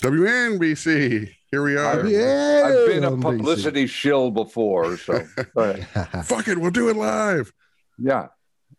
WNBC. 0.00 1.30
Here 1.50 1.62
we 1.62 1.76
are. 1.76 2.00
I've- 2.00 2.10
Yeah, 2.12 2.62
I've 2.66 2.86
been 2.88 3.04
a 3.04 3.10
NBC. 3.12 3.22
publicity 3.22 3.86
shill 3.86 4.30
before, 4.30 4.96
so 4.96 5.24
go. 5.54 5.74
Fuck 6.24 6.48
it, 6.48 6.58
we'll 6.58 6.70
do 6.70 6.88
it 6.88 6.96
live. 6.96 7.52
yeah. 7.98 8.28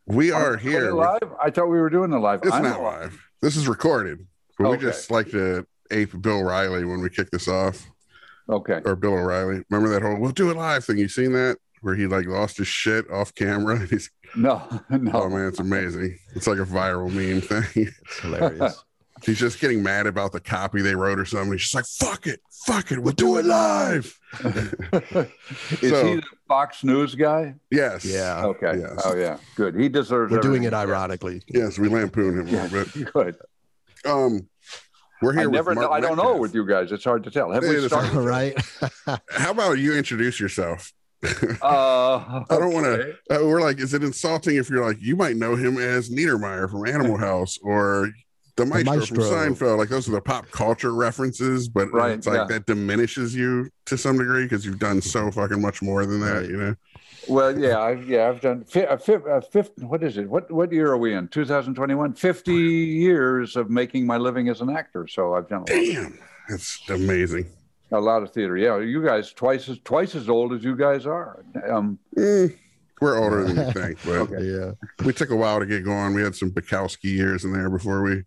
We 0.06 0.32
Are 0.32 0.54
are 0.54 0.56
we 0.58 0.72
here. 0.72 0.92
live. 0.94 1.20
I 1.44 1.50
thought 1.50 1.68
we 1.68 1.78
were 1.80 1.90
doing 1.90 2.14
it 2.14 2.18
live. 2.18 2.40
It's 2.44 2.54
I'm 2.54 2.64
not 2.64 2.82
live. 2.82 3.20
This 3.42 3.58
is 3.58 3.68
recorded. 3.68 4.26
But 4.58 4.68
Okay. 4.68 4.78
we 4.78 4.82
just 4.84 5.12
like 5.12 5.30
to 5.32 5.68
ape 5.92 6.22
Bill 6.22 6.42
Riley 6.44 6.86
when 6.86 7.02
we 7.02 7.10
kick 7.10 7.30
this 7.30 7.50
off. 7.50 7.86
Okay. 8.50 8.80
Or 8.86 8.96
Bill 8.96 9.14
O'Reilly. 9.16 9.64
Remember 9.70 9.90
that 9.94 10.02
whole 10.02 10.18
we'll 10.18 10.32
do 10.32 10.50
it 10.50 10.56
live 10.56 10.86
thing? 10.86 10.98
You 10.98 11.10
seen 11.10 11.34
that? 11.34 11.58
Where 11.82 11.94
he 11.94 12.08
like 12.08 12.26
lost 12.26 12.58
his 12.58 12.68
shit 12.70 13.10
off 13.12 13.36
camera. 13.36 13.86
He's 13.86 14.10
No, 14.36 14.62
no. 14.90 15.12
oh 15.14 15.30
man, 15.30 15.48
it's 15.50 15.60
amazing. 15.60 16.18
It's 16.36 16.48
like 16.48 16.60
a 16.60 16.66
viral 16.66 17.12
meme 17.12 17.42
thing. 17.42 17.66
It's 17.76 18.20
hilarious. 18.20 18.82
He's 19.26 19.40
just 19.40 19.60
getting 19.60 19.82
mad 19.84 20.08
about 20.08 20.32
the 20.32 20.40
copy 20.40 20.82
they 20.82 20.96
wrote 20.96 21.20
or 21.20 21.26
something. 21.26 21.52
He's 21.54 21.62
just 21.70 21.76
like, 21.76 21.86
fuck 21.86 22.28
it, 22.28 22.40
fuck 22.66 22.92
it, 22.92 23.00
we'll 23.00 23.14
do 23.14 23.38
it 23.38 23.46
live. 23.46 24.18
Is 24.44 25.90
So- 25.90 26.06
he 26.06 26.16
the 26.16 26.24
Fox 26.48 26.84
News 26.84 27.16
guy? 27.16 27.56
Yes. 27.72 28.06
Yeah. 28.06 28.46
Okay. 28.46 28.80
Yes. 28.80 29.02
Oh 29.06 29.16
yeah. 29.16 29.38
Good. 29.56 29.76
He 29.76 29.90
deserves. 29.90 30.32
We're 30.32 30.40
doing 30.40 30.64
it 30.64 30.74
ironically. 30.74 31.42
Yes, 31.48 31.78
we 31.80 31.90
lampoon 31.90 32.40
him 32.40 32.48
a 32.48 32.52
little 32.64 32.84
bit. 32.86 33.14
Good. 33.14 33.36
Um, 34.06 34.48
we're 35.22 35.34
here. 35.34 35.42
I 35.42 35.46
with 35.48 35.54
never. 35.54 35.74
Mark 35.76 35.88
Know, 35.90 35.94
I 35.94 36.00
don't 36.00 36.18
know 36.18 36.38
with 36.38 36.54
you 36.54 36.66
guys. 36.68 36.92
It's 36.92 37.04
hard 37.04 37.24
to 37.24 37.32
tell. 37.32 37.52
Have 37.52 37.64
It 37.64 37.70
we 37.70 37.88
started? 37.88 38.16
All 38.16 38.22
right. 38.24 38.56
How 39.32 39.52
about 39.52 39.74
you 39.80 39.96
introduce 39.96 40.40
yourself? 40.40 40.94
Uh, 41.24 42.16
I 42.18 42.46
don't 42.50 42.72
want 42.74 42.86
to. 42.86 43.14
Uh, 43.30 43.46
we're 43.46 43.62
like, 43.62 43.80
is 43.80 43.94
it 43.94 44.04
insulting 44.04 44.58
if 44.58 44.70
you're 44.70 44.86
like, 44.86 45.02
you 45.02 45.16
might 45.16 45.36
know 45.36 45.56
him 45.56 45.78
as 45.80 46.10
Niedermeyer 46.12 46.70
from 46.70 46.86
Animal 46.88 47.18
House 47.18 47.58
or 47.64 48.12
the 48.58 48.66
Maestro, 48.66 48.96
Maestro. 48.98 49.16
from 49.16 49.24
Seinfeld? 49.56 49.78
Like 49.78 49.90
those 49.90 50.08
are 50.10 50.12
the 50.12 50.22
pop 50.22 50.50
culture 50.52 50.94
references, 50.94 51.70
but 51.70 51.92
Right, 51.94 52.12
it's 52.12 52.28
like 52.28 52.38
yeah. 52.38 52.46
that 52.58 52.66
diminishes 52.66 53.34
you 53.34 53.70
to 53.86 53.98
some 53.98 54.18
degree 54.18 54.44
because 54.44 54.66
you've 54.66 54.80
done 54.80 55.02
so 55.02 55.32
fucking 55.32 55.62
much 55.62 55.82
more 55.82 56.06
than 56.06 56.20
that. 56.22 56.34
Right. 56.42 56.50
You 56.50 56.58
know? 56.58 56.76
Well, 57.30 57.58
yeah, 57.60 57.80
I've 57.80 58.08
yeah, 58.08 58.30
I've 58.30 58.40
done 58.42 58.64
fi- 58.66 58.86
uh, 58.86 58.98
fi- 58.98 59.16
uh, 59.16 59.42
fif- 59.42 59.78
What 59.80 60.02
is 60.04 60.18
it? 60.18 60.30
What 60.30 60.50
what 60.52 60.72
year 60.72 60.88
are 60.92 60.98
we 60.98 61.14
in? 61.14 61.28
2021. 61.28 62.14
50 62.14 62.54
years 62.54 63.56
of 63.56 63.70
making 63.70 64.06
my 64.06 64.18
living 64.18 64.48
as 64.50 64.62
an 64.62 64.70
actor. 64.70 65.08
So 65.08 65.34
I've 65.36 65.48
done 65.50 65.64
a 65.70 65.74
lot, 65.74 65.94
Damn, 65.94 66.20
that's 66.50 66.82
amazing. 66.90 67.48
a 67.92 68.00
lot 68.00 68.24
of 68.24 68.32
theater. 68.32 68.58
Yeah, 68.58 68.80
you 68.80 69.04
guys 69.04 69.34
twice 69.34 69.68
as 69.70 69.78
twice 69.84 70.16
as 70.16 70.30
old 70.30 70.54
as 70.54 70.64
you 70.64 70.76
guys 70.78 71.06
are. 71.06 71.44
Um, 71.70 72.00
Mm, 72.18 72.56
we're 73.02 73.18
older 73.22 73.44
than 73.44 73.58
you 73.58 73.72
think, 73.74 73.98
but 74.06 74.16
Okay. 74.16 74.44
yeah. 74.44 74.72
we 75.06 75.12
took 75.14 75.30
a 75.30 75.36
while 75.36 75.60
to 75.60 75.66
get 75.66 75.84
going. 75.84 76.14
We 76.16 76.22
had 76.24 76.34
some 76.36 76.50
Bukowski 76.52 77.12
years 77.14 77.44
in 77.46 77.52
there 77.54 77.70
before 77.70 78.02
we 78.04 78.24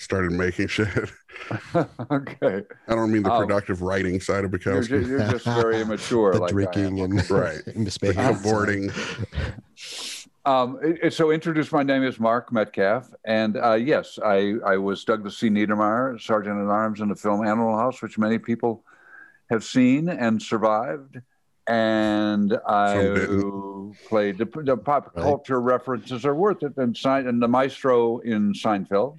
started 0.00 0.32
making 0.32 0.66
shit. 0.66 0.88
okay, 2.10 2.62
I 2.88 2.94
don't 2.94 3.12
mean 3.12 3.22
the 3.22 3.32
Oh. 3.32 3.38
productive 3.40 3.82
writing 3.82 4.20
side 4.20 4.44
of 4.44 4.50
you're, 4.90 5.00
you're 5.02 5.30
just 5.30 5.44
very 5.44 5.80
immature. 5.82 6.32
The 6.32 6.40
like 6.40 6.50
drinking 6.50 7.00
and 7.00 7.30
Right. 7.30 7.60
misbehaving. 7.76 8.34
the 8.36 8.40
boarding. 8.42 8.90
Um, 10.46 10.78
it- 10.82 10.98
it- 11.02 11.12
so 11.12 11.30
introduce 11.30 11.70
my 11.70 11.82
name 11.82 12.02
is 12.02 12.18
Mark 12.18 12.50
Metcalf, 12.52 13.10
and 13.24 13.56
uh, 13.58 13.74
yes, 13.74 14.18
I, 14.24 14.54
I 14.66 14.76
was 14.78 15.04
Douglas 15.04 15.38
C. 15.38 15.48
Niedermeyer, 15.50 16.18
Sergeant 16.20 16.58
at 16.60 16.66
Arms 16.66 17.00
in 17.00 17.08
the 17.08 17.14
film 17.16 17.46
Animal 17.46 17.76
House, 17.76 18.00
which 18.02 18.18
many 18.18 18.38
people 18.38 18.82
have 19.50 19.62
seen 19.64 20.08
and 20.08 20.40
survived. 20.40 21.18
And 21.66 22.58
I 22.66 23.14
played 24.08 24.38
the, 24.38 24.46
the 24.64 24.76
pop 24.76 25.12
Right. 25.14 25.22
culture 25.22 25.60
references 25.60 26.24
are 26.24 26.34
worth 26.34 26.62
it. 26.64 26.76
And, 26.78 26.96
Sein, 26.96 27.28
and 27.28 27.40
the 27.40 27.46
maestro 27.46 28.18
in 28.18 28.52
Seinfeld, 28.54 29.18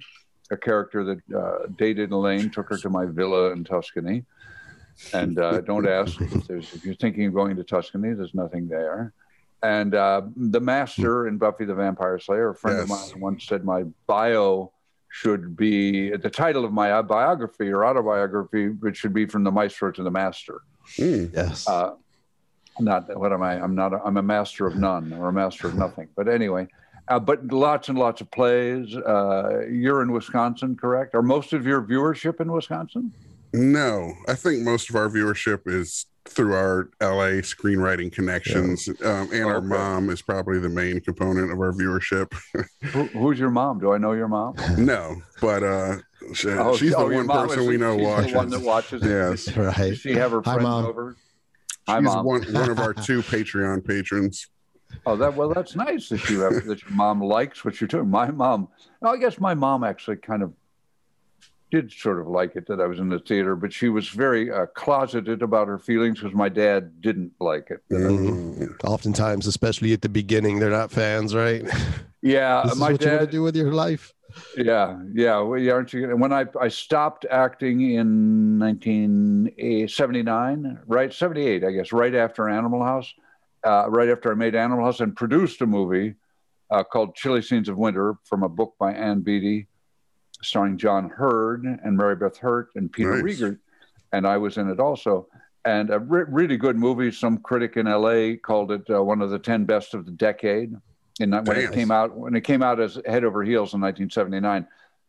a 0.52 0.56
character 0.56 1.02
that 1.02 1.36
uh, 1.36 1.66
dated 1.76 2.12
Elaine, 2.12 2.50
took 2.50 2.68
her 2.68 2.76
to 2.76 2.90
my 2.90 3.06
villa 3.06 3.50
in 3.52 3.64
Tuscany. 3.64 4.24
And 5.14 5.38
uh, 5.38 5.62
don't 5.62 5.88
ask 5.88 6.20
if, 6.20 6.46
there's, 6.46 6.72
if 6.74 6.84
you're 6.84 6.94
thinking 6.94 7.26
of 7.26 7.34
going 7.34 7.56
to 7.56 7.64
Tuscany, 7.64 8.12
there's 8.12 8.34
nothing 8.34 8.68
there. 8.68 9.14
And 9.62 9.94
uh, 9.94 10.22
the 10.36 10.60
master 10.60 11.26
in 11.28 11.38
Buffy 11.38 11.64
the 11.64 11.74
Vampire 11.74 12.18
Slayer, 12.18 12.50
a 12.50 12.54
friend 12.54 12.80
of 12.80 12.88
mine 12.88 13.20
once 13.20 13.46
said 13.46 13.64
my 13.64 13.84
bio 14.06 14.72
should 15.08 15.56
be 15.56 16.10
the 16.16 16.30
title 16.30 16.64
of 16.64 16.72
my 16.72 17.00
biography 17.02 17.70
or 17.70 17.84
autobiography, 17.84 18.68
which 18.68 18.96
should 18.98 19.14
be 19.14 19.26
from 19.26 19.44
the 19.44 19.50
maestro 19.50 19.90
to 19.92 20.02
the 20.02 20.10
master. 20.10 20.60
Mm, 20.98 21.32
Yes. 21.34 21.66
Uh, 21.68 21.94
not 22.80 23.14
what 23.18 23.32
am 23.32 23.42
I? 23.42 23.62
I'm 23.62 23.74
not. 23.74 23.92
A, 23.92 24.00
I'm 24.02 24.16
a 24.16 24.22
master 24.22 24.66
of 24.66 24.76
none 24.76 25.12
or 25.12 25.28
a 25.28 25.32
master 25.32 25.68
of 25.68 25.74
nothing. 25.74 26.08
But 26.16 26.26
anyway, 26.26 26.66
uh, 27.08 27.18
but 27.18 27.46
lots 27.52 27.88
and 27.88 27.98
lots 27.98 28.20
of 28.20 28.30
plays. 28.30 28.94
Uh, 28.96 29.66
you're 29.70 30.02
in 30.02 30.12
Wisconsin, 30.12 30.76
correct? 30.76 31.14
Are 31.14 31.22
most 31.22 31.52
of 31.52 31.66
your 31.66 31.82
viewership 31.82 32.40
in 32.40 32.50
Wisconsin? 32.52 33.12
no, 33.54 34.14
I 34.28 34.34
think 34.34 34.62
most 34.62 34.88
of 34.88 34.96
our 34.96 35.08
viewership 35.10 35.60
is 35.66 36.06
through 36.24 36.54
our 36.54 36.88
LA 37.02 37.42
screenwriting 37.42 38.10
connections, 38.10 38.88
um, 39.04 39.28
and 39.32 39.44
our 39.44 39.56
Okay. 39.56 39.66
mom 39.66 40.08
is 40.08 40.22
probably 40.22 40.58
the 40.58 40.68
main 40.70 41.00
component 41.00 41.52
of 41.52 41.58
our 41.58 41.72
viewership. 41.72 42.32
Who, 42.92 43.04
who's 43.08 43.38
your 43.38 43.50
mom? 43.50 43.78
Do 43.80 43.92
I 43.92 43.98
know 43.98 44.12
your 44.12 44.28
mom? 44.28 44.54
no, 44.78 45.16
but 45.42 45.62
uh, 45.62 45.96
she- 46.32 46.48
Oh, 46.48 46.76
she's 46.76 46.92
the 46.92 46.96
oh, 46.96 47.10
your 47.10 47.24
one 47.24 47.28
person 47.48 47.60
is- 47.64 47.68
we 47.68 47.76
know 47.76 47.98
she's 47.98 48.06
watches. 48.06 48.30
The 48.32 48.36
one 48.38 48.48
that 48.50 48.60
watches. 48.62 49.02
it. 49.02 49.08
Yes. 49.10 49.56
right. 49.56 49.76
Does 49.76 49.98
she 49.98 50.12
have 50.14 50.30
her 50.30 50.40
Hi, 50.44 50.54
friends 50.54 50.62
Mom. 50.62 50.86
over? 50.86 51.16
Hi, 51.88 51.98
She's 51.98 52.04
mom. 52.04 52.24
one 52.24 52.42
one 52.54 52.70
of 52.70 52.78
our 52.78 52.94
two 52.94 53.20
Patreon 53.22 53.84
patrons. 53.84 54.46
Oh, 55.06 55.16
that 55.16 55.34
well, 55.34 55.48
that's 55.48 55.74
nice 55.74 56.08
that 56.10 56.28
you 56.30 56.40
have 56.40 56.64
that 56.66 56.82
your 56.82 56.92
mom 56.92 57.20
likes 57.20 57.64
what 57.64 57.80
you're 57.80 57.88
doing. 57.88 58.08
My 58.08 58.30
mom, 58.30 58.68
I 59.02 59.16
guess 59.16 59.40
my 59.40 59.54
mom 59.54 59.84
actually 59.84 60.16
kind 60.16 60.42
of 60.42 60.52
did 61.72 61.90
sort 61.90 62.20
of 62.20 62.28
like 62.28 62.54
it 62.54 62.68
that 62.68 62.80
I 62.80 62.86
was 62.86 62.98
in 62.98 63.08
the 63.08 63.18
theater, 63.18 63.56
but 63.56 63.72
she 63.72 63.88
was 63.88 64.08
very 64.08 64.52
uh, 64.52 64.66
closeted 64.66 65.40
about 65.42 65.68
her 65.68 65.78
feelings 65.78 66.20
because 66.20 66.34
my 66.34 66.50
dad 66.50 67.00
didn't 67.00 67.32
like 67.40 67.70
it. 67.70 67.80
Mm. 67.90 68.76
Oftentimes, 68.84 69.46
especially 69.46 69.94
at 69.94 70.02
the 70.02 70.10
beginning, 70.10 70.58
they're 70.58 70.68
not 70.70 70.92
fans, 70.92 71.34
right? 71.34 71.64
Yeah, 72.24 72.62
this 72.62 72.74
is 72.74 72.78
my 72.78 72.92
what 72.92 73.02
you 73.02 73.08
want 73.08 73.20
to 73.20 73.26
dad. 73.26 73.32
do 73.32 73.42
with 73.42 73.56
your 73.56 73.72
life. 73.72 74.14
Yeah, 74.56 75.02
yeah. 75.12 75.40
Well, 75.40 75.72
aren't 75.72 75.92
you? 75.92 76.16
When 76.16 76.32
I 76.32 76.46
I 76.60 76.68
stopped 76.68 77.26
acting 77.28 77.80
in 77.80 78.60
1979, 78.60 80.78
right? 80.86 81.12
78, 81.12 81.64
I 81.64 81.72
guess, 81.72 81.92
right 81.92 82.14
after 82.14 82.48
Animal 82.48 82.84
House, 82.84 83.12
uh, 83.64 83.88
right 83.88 84.08
after 84.08 84.32
I 84.32 84.34
made 84.34 84.54
Animal 84.54 84.84
House 84.84 85.00
and 85.00 85.14
produced 85.14 85.60
a 85.60 85.66
movie 85.66 86.14
uh, 86.70 86.82
called 86.82 87.14
Chilly 87.14 87.42
Scenes 87.42 87.68
of 87.68 87.76
Winter 87.76 88.14
from 88.24 88.42
a 88.42 88.48
book 88.48 88.74
by 88.78 88.92
Ann 88.92 89.20
Beattie, 89.20 89.68
starring 90.42 90.78
John 90.78 91.08
Heard 91.08 91.64
and 91.64 91.96
Mary 91.96 92.16
Beth 92.16 92.38
Hurt 92.38 92.70
and 92.74 92.90
Peter 92.90 93.22
Nice. 93.22 93.38
Riegert, 93.38 93.58
and 94.12 94.26
I 94.26 94.38
was 94.38 94.56
in 94.56 94.68
it 94.68 94.80
also. 94.80 95.28
And 95.64 95.90
a 95.90 95.98
re- 95.98 96.24
really 96.28 96.56
good 96.56 96.76
movie. 96.76 97.12
Some 97.12 97.38
critic 97.38 97.76
in 97.76 97.86
LA 97.86 98.36
called 98.42 98.72
it 98.72 98.82
uh, 98.90 99.02
one 99.02 99.22
of 99.22 99.30
the 99.30 99.38
10 99.38 99.64
best 99.64 99.94
of 99.94 100.06
the 100.06 100.12
decade. 100.12 100.74
And 101.20 101.32
when 101.46 101.56
it 101.56 101.72
came 101.72 101.90
out, 101.90 102.16
when 102.16 102.34
it 102.34 102.40
came 102.40 102.62
out 102.62 102.80
as 102.80 102.98
head 103.06 103.22
over 103.22 103.44
heels 103.44 103.74
in 103.74 103.80
1979, 103.80 104.66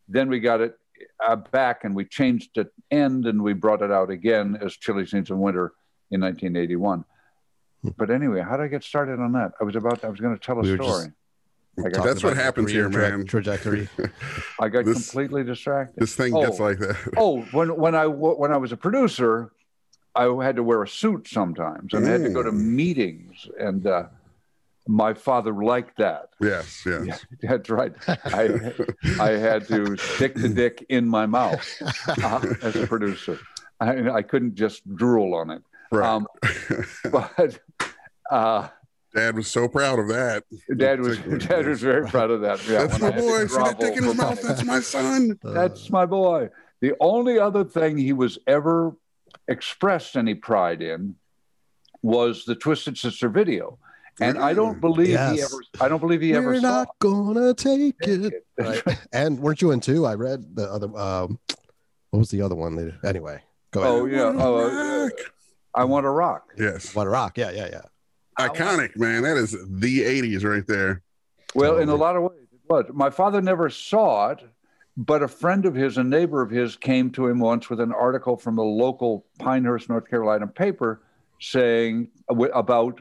then 0.09 0.29
we 0.29 0.39
got 0.39 0.61
it 0.61 0.77
uh, 1.25 1.37
back 1.37 1.85
and 1.85 1.95
we 1.95 2.05
changed 2.05 2.51
the 2.55 2.69
end 2.91 3.25
and 3.25 3.41
we 3.41 3.53
brought 3.53 3.81
it 3.81 3.89
out 3.91 4.09
again 4.09 4.57
as 4.61 4.75
Chilly 4.75 5.05
Scenes 5.05 5.31
of 5.31 5.37
Winter 5.37 5.73
in 6.11 6.21
1981. 6.21 7.05
But 7.97 8.09
anyway, 8.09 8.41
how 8.41 8.57
did 8.57 8.63
I 8.63 8.67
get 8.67 8.83
started 8.83 9.19
on 9.19 9.33
that? 9.33 9.51
I 9.59 9.63
was 9.63 9.75
about, 9.75 10.03
I 10.03 10.09
was 10.09 10.19
going 10.19 10.33
to 10.37 10.39
tell 10.43 10.57
a 10.57 10.61
We 10.61 10.71
were 10.71 10.77
just 10.77 10.89
story. 10.89 11.11
I 11.79 11.81
got, 11.83 11.93
Talking 11.93 12.05
That's 12.07 12.23
what 12.23 12.37
happens 12.37 12.71
here, 12.71 12.89
tra- 12.89 13.09
man. 13.09 13.25
Trajectory. 13.25 13.89
I 14.59 14.69
got 14.69 14.85
this- 14.85 15.09
completely 15.09 15.43
distracted. 15.43 15.99
This 15.99 16.15
thing 16.15 16.33
Oh. 16.35 16.41
gets 16.45 16.59
like 16.59 16.79
that. 16.79 16.97
oh, 17.17 17.41
when 17.51 17.75
when 17.75 17.95
I 17.95 18.05
when 18.05 18.51
I 18.51 18.57
was 18.57 18.71
a 18.71 18.77
producer, 18.77 19.51
I 20.15 20.25
had 20.43 20.55
to 20.57 20.63
wear 20.63 20.83
a 20.83 20.87
suit 20.87 21.27
sometimes, 21.27 21.93
and 21.93 22.05
I 22.05 22.09
had 22.09 22.23
to 22.23 22.29
go 22.29 22.43
to 22.43 22.51
Mm. 22.51 22.61
meetings, 22.81 23.49
and 23.59 23.87
uh, 23.87 24.03
my 24.87 25.13
father 25.15 25.51
liked 25.51 25.97
that. 25.97 26.29
Yes, 26.39 26.83
yes. 26.85 27.05
Yeah, 27.41 27.49
that's 27.49 27.69
right. 27.71 27.93
I 28.07 28.71
I 29.19 29.29
had 29.31 29.67
to 29.69 29.97
stick 29.97 30.35
the 30.35 30.49
dick 30.49 30.85
in 30.89 31.07
my 31.07 31.25
mouth 31.25 31.67
uh, 32.07 32.53
as 32.61 32.75
a 32.75 32.85
producer. 32.85 33.39
I, 33.79 34.09
I 34.11 34.21
couldn't 34.21 34.53
just 34.55 34.83
drool 34.95 35.33
on 35.33 35.49
it. 35.49 35.63
Right. 35.93 36.09
Um, 36.09 36.27
but 37.11 37.59
uh, 38.31 38.67
Dad 39.15 39.35
was 39.35 39.47
so 39.47 39.67
proud 39.67 39.99
of 39.99 40.07
that. 40.07 40.43
Dad 40.75 40.99
was 40.99 41.19
Dad 41.47 41.67
was 41.67 41.81
very 41.81 42.07
proud 42.07 42.31
of 42.31 42.41
that. 42.41 42.67
Yeah, 42.67 42.85
That's 42.87 42.99
when 42.99 43.01
my 43.01 43.07
I 43.09 43.11
had 43.11 43.21
to 43.21 43.27
boy. 43.27 43.47
See 43.47 43.57
that 43.57 43.79
dick 43.79 43.97
in 43.97 44.03
his 44.03 44.15
mouth? 44.15 44.41
That's 44.47 44.63
my 44.65 44.79
son. 44.79 45.39
That's 45.43 45.89
my 45.91 46.05
boy. 46.07 46.49
The 46.81 46.93
only 46.99 47.37
other 47.37 47.63
thing 47.63 47.97
he 47.97 48.11
was 48.11 48.39
ever 48.47 48.95
expressed 49.47 50.17
any 50.17 50.33
pride 50.33 50.81
in 50.81 51.15
was 52.01 52.45
the 52.45 52.55
Twisted 52.55 52.97
Sister 52.97 53.29
video. 53.29 53.77
And 54.19 54.37
I 54.37 54.53
don't 54.53 54.79
believe 54.81 55.09
he 55.09 55.41
ever 55.41 55.57
I 55.79 55.87
don't 55.87 55.99
believe 55.99 56.21
he 56.21 56.33
ever 56.33 56.47
We're 56.47 56.59
saw 56.61 56.83
not 56.83 56.87
gonna 56.99 57.53
take 57.53 57.95
it. 58.01 58.33
it. 58.33 58.45
Right. 58.59 58.99
and 59.11 59.39
weren't 59.39 59.61
you 59.61 59.71
in 59.71 59.79
two? 59.79 60.05
I 60.05 60.15
read 60.15 60.55
the 60.55 60.71
other. 60.71 60.87
Um, 60.97 61.39
what 62.09 62.19
was 62.19 62.29
the 62.29 62.41
other 62.41 62.55
one? 62.55 62.75
They, 62.75 62.93
anyway, 63.07 63.41
go 63.71 63.81
ahead. 63.81 63.91
Oh 63.93 64.05
yeah. 64.05 64.33
Oh, 64.35 64.55
uh, 64.57 65.03
rock. 65.05 65.11
I 65.75 65.83
want 65.85 66.03
to 66.05 66.09
rock. 66.09 66.51
Yes. 66.57 66.93
Want 66.95 67.07
a 67.07 67.11
rock! 67.11 67.37
Yeah, 67.37 67.51
yeah, 67.51 67.67
yeah. 67.71 67.81
Iconic, 68.39 68.95
man. 68.97 69.23
That 69.23 69.37
is 69.37 69.51
the 69.51 70.01
80s 70.01 70.43
right 70.43 70.65
there. 70.67 71.01
Well, 71.55 71.77
in 71.77 71.89
a 71.89 71.95
lot 71.95 72.15
of 72.15 72.23
ways, 72.23 72.47
it 72.51 72.59
was. 72.67 72.85
My 72.93 73.09
father 73.09 73.41
never 73.41 73.69
saw 73.69 74.29
it, 74.31 74.43
but 74.97 75.21
a 75.21 75.27
friend 75.27 75.65
of 75.65 75.75
his, 75.75 75.97
a 75.97 76.03
neighbor 76.03 76.41
of 76.41 76.49
his, 76.49 76.75
came 76.75 77.11
to 77.11 77.27
him 77.27 77.39
once 77.39 77.69
with 77.69 77.79
an 77.79 77.91
article 77.91 78.37
from 78.37 78.55
the 78.55 78.63
local 78.63 79.25
Pinehurst, 79.39 79.89
North 79.89 80.09
Carolina 80.09 80.47
paper 80.47 81.01
saying 81.39 82.09
about 82.29 82.99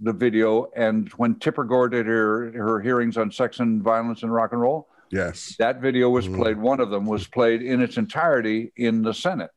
the 0.00 0.12
video. 0.12 0.70
And 0.76 1.08
when 1.10 1.36
Tipper 1.36 1.64
Gore 1.64 1.88
did 1.88 2.06
her, 2.06 2.50
her 2.52 2.80
hearings 2.80 3.16
on 3.16 3.30
sex 3.30 3.60
and 3.60 3.82
violence 3.82 4.22
and 4.22 4.32
rock 4.32 4.52
and 4.52 4.60
roll, 4.60 4.88
Yes. 5.10 5.54
that 5.58 5.80
video 5.80 6.10
was 6.10 6.26
Mhm. 6.28 6.36
played. 6.36 6.58
One 6.58 6.80
of 6.80 6.90
them 6.90 7.06
was 7.06 7.26
played 7.26 7.62
in 7.62 7.80
its 7.80 7.96
entirety 7.96 8.72
in 8.76 9.02
the 9.02 9.14
Senate. 9.14 9.50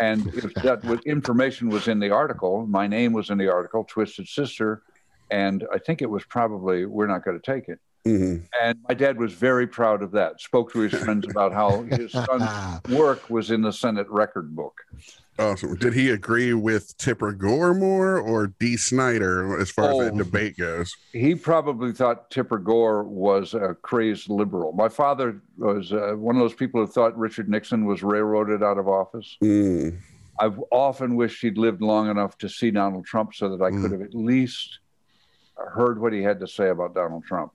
And 0.00 0.26
if 0.34 0.54
that 0.62 0.84
was, 0.84 1.00
information 1.04 1.70
was 1.70 1.86
in 1.86 2.00
the 2.00 2.10
article, 2.10 2.66
my 2.66 2.86
name 2.86 3.12
was 3.12 3.30
in 3.30 3.38
the 3.38 3.48
article, 3.48 3.84
Twisted 3.84 4.26
Sister, 4.28 4.82
and 5.30 5.64
I 5.72 5.78
think 5.78 6.00
it 6.02 6.10
was 6.10 6.24
probably 6.24 6.86
"We're 6.86 7.06
not 7.06 7.24
going 7.24 7.38
to 7.40 7.52
take 7.52 7.68
it." 7.68 7.78
hmm 8.04 8.36
And 8.60 8.78
my 8.88 8.94
dad 8.94 9.18
was 9.18 9.34
very 9.34 9.66
proud 9.66 10.02
of 10.02 10.12
that. 10.12 10.40
Spoke 10.40 10.72
to 10.72 10.80
his 10.80 10.92
friends 10.92 11.28
about 11.28 11.52
how 11.52 11.82
his 11.82 12.12
son's 12.12 12.48
work 12.88 13.28
was 13.28 13.50
in 13.50 13.62
the 13.62 13.72
Senate 13.72 14.08
record 14.08 14.56
book. 14.56 14.74
Awesome. 15.40 15.74
Did 15.76 15.94
he 15.94 16.10
agree 16.10 16.52
with 16.52 16.94
Tipper 16.98 17.32
Gore 17.32 17.72
more 17.74 18.18
or 18.18 18.48
Dee 18.60 18.76
Snider 18.76 19.58
as 19.58 19.70
far 19.70 19.86
as 19.86 19.94
Oh. 19.96 20.04
that 20.04 20.16
debate 20.16 20.58
goes? 20.58 20.94
He 21.12 21.34
probably 21.34 21.92
thought 21.92 22.30
Tipper 22.30 22.58
Gore 22.58 23.04
was 23.04 23.54
a 23.54 23.74
crazed 23.80 24.28
liberal. 24.28 24.72
My 24.72 24.88
father 24.90 25.40
was 25.56 25.92
uh, 25.94 26.12
one 26.16 26.36
of 26.36 26.40
those 26.42 26.52
people 26.54 26.80
who 26.84 26.86
thought 26.86 27.16
Richard 27.18 27.48
Nixon 27.48 27.86
was 27.86 28.02
railroaded 28.02 28.62
out 28.62 28.76
of 28.76 28.86
office. 28.86 29.38
Mm. 29.42 29.96
I've 30.38 30.60
often 30.70 31.16
wished 31.16 31.40
he'd 31.40 31.56
lived 31.56 31.80
long 31.80 32.10
enough 32.10 32.36
to 32.38 32.48
see 32.48 32.70
Donald 32.70 33.06
Trump 33.06 33.34
so 33.34 33.56
that 33.56 33.64
I 33.64 33.70
Mm. 33.70 33.82
could 33.82 33.92
have 33.92 34.02
at 34.02 34.14
least 34.14 34.80
heard 35.56 35.98
what 36.00 36.12
he 36.12 36.22
had 36.22 36.38
to 36.40 36.46
say 36.46 36.68
about 36.68 36.94
Donald 36.94 37.24
Trump. 37.24 37.52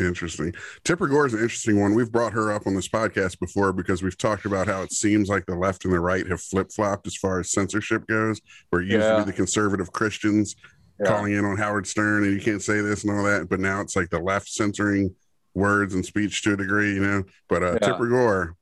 Interesting. 0.00 0.52
Tipper 0.84 1.06
Gore 1.08 1.26
is 1.26 1.34
an 1.34 1.40
interesting 1.40 1.80
one. 1.80 1.94
We've 1.94 2.10
brought 2.10 2.32
her 2.32 2.52
up 2.52 2.66
on 2.66 2.74
this 2.74 2.88
podcast 2.88 3.38
before 3.38 3.72
because 3.72 4.02
we've 4.02 4.16
talked 4.18 4.44
about 4.46 4.66
how 4.66 4.82
it 4.82 4.92
seems 4.92 5.28
like 5.28 5.46
the 5.46 5.54
left 5.54 5.84
and 5.84 5.92
the 5.94 6.00
right 6.00 6.26
have 6.28 6.40
flip 6.40 6.72
flopped 6.72 7.06
as 7.06 7.16
far 7.16 7.38
as 7.40 7.50
censorship 7.50 8.06
goes, 8.06 8.40
where 8.70 8.82
it 8.82 8.88
used 8.88 9.06
to 9.06 9.18
be 9.18 9.24
the 9.30 9.36
conservative 9.36 9.92
Christians 9.92 10.56
Yeah. 11.00 11.06
calling 11.06 11.32
in 11.34 11.44
on 11.44 11.56
Howard 11.56 11.86
Stern 11.86 12.24
and 12.24 12.32
you 12.34 12.40
can't 12.40 12.62
say 12.62 12.80
this 12.80 13.04
and 13.04 13.16
all 13.16 13.24
that. 13.24 13.48
But 13.48 13.60
now 13.60 13.80
it's 13.80 13.96
like 13.96 14.10
the 14.10 14.20
left 14.20 14.48
censoring 14.48 15.14
words 15.54 15.94
and 15.94 16.04
speech 16.04 16.42
to 16.42 16.52
a 16.54 16.56
degree, 16.56 16.94
you 16.94 17.00
know. 17.00 17.24
But 17.48 17.62
uh, 17.62 17.72
Yeah. 17.80 17.88
Tipper 17.92 18.08
Gore, 18.08 18.56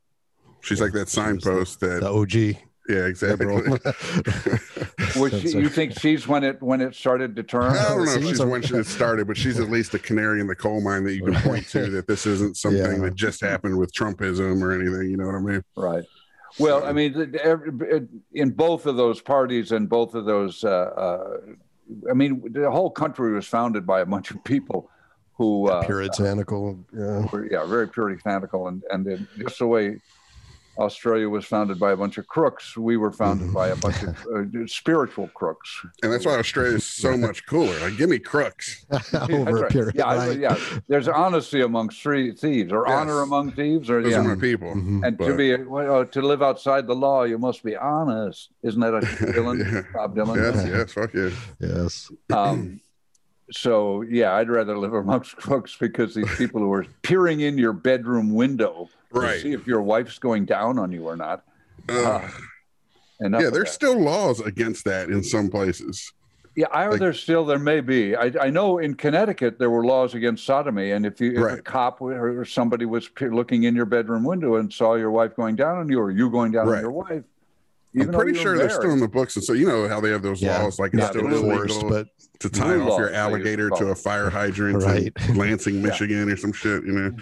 she's 0.60 0.80
like 0.80 0.92
that 0.92 1.08
signpost 1.08 1.80
that, 1.80 2.00
the 2.00 2.08
OG 2.10 2.56
yeah, 2.88 3.06
exactly. 3.06 3.46
liberal. 3.46 3.78
Which 5.16 5.44
you 5.44 5.68
think 5.68 5.98
she's 5.98 6.26
when 6.26 6.44
it 6.44 6.62
when 6.62 6.80
it 6.80 6.94
started 6.94 7.36
to 7.36 7.42
turn? 7.42 7.64
I 7.76 7.88
don't 7.88 8.04
know 8.04 8.12
if 8.12 8.22
she's 8.22 8.44
when 8.44 8.62
she 8.62 8.82
started, 8.82 9.26
but 9.26 9.36
she's 9.36 9.60
at 9.60 9.70
least 9.70 9.94
a 9.94 9.98
canary 9.98 10.40
in 10.40 10.46
the 10.46 10.54
coal 10.56 10.80
mine 10.80 11.04
that 11.04 11.14
you 11.14 11.22
can 11.24 11.34
point 11.36 11.68
to 11.68 11.90
that 11.90 12.06
this 12.06 12.26
isn't 12.26 12.56
something 12.56 12.80
Yeah. 12.82 13.08
that 13.08 13.14
just 13.14 13.40
happened 13.40 13.78
with 13.78 13.92
Trumpism 13.92 14.62
or 14.62 14.72
anything. 14.72 15.10
You 15.10 15.16
know 15.16 15.26
what 15.26 15.34
I 15.34 15.40
mean? 15.40 15.64
Right. 15.76 16.04
Well, 16.58 16.84
I 16.84 16.92
mean, 16.92 17.34
in 18.32 18.50
both 18.50 18.86
of 18.86 18.96
those 18.96 19.20
parties 19.20 19.70
and 19.70 19.88
both 19.88 20.14
of 20.14 20.24
those, 20.24 20.64
uh, 20.64 20.68
uh, 20.68 21.36
I 22.10 22.14
mean, 22.14 22.42
the 22.52 22.70
whole 22.70 22.90
country 22.90 23.32
was 23.32 23.46
founded 23.46 23.86
by 23.86 24.00
a 24.00 24.06
bunch 24.06 24.30
of 24.30 24.42
people 24.44 24.90
who 25.34 25.68
uh, 25.68 25.84
puritanical. 25.84 26.78
Yeah. 26.92 27.26
were, 27.30 27.48
yeah, 27.50 27.64
very 27.66 27.86
puritanical, 27.86 28.68
and 28.68 28.82
and 28.90 29.28
just 29.38 29.58
the 29.60 29.66
way 29.66 30.00
Australia 30.78 31.28
was 31.28 31.44
founded 31.44 31.78
by 31.78 31.90
a 31.92 31.96
bunch 31.96 32.18
of 32.18 32.26
crooks, 32.28 32.76
we 32.76 32.96
were 32.96 33.10
founded 33.10 33.52
by 33.52 33.68
a 33.68 33.76
bunch 33.76 34.00
of 34.04 34.16
uh, 34.34 34.66
spiritual 34.66 35.28
crooks. 35.34 35.68
And 36.02 36.12
that's 36.12 36.24
why 36.24 36.38
Australia 36.38 36.76
is 36.76 36.84
so 36.86 37.16
much 37.16 37.44
cooler. 37.46 37.76
Like, 37.80 37.96
give 37.96 38.08
me 38.08 38.18
crooks. 38.20 38.86
That's 38.88 39.12
Over 39.30 39.66
a 39.66 39.68
period. 39.70 39.96
Yeah, 39.96 40.06
I- 40.06 40.28
right? 40.28 40.38
yeah. 40.38 40.56
There's 40.86 41.08
honesty 41.08 41.62
amongst 41.62 42.00
three 42.00 42.32
thieves, 42.32 42.72
or 42.72 42.84
Yes. 42.86 42.96
honor 42.96 43.22
among 43.22 43.52
thieves, 43.52 43.90
or 43.90 44.02
Those 44.02 44.12
yeah. 44.12 44.20
are 44.20 44.34
my 44.36 44.40
people. 44.40 44.72
Mhm. 44.74 45.04
And 45.06 45.18
to 45.18 45.34
be 45.36 45.56
well, 45.56 46.00
uh, 46.00 46.04
to 46.04 46.22
live 46.22 46.42
outside 46.42 46.86
the 46.86 46.94
law, 46.94 47.24
you 47.24 47.38
must 47.38 47.64
be 47.64 47.74
honest. 47.76 48.50
Isn't 48.62 48.80
that 48.80 48.94
a 48.94 49.00
Dylan? 49.34 49.58
Yeah. 49.72 49.82
Bob 49.92 50.14
Dylan. 50.16 50.36
Yes, 50.36 50.66
yes, 50.66 50.92
fuck 50.92 51.12
yeah. 51.12 51.30
Yes. 51.60 52.10
Um, 52.32 52.80
so 53.50 54.02
yeah, 54.02 54.34
I'd 54.34 54.48
rather 54.48 54.76
live 54.78 54.94
amongst 54.94 55.36
crooks 55.44 55.76
because 55.78 56.14
these 56.14 56.32
people 56.36 56.60
who 56.60 56.72
are 56.72 56.86
peering 57.02 57.40
in 57.40 57.58
your 57.58 57.72
bedroom 57.72 58.34
window 58.34 58.88
to 59.14 59.38
see 59.40 59.52
if 59.52 59.66
your 59.66 59.80
wife's 59.82 60.18
going 60.18 60.44
down 60.44 60.78
on 60.78 60.92
you 60.92 61.04
or 61.08 61.16
not. 61.16 61.44
Uh, 61.88 62.28
yeah, 63.20 63.50
there's 63.50 63.70
still 63.70 63.98
laws 63.98 64.40
against 64.40 64.84
that 64.84 65.08
in 65.08 65.24
some 65.24 65.48
places. 65.48 66.12
yeah. 66.54 66.66
I, 66.70 66.86
like- 66.88 67.00
there 67.00 67.12
still 67.12 67.44
there 67.44 67.58
may 67.58 67.80
be. 67.80 68.14
I, 68.14 68.30
I 68.40 68.50
know 68.50 68.78
in 68.78 68.94
Connecticut 68.94 69.58
there 69.58 69.70
were 69.70 69.84
laws 69.84 70.14
against 70.14 70.44
sodomy, 70.44 70.92
and 70.92 71.04
if 71.06 71.20
you 71.20 71.32
if 71.46 71.58
a 71.58 71.62
cop 71.62 72.00
or 72.00 72.44
somebody 72.44 72.84
was 72.84 73.08
looking 73.20 73.64
in 73.64 73.74
your 73.74 73.86
bedroom 73.86 74.24
window 74.24 74.56
and 74.56 74.72
saw 74.72 74.94
your 74.94 75.10
wife 75.10 75.34
going 75.34 75.56
down 75.56 75.78
on 75.78 75.88
you, 75.88 75.98
or 76.00 76.10
you 76.10 76.30
going 76.30 76.52
down 76.52 76.66
Right. 76.68 76.76
on 76.76 76.82
your 76.82 76.92
wife, 76.92 77.24
I'm 77.98 78.12
pretty 78.12 78.38
sure 78.38 78.56
they're 78.56 78.68
still 78.70 78.92
in 78.92 79.00
the 79.00 79.08
books, 79.08 79.36
and 79.36 79.44
so 79.44 79.52
you 79.52 79.66
know 79.66 79.88
how 79.88 80.00
they 80.00 80.10
have 80.10 80.22
those 80.22 80.42
Yeah. 80.42 80.62
laws. 80.62 80.78
Like 80.78 80.92
it's 80.94 81.00
Not 81.00 81.10
still 81.10 81.26
enforced, 81.26 81.74
illegal 81.82 81.88
but 81.90 82.08
to 82.40 82.48
tie 82.50 82.74
Blue 82.74 82.82
off 82.82 82.88
laws, 82.90 82.98
your 82.98 83.08
they 83.08 83.12
used 83.12 83.14
to 83.14 83.18
alligator 83.18 83.70
to 83.70 83.86
a 83.88 83.94
fire 83.94 84.30
hydrant 84.30 84.82
Right. 84.82 85.12
in 85.28 85.34
Lansing, 85.36 85.82
Michigan, 85.82 86.30
or 86.30 86.36
some 86.36 86.52
shit. 86.52 86.84
You 86.84 86.92
know, 86.92 87.16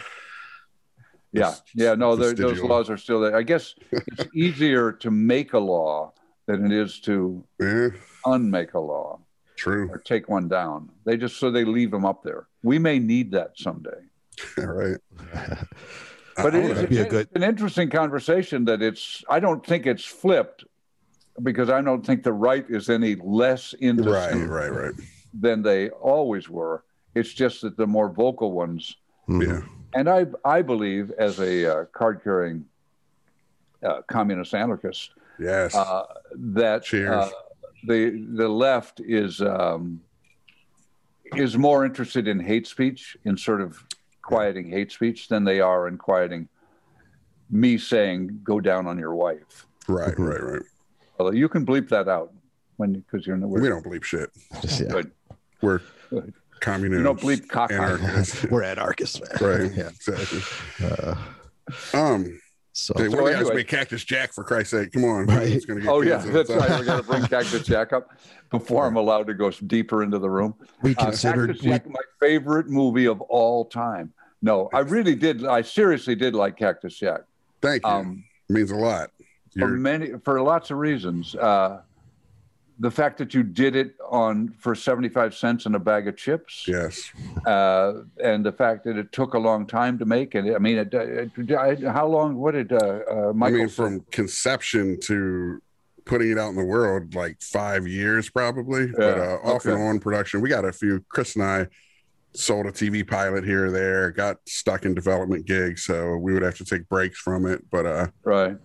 Yeah, 1.32 1.54
yeah, 1.74 1.94
no, 1.94 2.16
there, 2.16 2.32
those 2.32 2.60
laws 2.60 2.90
are 2.90 2.96
still 2.96 3.20
there. 3.20 3.36
I 3.36 3.42
guess 3.42 3.74
it's 3.92 4.26
easier 4.34 4.92
to 4.92 5.10
make 5.10 5.52
a 5.52 5.58
law 5.58 6.12
than 6.46 6.66
it 6.66 6.72
is 6.72 7.00
to 7.00 7.44
yeah, 7.60 7.88
unmake 8.26 8.74
a 8.74 8.78
law 8.80 9.20
true. 9.56 9.88
or 9.90 9.98
take 9.98 10.28
one 10.28 10.48
down. 10.48 10.90
They 11.04 11.16
just 11.16 11.36
so 11.38 11.50
they 11.50 11.64
leave 11.64 11.90
them 11.90 12.04
up 12.04 12.22
there. 12.22 12.46
We 12.62 12.78
may 12.78 12.98
need 12.98 13.30
that 13.32 13.52
someday. 13.56 13.90
All 14.58 14.66
right. 14.66 14.98
But 16.36 16.54
I 16.54 16.58
it 16.58 16.62
wanna- 16.62 16.64
is 16.72 16.74
That'd 16.76 16.90
be 16.90 16.98
a 16.98 17.02
it's 17.02 17.10
good- 17.10 17.28
an 17.34 17.42
interesting 17.42 17.90
conversation 17.90 18.64
that 18.66 18.82
it's. 18.82 19.24
I 19.28 19.40
don't 19.40 19.64
think 19.64 19.86
it's 19.86 20.04
flipped 20.04 20.64
because 21.42 21.70
I 21.70 21.80
don't 21.80 22.04
think 22.04 22.22
the 22.22 22.32
right 22.32 22.64
is 22.68 22.88
any 22.90 23.14
less 23.16 23.72
into 23.74 24.10
right, 24.10 24.32
right, 24.34 24.72
right. 24.72 24.94
than 25.34 25.62
they 25.62 25.90
always 25.90 26.48
were. 26.48 26.84
It's 27.14 27.32
just 27.32 27.62
that 27.62 27.76
the 27.76 27.86
more 27.86 28.10
vocal 28.10 28.52
ones 28.52 28.96
Mhm. 29.28 29.46
Yeah, 29.46 29.60
and 29.94 30.08
I 30.08 30.26
I 30.44 30.62
believe 30.62 31.10
as 31.18 31.40
a 31.40 31.66
uh, 31.80 31.84
card 31.86 32.20
carrying 32.22 32.66
uh, 33.82 34.02
communist 34.02 34.54
anarchist 34.54 35.10
yes, 35.38 35.74
uh, 35.74 36.04
that 36.34 36.84
Cheers. 36.84 37.10
uh, 37.10 37.30
the 37.86 38.26
the 38.34 38.48
left 38.48 39.00
is 39.00 39.40
um, 39.40 40.00
is 41.34 41.56
more 41.58 41.84
interested 41.84 42.28
in 42.28 42.38
hate 42.40 42.66
speech 42.66 43.16
in 43.24 43.36
sort 43.36 43.60
of 43.60 43.82
quieting 44.30 44.68
hate 44.70 44.90
speech 44.92 45.28
than 45.28 45.44
they 45.44 45.60
are 45.60 45.86
in 45.88 45.96
quieting 45.96 46.48
me 47.50 47.78
saying 47.78 48.40
go 48.42 48.60
down 48.60 48.86
on 48.86 48.98
your 48.98 49.14
wife. 49.14 49.66
right, 49.88 50.18
right, 50.18 50.42
right. 50.42 50.62
Although 51.18 51.32
you 51.32 51.48
can 51.48 51.64
bleep 51.64 51.88
that 51.90 52.08
out 52.08 52.32
when 52.76 52.92
because 52.94 53.26
you're 53.26 53.34
in 53.36 53.40
the 53.40 53.46
We 53.48 53.68
don't 53.68 53.82
believe 53.84 54.04
shit. 54.04 54.30
Just, 54.60 54.80
yeah. 54.82 54.88
Good. 54.88 55.10
We're 55.62 55.80
Good. 56.10 56.34
communists. 56.60 56.98
You 56.98 57.04
don't 57.04 57.20
bleep 57.20 57.48
cock 57.48 57.70
anarchists. 57.72 58.44
We're 58.50 58.64
anarchists, 58.64 59.20
man. 59.20 59.30
right, 59.60 59.72
Yeah. 59.74 59.88
exactly. 59.88 60.40
Uh, 60.84 61.14
Um, 61.94 62.40
so 62.72 62.92
hey, 62.96 63.04
So 63.04 63.10
what 63.10 63.18
do 63.18 63.24
you 63.30 63.32
guys 63.32 63.40
anyway- 63.46 63.56
be 63.56 63.64
Cactus 63.64 64.04
Jack 64.04 64.32
for 64.34 64.44
Christ's 64.44 64.72
sake? 64.72 64.92
Come 64.92 65.04
on, 65.04 65.26
Right. 65.26 65.48
It's 65.48 65.64
gonna 65.64 65.80
get 65.80 65.88
Oh 65.88 66.00
yeah, 66.02 66.16
canceled. 66.16 66.34
that's 66.34 66.48
So- 66.48 66.56
right. 66.58 66.80
We 66.80 66.86
got 66.86 66.96
to 66.98 67.02
bring 67.04 67.22
Cactus 67.22 67.64
Jack 67.64 67.92
up 67.92 68.10
before 68.50 68.86
I'm 68.86 68.96
allowed 68.96 69.26
to 69.28 69.34
go 69.34 69.50
deeper 69.50 70.02
into 70.02 70.18
the 70.18 70.28
room. 70.30 70.54
we 70.82 70.94
Uh, 70.96 71.04
considered 71.06 71.48
Cactus 71.48 71.64
we, 71.64 71.70
Jack, 71.70 71.88
my 71.88 72.00
favorite 72.20 72.68
movie 72.68 73.06
of 73.06 73.20
all 73.22 73.64
time. 73.64 74.12
No, 74.42 74.68
I 74.72 74.80
really 74.80 75.14
did. 75.14 75.44
I 75.44 75.62
seriously 75.62 76.14
did 76.14 76.34
like 76.34 76.56
Cactus 76.56 76.96
Jack. 76.98 77.22
Thank 77.62 77.82
you. 77.84 77.90
Um, 77.90 78.24
means 78.48 78.70
a 78.70 78.76
lot. 78.76 79.10
for 79.52 79.58
You're, 79.60 79.68
many, 79.68 80.12
for 80.24 80.40
lots 80.42 80.70
of 80.70 80.78
reasons. 80.78 81.34
Uh, 81.34 81.80
the 82.78 82.90
fact 82.90 83.16
that 83.18 83.32
you 83.32 83.42
did 83.42 83.74
it 83.74 83.94
on 84.06 84.54
for 84.58 84.74
seventy-five 84.74 85.34
cents 85.34 85.64
and 85.64 85.74
a 85.74 85.78
bag 85.78 86.06
of 86.08 86.16
chips, 86.16 86.66
yes, 86.68 87.10
uh, 87.46 88.02
and 88.22 88.44
the 88.44 88.52
fact 88.52 88.84
that 88.84 88.98
it 88.98 89.10
took 89.12 89.32
a 89.32 89.38
long 89.38 89.66
time 89.66 89.98
to 89.98 90.04
make. 90.04 90.34
And 90.34 90.54
I 90.54 90.58
mean, 90.58 90.76
it, 90.78 90.92
it, 90.92 91.52
I- 91.52 91.90
how 91.90 92.06
long? 92.06 92.36
What 92.36 92.52
did 92.52 92.72
uh, 92.74 92.76
uh, 93.10 93.28
I 93.30 93.32
Michael? 93.32 93.58
mean, 93.60 93.68
say? 93.70 93.74
from 93.74 94.00
conception 94.10 95.00
to 95.04 95.62
putting 96.04 96.30
it 96.30 96.38
out 96.38 96.50
in 96.50 96.56
the 96.56 96.64
world, 96.64 97.14
like 97.14 97.40
five 97.40 97.86
years 97.88 98.28
probably. 98.28 98.88
but 98.88 99.16
Yeah, 99.16 99.38
uh, 99.42 99.48
off 99.54 99.64
and 99.64 99.80
on 99.80 99.98
production, 99.98 100.42
we 100.42 100.50
got 100.50 100.66
a 100.66 100.72
few. 100.72 101.02
Chris 101.08 101.34
and 101.34 101.44
I 101.44 101.66
sold 102.36 102.66
a 102.66 102.72
TV 102.72 103.06
pilot 103.06 103.44
here 103.44 103.66
or 103.66 103.70
there, 103.70 104.10
got 104.12 104.36
stuck 104.46 104.84
in 104.84 104.94
development 104.94 105.46
gigs, 105.46 105.84
so 105.84 106.16
we 106.16 106.32
would 106.34 106.42
have 106.42 106.56
to 106.58 106.64
take 106.64 106.88
breaks 106.88 107.18
from 107.18 107.46
it. 107.46 107.62
But 107.70 107.86
uh, 107.86 108.06
right 108.24 108.56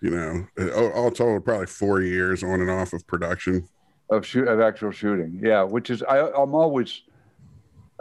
you 0.00 0.10
know, 0.10 0.46
all, 0.76 0.92
all 0.92 1.10
told, 1.10 1.44
probably 1.44 1.66
four 1.66 2.00
years 2.02 2.44
on 2.44 2.60
and 2.60 2.70
off 2.70 2.92
of 2.92 3.04
production. 3.08 3.68
of 4.10 4.24
shoot 4.24 4.46
of 4.46 4.60
actual 4.60 4.92
shooting. 4.92 5.40
Yeah, 5.42 5.64
which 5.64 5.90
is 5.90 6.02
I, 6.04 6.20
I'm 6.30 6.54
always 6.54 7.02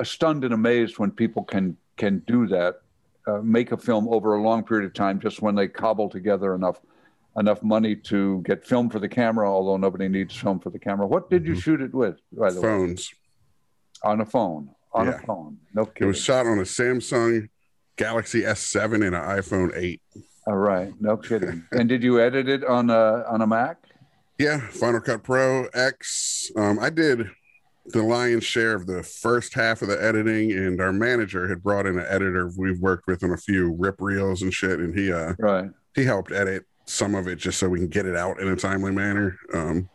stunned 0.03 0.43
and 0.43 0.53
amazed 0.53 0.99
when 0.99 1.09
people 1.11 1.43
can 1.43 1.75
can 1.97 2.19
do 2.27 2.47
that, 2.47 2.81
uh, 3.27 3.39
make 3.41 3.71
a 3.71 3.77
film 3.77 4.07
over 4.09 4.35
a 4.35 4.41
long 4.43 4.63
period 4.63 4.85
of 4.85 4.93
time 4.93 5.19
just 5.19 5.41
when 5.41 5.55
they 5.55 5.67
cobble 5.67 6.07
together 6.07 6.53
enough 6.53 6.79
enough 7.39 7.63
money 7.63 7.95
to 7.95 8.41
get 8.45 8.63
film 8.63 8.89
for 8.91 8.99
the 8.99 9.09
camera. 9.09 9.51
Although 9.51 9.77
nobody 9.77 10.07
needs 10.07 10.35
film 10.35 10.59
for 10.59 10.69
the 10.69 10.79
camera. 10.79 11.07
What 11.07 11.31
did 11.31 11.47
you 11.47 11.53
Mhm. 11.55 11.61
shoot 11.63 11.81
it 11.81 11.93
with? 11.95 12.17
By 12.31 12.51
the 12.51 12.61
way, 12.61 12.67
Phones. 12.67 13.11
on 14.03 14.21
a 14.21 14.25
phone. 14.25 14.69
On 14.93 15.05
Yeah. 15.07 15.15
a 15.21 15.25
phone. 15.25 15.57
No 15.73 15.85
kidding. 15.85 16.03
It 16.03 16.07
was 16.07 16.19
shot 16.19 16.45
on 16.47 16.59
a 16.59 16.63
Samsung 16.63 17.49
Galaxy 17.97 18.41
S7 18.43 18.95
and 18.95 19.03
an 19.03 19.13
iPhone 19.13 19.71
8. 19.75 20.01
All 20.47 20.55
right, 20.57 20.93
no 21.01 21.17
kidding. 21.17 21.63
and 21.73 21.89
did 21.89 22.03
you 22.03 22.19
edit 22.21 22.47
it 22.47 22.63
on 22.63 22.89
a 22.89 23.23
on 23.29 23.41
a 23.41 23.47
Mac? 23.47 23.77
Yeah, 24.39 24.59
Final 24.69 25.01
Cut 25.01 25.23
Pro 25.23 25.65
X. 25.73 26.51
Um, 26.55 26.79
I 26.79 26.89
did 26.89 27.27
the 27.87 28.03
lion's 28.03 28.43
share 28.43 28.73
of 28.75 28.85
the 28.85 29.01
first 29.03 29.53
half 29.53 29.81
of 29.81 29.87
the 29.87 30.01
editing, 30.01 30.51
and 30.51 30.79
our 30.81 30.93
manager 30.93 31.47
had 31.47 31.63
brought 31.63 31.85
in 31.85 31.97
an 31.99 32.05
editor 32.07 32.49
we've 32.57 32.79
worked 32.79 33.07
with 33.07 33.23
on 33.23 33.31
a 33.31 33.37
few 33.37 33.75
rip 33.77 33.95
reels 33.99 34.41
and 34.41 34.53
shit, 34.53 34.79
and 34.79 34.97
he 34.97 35.11
uh 35.11 35.33
Right. 35.39 35.69
he 35.95 36.03
helped 36.05 36.31
edit 36.31 36.65
some 36.85 37.13
of 37.15 37.27
it 37.27 37.35
just 37.37 37.59
so 37.59 37.67
we 37.67 37.79
can 37.79 37.87
get 37.89 38.05
it 38.05 38.15
out 38.15 38.39
in 38.39 38.47
a 38.47 38.55
timely 38.55 38.91
manner. 38.93 39.37
Um, 39.53 39.89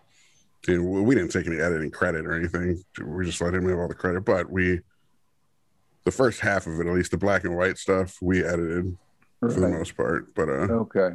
and 0.68 0.84
we 0.88 1.00
we 1.02 1.14
didn't 1.14 1.30
take 1.30 1.46
any 1.46 1.58
editing 1.60 1.90
credit 1.90 2.26
or 2.26 2.34
anything. 2.34 2.82
We 3.04 3.24
just 3.24 3.40
let 3.40 3.54
him 3.54 3.68
have 3.68 3.78
all 3.78 3.88
the 3.88 3.94
credit. 3.94 4.24
But 4.24 4.50
we, 4.50 4.80
the 6.04 6.10
first 6.10 6.40
half 6.40 6.66
of 6.66 6.80
it, 6.80 6.86
at 6.86 6.92
least 6.94 7.10
the 7.10 7.18
black 7.18 7.44
and 7.44 7.56
white 7.56 7.78
stuff, 7.78 8.18
we 8.22 8.44
edited 8.44 8.96
for 9.40 9.52
the 9.52 9.68
most 9.68 9.96
part. 9.96 10.34
But 10.34 10.48
uh, 10.48 10.52
Okay. 10.72 11.10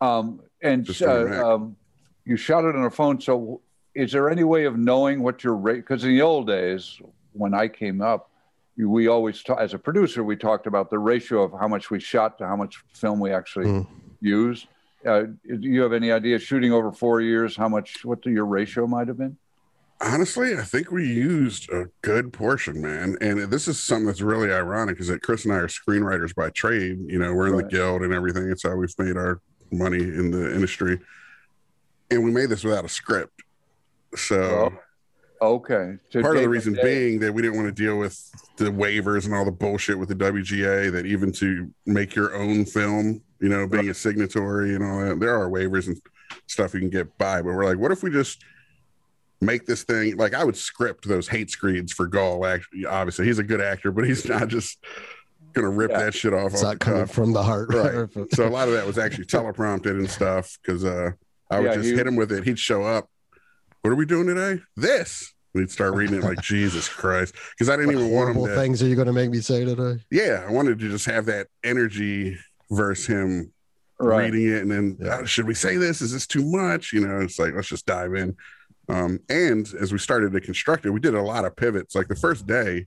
Um, 0.00 0.40
and 0.62 0.84
Just 0.84 1.02
on 1.02 1.24
the 1.24 1.30
Mac. 1.30 1.38
uh, 1.40 1.54
um, 1.54 1.76
you 2.24 2.36
shot 2.36 2.64
it 2.64 2.74
on 2.76 2.84
a 2.84 2.90
phone. 2.90 3.20
So, 3.20 3.60
is 3.94 4.12
there 4.12 4.30
any 4.30 4.44
way 4.44 4.64
of 4.64 4.76
knowing 4.78 5.22
what 5.22 5.42
your 5.42 5.54
rate? 5.56 5.76
Because 5.80 6.04
in 6.04 6.10
the 6.10 6.22
old 6.22 6.46
days, 6.46 7.00
when 7.32 7.52
I 7.54 7.68
came 7.68 8.00
up, 8.00 8.30
we 8.76 9.08
always, 9.08 9.42
ta- 9.42 9.54
as 9.56 9.74
a 9.74 9.78
producer, 9.78 10.22
we 10.22 10.36
talked 10.36 10.68
about 10.68 10.88
the 10.88 10.98
ratio 11.00 11.42
of 11.42 11.52
how 11.58 11.66
much 11.66 11.90
we 11.90 11.98
shot 11.98 12.38
to 12.38 12.46
how 12.46 12.54
much 12.54 12.84
film 12.94 13.18
we 13.18 13.32
actually 13.32 13.66
Mm. 13.66 13.86
used. 14.20 14.68
Uh, 15.06 15.22
do 15.46 15.68
you 15.68 15.80
have 15.82 15.92
any 15.92 16.10
idea, 16.10 16.38
shooting 16.38 16.72
over 16.72 16.90
four 16.92 17.20
years, 17.20 17.56
how 17.56 17.68
much, 17.68 18.04
what 18.04 18.22
the, 18.22 18.30
your 18.30 18.46
ratio 18.46 18.86
might 18.86 19.08
have 19.08 19.18
been? 19.18 19.36
honestly, 20.00 20.56
I 20.56 20.62
think 20.62 20.92
we 20.92 21.08
used 21.12 21.68
a 21.72 21.86
good 22.02 22.32
portion, 22.32 22.80
man. 22.80 23.16
And 23.20 23.50
this 23.50 23.66
is 23.66 23.80
something 23.80 24.06
that's 24.06 24.20
really 24.20 24.52
ironic 24.52 25.00
is 25.00 25.08
that 25.08 25.22
Chris 25.22 25.44
and 25.44 25.52
I 25.52 25.56
are 25.56 25.66
screenwriters 25.66 26.32
by 26.32 26.50
trade. 26.50 27.00
You 27.08 27.18
know, 27.18 27.34
we're 27.34 27.48
in 27.48 27.54
Right. 27.54 27.64
the 27.64 27.68
guild 27.68 28.02
and 28.02 28.14
everything. 28.14 28.48
It's 28.48 28.62
how 28.62 28.76
we've 28.76 28.94
made 28.96 29.16
our 29.16 29.40
money 29.72 29.98
in 29.98 30.30
the 30.30 30.54
industry. 30.54 31.00
And 32.12 32.22
we 32.22 32.30
made 32.30 32.48
this 32.48 32.62
without 32.62 32.84
a 32.84 32.88
script. 32.88 33.42
So 34.14 34.72
Okay. 35.40 35.96
So 36.10 36.20
part 36.22 36.36
of 36.36 36.42
the 36.42 36.48
reason 36.48 36.72
day- 36.74 36.82
being 36.82 37.20
that 37.20 37.32
we 37.32 37.42
didn't 37.42 37.56
want 37.56 37.68
to 37.74 37.82
deal 37.82 37.98
with 37.98 38.18
the 38.56 38.66
waivers 38.70 39.24
and 39.24 39.34
all 39.34 39.44
the 39.44 39.52
bullshit 39.52 39.98
with 39.98 40.08
the 40.08 40.14
WGA 40.16 40.90
that 40.92 41.06
even 41.06 41.30
to 41.32 41.70
make 41.86 42.14
your 42.14 42.34
own 42.34 42.64
film, 42.64 43.22
you 43.40 43.48
know, 43.48 43.66
being 43.66 43.88
a 43.90 43.94
signatory 43.94 44.74
and 44.74 44.82
all 44.84 45.00
that, 45.00 45.20
there 45.20 45.34
are 45.40 45.48
waivers 45.48 45.86
and 45.86 46.00
stuff 46.46 46.74
you 46.74 46.80
can 46.80 46.90
get 46.90 47.16
by. 47.18 47.36
But 47.40 47.52
we're 47.54 47.64
like, 47.66 47.78
what 47.78 47.92
if 47.92 48.02
we 48.02 48.10
just 48.10 48.42
make 49.40 49.64
this 49.66 49.84
thing 49.84 50.16
like 50.16 50.34
I 50.34 50.42
would 50.42 50.56
script 50.56 51.06
those 51.06 51.28
hate 51.28 51.48
screens 51.50 51.92
for 51.92 52.08
Gall. 52.08 52.44
Actually, 52.44 52.86
obviously 52.86 53.24
he's 53.26 53.38
a 53.38 53.44
good 53.44 53.60
actor, 53.60 53.92
but 53.92 54.04
he's 54.04 54.28
not 54.28 54.48
just 54.48 54.78
gonna 55.52 55.70
rip 55.70 55.92
Yeah. 55.92 56.00
that 56.06 56.14
shit 56.14 56.34
off. 56.34 56.52
It's 56.52 56.62
off 56.62 56.66
not 56.70 56.78
the 56.80 56.84
coming 56.84 57.00
cuff. 57.06 57.14
from 57.14 57.32
the 57.32 57.42
heart. 57.44 57.72
Right. 57.72 58.08
So 58.34 58.48
a 58.48 58.50
lot 58.50 58.66
of 58.66 58.74
that 58.74 58.84
was 58.84 58.98
actually 58.98 59.26
teleprompted 59.26 59.90
and 59.90 60.10
stuff 60.10 60.58
because 60.60 60.84
uh, 60.84 61.12
I 61.50 61.60
would 61.60 61.66
Yeah, 61.66 61.74
just 61.76 61.88
he- 61.90 61.94
hit 61.94 62.06
him 62.08 62.16
with 62.16 62.32
it. 62.32 62.42
He'd 62.42 62.58
show 62.58 62.82
up. 62.82 63.08
What 63.82 63.90
are 63.92 63.96
we 63.96 64.06
doing 64.06 64.26
today? 64.26 64.60
This. 64.76 65.32
We'd 65.54 65.70
start 65.70 65.94
reading 65.94 66.16
it 66.18 66.22
like 66.24 66.40
Jesus 66.42 66.88
Christ 66.88 67.34
because 67.50 67.68
I 67.68 67.76
didn't 67.76 67.94
What 67.94 68.00
even 68.02 68.10
want 68.12 68.28
him 68.30 68.34
horrible 68.36 68.54
to. 68.54 68.60
things 68.60 68.82
are 68.82 68.86
you 68.86 68.94
going 68.96 69.06
to 69.06 69.12
make 69.12 69.30
me 69.30 69.40
say 69.40 69.64
today? 69.64 70.02
Yeah, 70.10 70.44
I 70.46 70.52
wanted 70.52 70.78
to 70.78 70.88
just 70.90 71.06
have 71.06 71.26
that 71.26 71.46
energy 71.64 72.36
versus 72.70 73.06
him 73.06 73.52
Right. 74.00 74.32
reading 74.32 74.52
it 74.52 74.62
and 74.62 74.70
then 74.70 74.96
Yeah. 75.00 75.18
"Oh, 75.22 75.24
should 75.24 75.46
we 75.46 75.54
say 75.54 75.76
this? 75.76 76.00
Is 76.00 76.12
this 76.12 76.26
too 76.28 76.44
much? 76.48 76.92
You 76.92 77.04
know, 77.04 77.18
it's 77.20 77.36
like 77.38 77.54
let's 77.54 77.66
just 77.68 77.84
dive 77.86 78.14
in. 78.14 78.36
Um, 78.88 79.18
and 79.28 79.66
as 79.80 79.90
we 79.92 79.98
started 79.98 80.32
to 80.32 80.40
construct 80.40 80.86
it, 80.86 80.90
we 80.90 81.00
did 81.00 81.14
a 81.14 81.20
lot 81.22 81.44
of 81.44 81.56
pivots. 81.56 81.96
Like 81.96 82.06
the 82.06 82.14
first 82.14 82.46
day, 82.46 82.86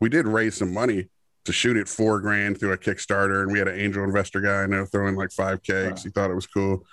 we 0.00 0.08
did 0.08 0.26
raise 0.26 0.56
some 0.56 0.74
money 0.74 1.10
to 1.44 1.52
shoot 1.52 1.76
it 1.76 1.88
four 1.88 2.18
grand 2.20 2.58
through 2.58 2.72
a 2.72 2.76
Kickstarter, 2.78 3.42
and 3.42 3.52
we 3.52 3.58
had 3.60 3.68
an 3.68 3.78
angel 3.78 4.02
investor 4.02 4.40
guy 4.40 4.62
I 4.64 4.66
know 4.66 4.84
throwing 4.84 5.14
like 5.14 5.30
five 5.30 5.62
K 5.62 5.84
because 5.86 6.02
he 6.02 6.10
thought 6.10 6.30
it 6.30 6.34
was 6.34 6.48
cool. 6.48 6.84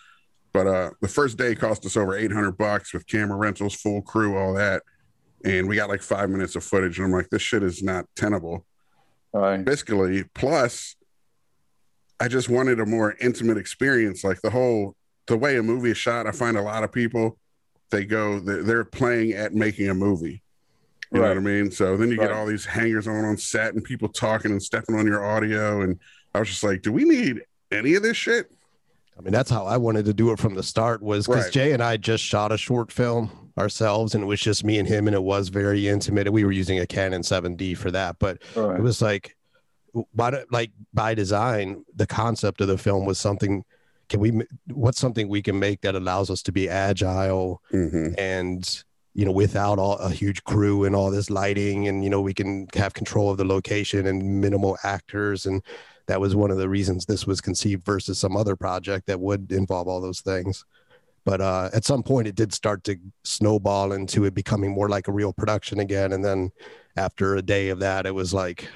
But 0.55 0.67
uh, 0.67 0.91
the 1.01 1.09
first 1.09 1.37
day 1.37 1.53
cost 1.53 1.85
us 1.85 1.97
over 1.97 2.15
eight 2.15 2.31
hundred 2.31 2.57
bucks 2.57 2.93
with 2.93 3.05
camera 3.07 3.35
rentals, 3.37 3.75
full 3.75 4.01
crew, 4.01 4.37
all 4.37 4.53
that, 4.53 4.83
and 5.43 5.67
we 5.67 5.75
got 5.75 5.89
like 5.89 6.01
five 6.01 6.29
minutes 6.29 6.55
of 6.55 6.63
footage. 6.63 6.97
And 6.97 7.05
I'm 7.07 7.11
like, 7.11 7.29
this 7.29 7.41
shit 7.41 7.61
is 7.61 7.83
not 7.83 8.05
tenable 8.15 8.65
Right. 9.33 9.65
fiscally. 9.65 10.23
Plus, 10.33 10.95
I 12.21 12.29
just 12.29 12.47
wanted 12.47 12.79
a 12.79 12.85
more 12.85 13.15
intimate 13.19 13.57
experience. 13.57 14.23
Like 14.23 14.41
the 14.41 14.49
whole, 14.49 14.95
the 15.27 15.35
way 15.35 15.57
a 15.57 15.63
movie 15.63 15.91
is 15.91 15.97
shot, 15.97 16.25
I 16.25 16.31
find 16.31 16.55
a 16.55 16.61
lot 16.61 16.85
of 16.85 16.91
people, 16.93 17.37
they 17.89 18.05
go, 18.05 18.39
they're, 18.39 18.63
they're 18.63 18.85
playing 18.85 19.33
at 19.33 19.53
making 19.53 19.89
a 19.89 19.93
movie. 19.93 20.41
You 21.11 21.19
know 21.19 21.27
what 21.27 21.37
I 21.37 21.41
mean? 21.41 21.69
So 21.69 21.97
then 21.97 22.09
you 22.11 22.17
get 22.17 22.31
all 22.31 22.45
these 22.45 22.63
hangers 22.65 23.07
on 23.09 23.25
on 23.25 23.35
set 23.37 23.73
and 23.73 23.83
people 23.83 24.07
talking 24.07 24.51
and 24.51 24.63
stepping 24.63 24.95
on 24.95 25.05
your 25.05 25.23
audio. 25.23 25.81
And 25.81 25.99
I 26.33 26.39
was 26.39 26.47
just 26.47 26.63
like, 26.63 26.81
do 26.81 26.93
we 26.93 27.03
need 27.03 27.41
any 27.71 27.95
of 27.95 28.03
this 28.03 28.15
shit? 28.15 28.49
I 29.17 29.21
mean, 29.21 29.31
that's 29.31 29.49
how 29.49 29.65
I 29.65 29.77
wanted 29.77 30.05
to 30.05 30.13
do 30.13 30.31
it 30.31 30.39
from 30.39 30.55
the 30.55 30.63
start 30.63 31.01
was 31.01 31.25
because 31.25 31.45
Right. 31.45 31.53
Jay 31.53 31.71
and 31.71 31.81
I 31.81 31.97
just 31.97 32.23
shot 32.23 32.51
a 32.51 32.57
short 32.57 32.91
film 32.91 33.51
ourselves 33.57 34.13
and 34.13 34.23
it 34.23 34.27
was 34.27 34.41
just 34.41 34.63
me 34.65 34.77
and 34.77 34.87
him 34.87 35.07
and 35.07 35.15
it 35.15 35.23
was 35.23 35.47
very 35.47 35.87
intimate. 35.87 36.27
And 36.27 36.33
we 36.33 36.43
were 36.43 36.51
using 36.51 36.79
a 36.79 36.85
Canon 36.85 37.21
7D 37.21 37.77
for 37.77 37.91
that, 37.91 38.17
but 38.19 38.39
Right. 38.55 38.79
it 38.79 38.83
was 38.83 39.01
like, 39.01 39.35
why 40.11 40.31
do, 40.31 40.43
like 40.51 40.71
by 40.93 41.13
design, 41.13 41.85
the 41.95 42.05
concept 42.05 42.59
of 42.59 42.67
the 42.67 42.77
film 42.77 43.05
was 43.05 43.17
something, 43.17 43.63
can 44.09 44.19
we, 44.19 44.41
what's 44.73 44.99
something 44.99 45.29
we 45.29 45.41
can 45.41 45.57
make 45.57 45.81
that 45.81 45.95
allows 45.95 46.29
us 46.29 46.41
to 46.43 46.51
be 46.51 46.67
agile 46.69 47.61
hmm 47.71 48.09
and, 48.17 48.83
you 49.13 49.23
know, 49.23 49.31
without 49.31 49.79
all 49.79 49.95
a 49.97 50.09
huge 50.09 50.43
crew 50.43 50.83
and 50.83 50.93
all 50.93 51.09
this 51.09 51.29
lighting 51.29 51.87
and, 51.87 52.03
you 52.03 52.09
know, 52.09 52.19
we 52.19 52.33
can 52.33 52.67
have 52.75 52.93
control 52.93 53.31
of 53.31 53.37
the 53.37 53.45
location 53.45 54.05
and 54.05 54.41
minimal 54.41 54.77
actors. 54.83 55.45
And 55.45 55.63
that 56.07 56.21
was 56.21 56.35
one 56.35 56.51
of 56.51 56.57
the 56.57 56.69
reasons 56.69 57.05
this 57.05 57.25
was 57.25 57.41
conceived 57.41 57.85
versus 57.85 58.19
some 58.19 58.37
other 58.37 58.55
project 58.55 59.07
that 59.07 59.19
would 59.19 59.51
involve 59.51 59.87
all 59.87 60.01
those 60.01 60.21
things. 60.21 60.63
But 61.25 61.41
uh, 61.41 61.69
at 61.73 61.83
some 61.83 62.03
point, 62.03 62.27
it 62.27 62.35
did 62.35 62.53
start 62.53 62.83
to 62.83 62.97
snowball 63.23 63.93
into 63.93 64.25
it 64.25 64.35
becoming 64.35 64.71
more 64.71 64.89
like 64.89 65.07
a 65.07 65.11
real 65.11 65.33
production 65.33 65.79
again. 65.79 66.13
And 66.13 66.23
then 66.23 66.51
after 66.95 67.35
a 67.35 67.41
day 67.41 67.69
of 67.69 67.79
that, 67.79 68.05
it 68.05 68.13
was 68.13 68.33
like, 68.33 68.69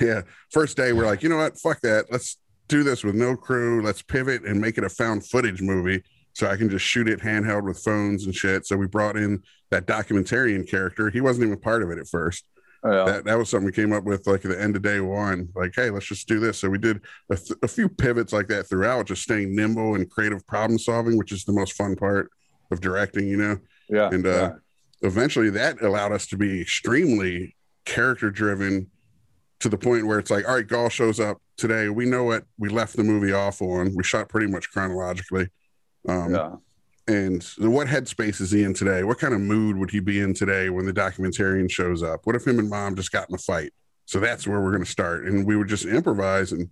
Yeah. 0.00 0.22
First 0.50 0.76
day, 0.76 0.92
we're 0.92 1.06
like, 1.06 1.22
you 1.22 1.28
know 1.28 1.38
what? 1.38 1.58
Fuck 1.58 1.80
that. 1.80 2.06
Let's 2.10 2.36
do 2.68 2.84
this 2.84 3.02
with 3.02 3.16
no 3.16 3.36
crew. 3.36 3.82
Let's 3.82 4.02
pivot 4.02 4.44
and 4.44 4.60
make 4.60 4.78
it 4.78 4.84
a 4.84 4.88
found 4.88 5.26
footage 5.26 5.60
movie 5.60 6.04
so 6.32 6.46
I 6.46 6.56
can 6.56 6.70
just 6.70 6.84
shoot 6.84 7.08
it 7.08 7.20
handheld 7.20 7.64
with 7.64 7.82
phones 7.82 8.24
and 8.24 8.34
shit. 8.34 8.66
So 8.66 8.76
we 8.76 8.86
brought 8.86 9.16
in 9.16 9.42
that 9.70 9.86
documentarian 9.86 10.68
character. 10.68 11.10
He 11.10 11.20
wasn't 11.20 11.46
even 11.46 11.58
part 11.58 11.82
of 11.82 11.90
it 11.90 11.98
at 11.98 12.06
first. 12.06 12.44
Yeah. 12.84 13.04
That, 13.04 13.24
that 13.24 13.38
was 13.38 13.50
something 13.50 13.66
we 13.66 13.72
came 13.72 13.92
up 13.92 14.04
with 14.04 14.26
like 14.26 14.44
at 14.44 14.50
the 14.50 14.60
end 14.60 14.74
of 14.74 14.82
day 14.82 15.00
one. 15.00 15.48
Like, 15.54 15.72
hey, 15.76 15.90
let's 15.90 16.06
just 16.06 16.26
do 16.26 16.40
this. 16.40 16.58
So 16.58 16.70
we 16.70 16.78
did 16.78 17.00
a, 17.30 17.36
th- 17.36 17.58
a 17.62 17.68
few 17.68 17.88
pivots 17.88 18.32
like 18.32 18.48
that 18.48 18.68
throughout, 18.68 19.06
just 19.06 19.22
staying 19.22 19.54
nimble 19.54 19.96
and 19.96 20.10
creative 20.10 20.46
problem 20.46 20.78
solving, 20.78 21.18
which 21.18 21.32
is 21.32 21.44
the 21.44 21.52
most 21.52 21.74
fun 21.74 21.94
part 21.94 22.30
of 22.70 22.80
directing, 22.80 23.28
you 23.28 23.36
know? 23.36 23.58
yeah. 23.88 24.08
and, 24.10 24.26
uh, 24.26 24.52
eventually 25.02 25.50
that 25.50 25.80
allowed 25.82 26.12
us 26.12 26.26
to 26.26 26.36
be 26.36 26.60
extremely 26.60 27.56
character 27.84 28.30
driven 28.30 28.90
to 29.60 29.68
the 29.68 29.78
point 29.78 30.06
where 30.06 30.18
it's 30.18 30.30
like, 30.30 30.48
all 30.48 30.54
right, 30.54 30.66
Gall 30.66 30.88
shows 30.88 31.20
up 31.20 31.40
today. 31.56 31.88
We 31.88 32.06
know 32.06 32.24
what 32.24 32.44
we 32.58 32.68
left 32.68 32.96
the 32.96 33.04
movie 33.04 33.32
off 33.32 33.60
on. 33.60 33.94
We 33.94 34.02
shot 34.02 34.28
pretty 34.28 34.46
much 34.46 34.70
chronologically. 34.70 35.48
Um, 36.08 36.34
yeah. 36.34 36.54
And 37.08 37.42
what 37.58 37.88
headspace 37.88 38.40
is 38.40 38.50
he 38.50 38.62
in 38.62 38.74
today? 38.74 39.02
What 39.02 39.18
kind 39.18 39.34
of 39.34 39.40
mood 39.40 39.76
would 39.76 39.90
he 39.90 40.00
be 40.00 40.20
in 40.20 40.34
today 40.34 40.70
when 40.70 40.86
the 40.86 40.92
documentarian 40.92 41.70
shows 41.70 42.02
up? 42.02 42.20
What 42.24 42.36
if 42.36 42.46
him 42.46 42.58
and 42.58 42.70
mom 42.70 42.94
just 42.94 43.10
got 43.10 43.28
in 43.28 43.34
a 43.34 43.38
fight? 43.38 43.72
So 44.06 44.20
that's 44.20 44.46
where 44.46 44.60
we're 44.60 44.72
going 44.72 44.84
to 44.84 44.90
start. 44.90 45.24
And 45.24 45.46
we 45.46 45.56
would 45.56 45.68
just 45.68 45.86
improvise. 45.86 46.52
And 46.52 46.68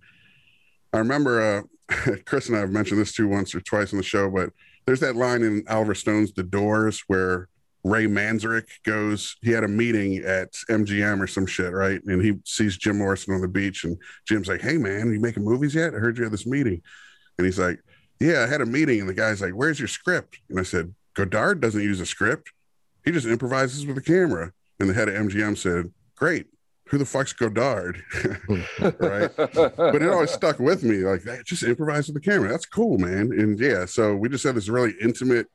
I 0.93 0.99
remember 0.99 1.67
uh, 1.89 2.15
Chris 2.25 2.47
and 2.47 2.57
I 2.57 2.61
have 2.61 2.71
mentioned 2.71 3.01
this 3.01 3.13
too 3.13 3.27
once 3.27 3.53
or 3.53 3.61
twice 3.61 3.91
on 3.93 3.97
the 3.97 4.03
show, 4.03 4.29
but 4.29 4.51
there's 4.85 4.99
that 5.01 5.15
line 5.15 5.43
in 5.43 5.63
Oliver 5.69 5.95
Stone's 5.95 6.33
The 6.33 6.43
Doors 6.43 7.03
where 7.07 7.49
Ray 7.83 8.07
Manzarek 8.07 8.67
goes, 8.85 9.37
he 9.41 9.51
had 9.51 9.63
a 9.63 9.67
meeting 9.67 10.17
at 10.17 10.51
MGM 10.69 11.21
or 11.21 11.27
some 11.27 11.45
shit, 11.45 11.71
right? 11.71 12.01
And 12.05 12.21
he 12.21 12.33
sees 12.43 12.77
Jim 12.77 12.97
Morrison 12.97 13.33
on 13.33 13.41
the 13.41 13.47
beach, 13.47 13.85
and 13.85 13.97
Jim's 14.27 14.47
like, 14.47 14.61
Hey, 14.61 14.77
man, 14.77 15.11
you 15.11 15.19
making 15.19 15.43
movies 15.43 15.75
yet? 15.75 15.93
I 15.93 15.97
heard 15.97 16.17
you 16.17 16.23
had 16.23 16.33
this 16.33 16.45
meeting. 16.45 16.81
And 17.37 17.45
he's 17.45 17.59
like, 17.59 17.79
Yeah, 18.19 18.43
I 18.43 18.47
had 18.47 18.61
a 18.61 18.65
meeting. 18.65 18.99
And 18.99 19.09
the 19.09 19.13
guy's 19.13 19.41
like, 19.41 19.53
Where's 19.53 19.79
your 19.79 19.87
script? 19.87 20.39
And 20.49 20.59
I 20.59 20.63
said, 20.63 20.93
Godard 21.15 21.61
doesn't 21.61 21.81
use 21.81 21.99
a 21.99 22.05
script, 22.05 22.51
he 23.03 23.11
just 23.11 23.27
improvises 23.27 23.85
with 23.85 23.95
the 23.95 24.01
camera. 24.01 24.51
And 24.79 24.89
the 24.89 24.93
head 24.93 25.09
of 25.09 25.15
MGM 25.15 25.57
said, 25.57 25.91
Great. 26.15 26.47
Who 26.87 26.97
the 26.97 27.05
fuck's 27.05 27.33
Godard? 27.33 28.03
right. 28.79 29.29
but 29.35 30.01
it 30.01 30.09
always 30.09 30.31
stuck 30.31 30.59
with 30.59 30.83
me 30.83 30.97
like 30.97 31.21
that 31.23 31.45
just 31.45 31.61
improvise 31.61 32.07
with 32.07 32.15
the 32.15 32.29
camera 32.29 32.49
that's 32.49 32.65
cool 32.65 32.97
man 32.97 33.31
and 33.31 33.59
yeah 33.59 33.85
so 33.85 34.15
we 34.15 34.27
just 34.27 34.43
had 34.43 34.55
this 34.55 34.69
really 34.69 34.95
intimate 34.99 35.45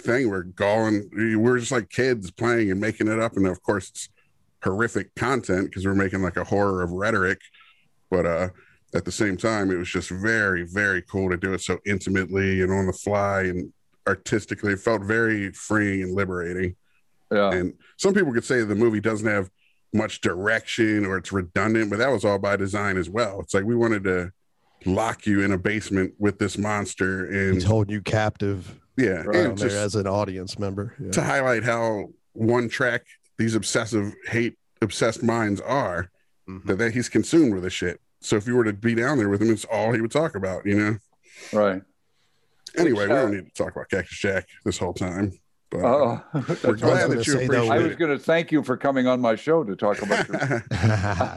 thing 0.00 0.28
where 0.28 0.42
Gall 0.42 0.90
we 1.16 1.36
were 1.36 1.58
just 1.58 1.70
like 1.70 1.90
kids 1.90 2.30
playing 2.30 2.72
and 2.72 2.80
making 2.80 3.06
it 3.06 3.20
up 3.20 3.36
and 3.36 3.46
of 3.46 3.62
course 3.62 3.90
it's 3.90 4.08
horrific 4.64 5.14
content 5.14 5.66
because 5.66 5.86
we're 5.86 5.94
making 5.94 6.22
like 6.22 6.36
a 6.36 6.44
horror 6.44 6.82
of 6.82 6.90
rhetoric 6.90 7.40
but 8.10 8.26
uh 8.26 8.48
at 8.94 9.04
the 9.04 9.12
same 9.12 9.36
time 9.36 9.70
it 9.70 9.76
was 9.76 9.88
just 9.88 10.10
very 10.10 10.62
very 10.64 11.02
cool 11.02 11.30
to 11.30 11.36
do 11.36 11.52
it 11.54 11.60
so 11.60 11.78
intimately 11.86 12.62
and 12.62 12.72
on 12.72 12.86
the 12.86 12.92
fly 12.92 13.42
and 13.42 13.72
artistically 14.08 14.72
it 14.72 14.80
felt 14.80 15.02
very 15.02 15.52
freeing 15.52 16.02
and 16.02 16.14
liberating 16.14 16.74
yeah. 17.30 17.50
and 17.52 17.74
some 17.96 18.12
people 18.14 18.32
could 18.32 18.44
say 18.44 18.62
the 18.64 18.74
movie 18.74 19.00
doesn't 19.00 19.28
have 19.28 19.50
much 19.92 20.20
direction 20.20 21.04
or 21.04 21.16
it's 21.18 21.32
redundant, 21.32 21.90
but 21.90 21.98
that 21.98 22.10
was 22.12 22.24
all 22.24 22.38
by 22.38 22.54
design 22.54 22.96
as 22.96 23.10
well. 23.10 23.40
It's 23.40 23.54
like 23.54 23.64
we 23.64 23.74
wanted 23.74 24.04
to 24.04 24.30
lock 24.86 25.26
you 25.26 25.42
in 25.42 25.50
a 25.50 25.58
basement 25.58 26.14
with 26.18 26.38
this 26.38 26.56
monster 26.56 27.26
and 27.26 27.54
He's 27.54 27.64
holding 27.64 27.92
you 27.94 28.00
captive 28.00 28.78
yeah, 28.96 29.22
Right. 29.22 29.24
and 29.24 29.32
down 29.34 29.54
there 29.56 29.68
just 29.68 29.76
as 29.76 29.94
an 29.96 30.06
audience 30.06 30.60
member. 30.60 30.94
Yeah. 31.02 31.10
to 31.10 31.22
highlight 31.22 31.64
how 31.64 32.10
one 32.34 32.68
track 32.68 33.02
these 33.36 33.56
obsessive 33.56 34.14
hate 34.28 34.56
obsessed 34.80 35.22
minds 35.24 35.60
are 35.60 36.08
Mhm. 36.48 36.64
that, 36.66 36.78
that 36.78 36.92
he's 36.94 37.08
consumed 37.08 37.52
with 37.54 37.64
the 37.64 37.70
shit. 37.70 38.00
So 38.20 38.36
if 38.36 38.46
you 38.46 38.54
were 38.56 38.64
to 38.64 38.72
be 38.72 38.94
down 38.94 39.18
there 39.18 39.28
with 39.28 39.40
him, 39.42 39.50
it's 39.50 39.64
all 39.64 39.92
he 39.92 40.00
would 40.00 40.10
talk 40.10 40.34
about, 40.34 40.66
you 40.66 40.74
know. 40.78 40.96
Right. 41.52 41.82
Anyway, 42.76 43.06
we 43.06 43.12
uh, 43.12 43.16
don't 43.22 43.32
need 43.34 43.46
to 43.46 43.52
talk 43.64 43.72
about 43.74 43.88
Cactus 43.90 44.18
Jack 44.18 44.46
this 44.64 44.78
whole 44.78 44.92
time. 44.94 45.32
But 45.70 45.84
Oh, 45.84 46.20
we're 46.34 46.40
I 46.40 46.42
was 46.42 46.80
glad 46.80 46.80
gonna 46.80 47.08
that 47.16 47.26
you 47.28 47.32
say, 47.32 47.46
though, 47.46 47.64
appreciate 47.64 47.70
I 47.70 47.78
was 47.78 47.96
going 47.96 48.10
to 48.10 48.18
thank 48.18 48.50
you 48.50 48.62
for 48.64 48.76
coming 48.76 49.06
on 49.06 49.20
my 49.20 49.36
show 49.36 49.62
to 49.62 49.76
talk 49.76 50.02
about 50.02 50.28
your. 50.28 50.64
uh, 50.72 51.36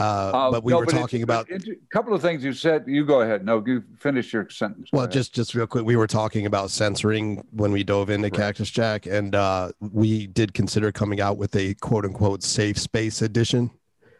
Uh, 0.00 0.50
but 0.50 0.64
we 0.64 0.72
no, 0.72 0.78
were 0.78 0.84
it's- 0.84 1.00
talking 1.00 1.22
about 1.22 1.48
a 1.50 1.60
couple 1.92 2.12
of 2.12 2.20
things 2.20 2.44
you 2.44 2.52
said. 2.52 2.84
You 2.86 3.04
go 3.06 3.20
ahead. 3.22 3.44
No, 3.44 3.62
you 3.64 3.82
finish 3.98 4.32
your 4.32 4.48
sentence. 4.50 4.90
Well 4.92 5.06
just 5.06 5.32
just 5.34 5.54
real 5.54 5.66
quick 5.66 5.84
we 5.84 5.96
were 5.96 6.06
talking 6.08 6.44
about 6.46 6.70
censoring 6.70 7.44
when 7.52 7.70
we 7.72 7.84
dove 7.84 8.10
into 8.10 8.24
Right. 8.26 8.34
cactus 8.34 8.68
jack 8.70 9.06
and 9.06 9.34
uh 9.34 9.70
we 9.80 10.26
did 10.26 10.54
consider 10.54 10.90
coming 10.92 11.20
out 11.20 11.38
with 11.38 11.54
a 11.56 11.74
quote 11.74 12.04
unquote 12.04 12.42
safe 12.42 12.78
space 12.78 13.22
edition 13.22 13.70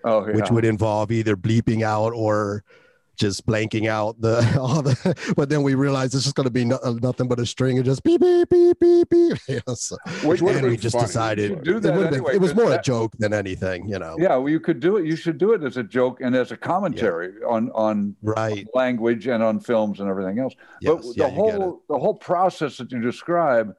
oh, 0.05 0.26
yeah. 0.26 0.35
which 0.35 0.50
would 0.50 0.64
involve 0.64 1.11
either 1.11 1.37
bleeping 1.37 1.83
out 1.83 2.12
or 2.12 2.64
just 3.17 3.45
blanking 3.47 3.88
out 3.88 4.21
the 4.21 4.38
all 4.61 4.81
the 4.81 5.35
but 5.37 5.49
then 5.49 5.64
we 5.64 5.75
realized 5.75 6.12
this 6.14 6.25
is 6.25 6.33
going 6.33 6.45
to 6.45 6.52
be 6.52 6.64
no, 6.64 6.78
uh, 6.85 6.93
nothing 7.02 7.26
but 7.26 7.40
a 7.40 7.45
string 7.45 7.76
of 7.76 7.85
just 7.85 8.05
beep 8.05 8.21
beep 8.21 8.49
beep 8.49 8.78
beep 8.78 9.09
beep 9.11 9.37
You 9.49 9.61
know, 9.67 9.75
so- 9.75 9.97
Which 10.23 10.40
and 10.40 10.62
we 10.62 10.76
just 10.76 10.95
funny. 10.95 11.07
decided 11.09 11.64
do 11.64 11.78
it, 11.78 11.81
that 11.81 11.95
would've 11.97 12.11
been- 12.12 12.33
it 12.33 12.40
was 12.40 12.55
more 12.55 12.73
a 12.73 12.81
joke 12.81 13.12
than 13.19 13.35
anything 13.35 13.88
you 13.88 13.99
know 13.99 14.14
yeah, 14.21 14.37
well, 14.37 14.49
you 14.49 14.61
could 14.61 14.78
do 14.78 14.99
it. 14.99 15.05
You 15.05 15.17
should 15.17 15.37
do 15.37 15.52
it 15.52 15.64
as 15.64 15.76
a 15.76 15.83
joke 15.83 16.21
and 16.21 16.37
as 16.37 16.52
a 16.52 16.57
commentary 16.57 17.33
on 17.45 17.71
on 17.73 18.14
right 18.23 18.67
language 18.73 19.26
and 19.26 19.43
on 19.43 19.59
films 19.59 19.99
and 19.99 20.09
everything 20.09 20.38
else. 20.38 20.55
yes, 20.81 20.95
but 21.05 21.17
yeah, 21.17 21.25
the 21.25 21.31
whole 21.35 21.83
the 21.88 21.99
whole 21.99 22.14
process 22.14 22.76
that 22.76 22.93
you 22.93 23.00
describe, 23.00 23.75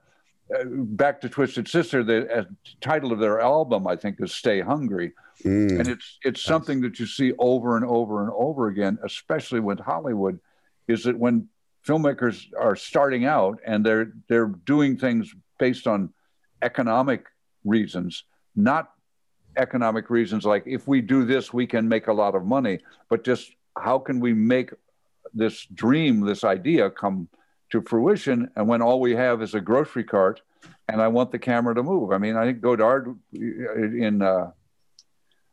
uh, 0.54 0.66
back 0.66 1.22
to 1.22 1.30
Twisted 1.30 1.68
Sister, 1.70 2.04
the 2.04 2.40
uh, 2.40 2.44
title 2.82 3.14
of 3.14 3.20
their 3.20 3.40
album, 3.40 3.88
I 3.88 3.96
think, 3.96 4.18
is 4.20 4.34
"Stay 4.34 4.60
Hungry," 4.60 5.14
Mm. 5.46 5.79
and 5.79 5.88
it's 5.88 6.19
it's 6.24 6.41
something 6.41 6.81
that 6.81 7.00
you 7.00 7.05
see 7.05 7.31
over 7.39 7.77
and 7.77 7.86
over 7.86 8.22
and 8.22 8.31
over 8.36 8.67
again, 8.67 8.98
especially 9.03 9.62
with 9.62 9.79
Hollywood, 9.79 10.39
is 10.88 11.03
that 11.03 11.17
when 11.17 11.48
filmmakers 11.88 12.48
are 12.60 12.75
starting 12.75 13.25
out 13.25 13.60
and 13.65 13.86
they're 13.86 14.12
they're 14.27 14.48
doing 14.65 14.98
things 14.98 15.34
based 15.58 15.88
on 15.88 16.13
economic 16.62 17.25
reasons, 17.63 18.25
not 18.55 18.91
economic 19.58 20.10
reasons 20.10 20.46
like 20.46 20.63
if 20.65 20.88
we 20.88 21.01
do 21.01 21.25
this 21.25 21.51
we 21.51 21.65
can 21.65 21.88
make 21.88 22.08
a 22.08 22.13
lot 22.13 22.36
of 22.36 22.46
money, 22.46 22.79
but 23.10 23.24
just 23.24 23.51
how 23.77 23.98
can 23.98 24.19
we 24.19 24.34
make 24.34 24.72
this 25.34 25.65
dream, 25.74 26.22
this 26.22 26.43
idea 26.43 26.89
come 26.89 27.29
to 27.72 27.81
fruition 27.81 28.50
and 28.55 28.67
when 28.67 28.81
all 28.81 29.00
we 29.00 29.15
have 29.15 29.41
is 29.41 29.53
a 29.53 29.62
grocery 29.62 30.03
cart 30.03 30.41
and 30.88 31.01
I 31.01 31.08
want 31.08 31.31
the 31.31 31.39
camera 31.39 31.75
to 31.75 31.84
move. 31.84 32.12
I 32.12 32.17
mean, 32.17 32.36
I 32.36 32.46
think 32.46 32.62
Godard 32.62 33.15
in 33.31 34.22
uh, 34.22 34.51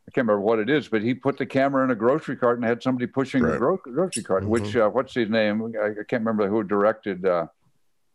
I 0.07 0.11
can't 0.11 0.25
remember 0.25 0.41
what 0.41 0.59
it 0.59 0.69
is, 0.69 0.87
but 0.87 1.01
he 1.01 1.13
put 1.13 1.37
the 1.37 1.45
camera 1.45 1.83
in 1.83 1.91
a 1.91 1.95
grocery 1.95 2.37
cart 2.37 2.57
and 2.57 2.65
had 2.65 2.81
somebody 2.81 3.07
pushing 3.07 3.43
the 3.43 3.57
gro- 3.57 3.77
grocery 3.77 4.23
cart. 4.23 4.45
Which 4.47 4.75
uh, 4.75 4.89
what's 4.89 5.13
his 5.13 5.29
name? 5.29 5.73
I, 5.81 5.87
I 5.87 5.93
can't 6.07 6.21
remember 6.21 6.47
who 6.47 6.63
directed 6.63 7.25
uh, 7.25 7.47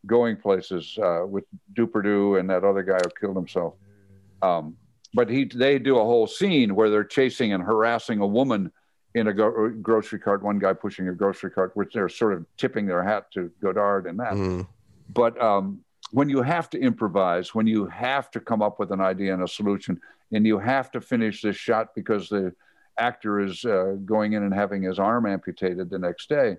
Going 0.06 0.36
Places 0.38 0.96
uh, 1.02 1.26
with 1.26 1.44
Depardieu 1.74 2.40
and 2.40 2.48
that 2.48 2.64
other 2.64 2.82
guy 2.82 2.96
who 3.02 3.10
killed 3.20 3.36
himself. 3.36 3.74
Um, 4.40 4.76
but 5.12 5.28
he 5.28 5.44
they 5.44 5.78
do 5.78 5.98
a 5.98 6.04
whole 6.04 6.26
scene 6.26 6.74
where 6.74 6.88
they're 6.88 7.04
chasing 7.04 7.52
and 7.52 7.62
harassing 7.62 8.20
a 8.20 8.26
woman 8.26 8.72
in 9.14 9.26
a 9.28 9.32
gro- 9.34 9.68
grocery 9.82 10.18
cart. 10.18 10.42
One 10.42 10.58
guy 10.58 10.72
pushing 10.72 11.08
a 11.08 11.12
grocery 11.12 11.50
cart, 11.50 11.72
which 11.76 11.92
they're 11.92 12.08
sort 12.08 12.32
of 12.32 12.46
tipping 12.56 12.86
their 12.86 13.02
hat 13.04 13.30
to 13.34 13.50
Godard 13.62 14.06
and 14.06 14.18
that 14.18 14.32
Mhm. 14.32 14.66
but 15.12 15.38
um, 15.42 15.80
when 16.12 16.30
you 16.30 16.40
have 16.40 16.70
to 16.70 16.80
improvise, 16.80 17.54
when 17.54 17.66
you 17.66 17.84
have 17.86 18.30
to 18.30 18.40
come 18.40 18.62
up 18.62 18.78
with 18.78 18.90
an 18.92 19.00
idea 19.02 19.34
and 19.34 19.42
a 19.42 19.48
solution, 19.48 20.00
and 20.32 20.46
you 20.46 20.58
have 20.58 20.90
to 20.92 21.00
finish 21.00 21.42
this 21.42 21.56
shot 21.56 21.88
because 21.94 22.28
the 22.28 22.52
actor 22.98 23.40
is 23.40 23.64
uh, 23.64 23.96
going 24.04 24.32
in 24.32 24.42
and 24.42 24.54
having 24.54 24.82
his 24.82 24.98
arm 24.98 25.26
amputated 25.26 25.90
the 25.90 25.98
next 25.98 26.28
day, 26.28 26.56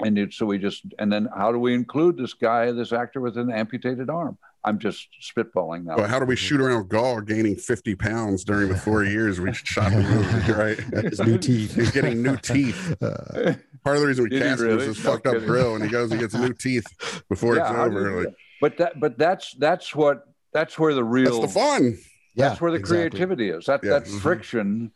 and 0.00 0.18
it, 0.18 0.32
so 0.32 0.46
we 0.46 0.58
just 0.58 0.84
and 0.98 1.12
then 1.12 1.28
how 1.36 1.52
do 1.52 1.58
we 1.58 1.74
include 1.74 2.16
this 2.16 2.34
guy, 2.34 2.70
this 2.72 2.92
actor 2.92 3.20
with 3.20 3.36
an 3.36 3.50
amputated 3.50 4.10
arm? 4.10 4.38
I'm 4.62 4.78
just 4.78 5.08
spitballing 5.22 5.84
now. 5.84 5.96
Well, 5.96 6.06
how 6.06 6.18
do 6.18 6.26
we 6.26 6.36
shoot 6.36 6.60
around 6.60 6.90
Gaul 6.90 7.22
gaining 7.22 7.56
50 7.56 7.94
pounds 7.94 8.44
during 8.44 8.68
the 8.68 8.76
four 8.76 9.04
years 9.04 9.40
we 9.40 9.52
shot 9.54 9.90
the 9.90 10.02
movie, 10.02 10.52
right? 10.52 11.04
his 11.04 11.18
new 11.20 11.38
teeth 11.38 11.74
He's 11.74 11.90
getting 11.90 12.22
new 12.22 12.36
teeth. 12.36 12.94
Uh, 13.02 13.54
Part 13.82 13.96
of 13.96 14.02
the 14.02 14.08
reason 14.08 14.24
we 14.24 14.30
Did 14.30 14.42
he 14.42 14.48
cast 14.48 14.62
him 14.62 14.76
was 14.76 14.84
his 14.84 15.02
No 15.02 15.12
fucked 15.12 15.26
up 15.26 15.38
grill, 15.44 15.74
and 15.76 15.84
he 15.84 15.90
goes 15.90 16.10
and 16.10 16.20
gets 16.20 16.34
new 16.34 16.52
teeth 16.52 16.86
before 17.30 17.56
Yeah, 17.56 17.62
it's 17.62 17.70
how 17.70 17.86
over. 17.86 18.24
Like, 18.24 18.34
but 18.60 18.76
that 18.76 19.00
but 19.00 19.16
that's 19.16 19.54
that's 19.54 19.94
what 19.94 20.24
that's 20.52 20.78
where 20.78 20.92
the 20.92 21.04
real 21.04 21.40
that's 21.40 21.54
the 21.54 21.60
fun. 21.60 21.98
Yeah 22.34 22.48
that's 22.48 22.60
where 22.60 22.70
the 22.70 22.78
exactly. 22.78 23.10
creativity 23.10 23.50
is 23.50 23.66
that 23.66 23.82
Yeah. 23.82 23.90
that 23.90 24.04
Mhm. 24.04 24.20
friction 24.20 24.92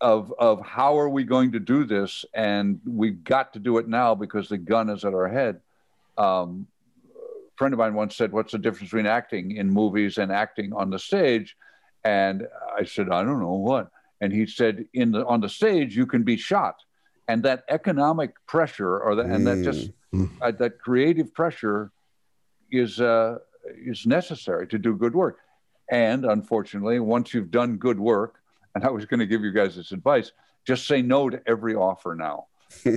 of 0.00 0.32
of 0.38 0.64
how 0.64 0.98
are 0.98 1.08
we 1.08 1.24
going 1.24 1.52
to 1.52 1.60
do 1.60 1.84
this 1.84 2.24
and 2.34 2.80
we've 2.86 3.22
got 3.24 3.52
to 3.54 3.58
do 3.58 3.78
it 3.78 3.88
now 3.88 4.14
because 4.14 4.48
the 4.48 4.58
gun 4.58 4.88
is 4.90 5.04
at 5.04 5.14
our 5.14 5.28
head 5.28 5.60
um, 6.16 6.66
a 7.16 7.56
friend 7.56 7.74
of 7.74 7.78
mine 7.78 7.94
once 7.94 8.16
said 8.16 8.32
what's 8.32 8.52
the 8.52 8.58
difference 8.58 8.90
between 8.90 9.06
acting 9.06 9.52
in 9.56 9.68
movies 9.70 10.18
and 10.18 10.30
acting 10.32 10.72
on 10.72 10.90
the 10.90 10.98
stage 10.98 11.56
and 12.04 12.46
i 12.76 12.84
said 12.84 13.10
i 13.10 13.24
don't 13.24 13.40
know 13.40 13.54
what 13.54 13.88
and 14.20 14.32
he 14.32 14.46
said 14.46 14.84
in 14.94 15.10
the 15.12 15.24
on 15.26 15.40
the 15.40 15.48
stage 15.48 15.96
you 15.96 16.06
can 16.06 16.22
be 16.22 16.36
shot 16.36 16.76
and 17.26 17.42
that 17.42 17.64
economic 17.68 18.30
pressure 18.46 18.98
or 19.00 19.14
that 19.16 19.26
and 19.26 19.46
that 19.46 19.62
just 19.62 19.90
Mm. 20.14 20.30
uh, 20.40 20.50
that 20.52 20.78
creative 20.78 21.34
pressure 21.34 21.92
is 22.72 22.98
uh, 22.98 23.36
is 23.84 24.06
necessary 24.06 24.66
to 24.68 24.78
do 24.78 24.96
good 24.96 25.14
work 25.14 25.36
and 25.90 26.24
unfortunately, 26.24 27.00
once 27.00 27.32
you've 27.32 27.50
done 27.50 27.76
good 27.76 27.98
work, 27.98 28.40
and 28.74 28.84
I 28.84 28.90
was 28.90 29.04
going 29.06 29.20
to 29.20 29.26
give 29.26 29.42
you 29.42 29.52
guys 29.52 29.76
this 29.76 29.92
advice, 29.92 30.32
just 30.66 30.86
say 30.86 31.02
no 31.02 31.30
to 31.30 31.40
every 31.46 31.74
offer 31.74 32.14
now. 32.14 32.46
I 32.86 32.90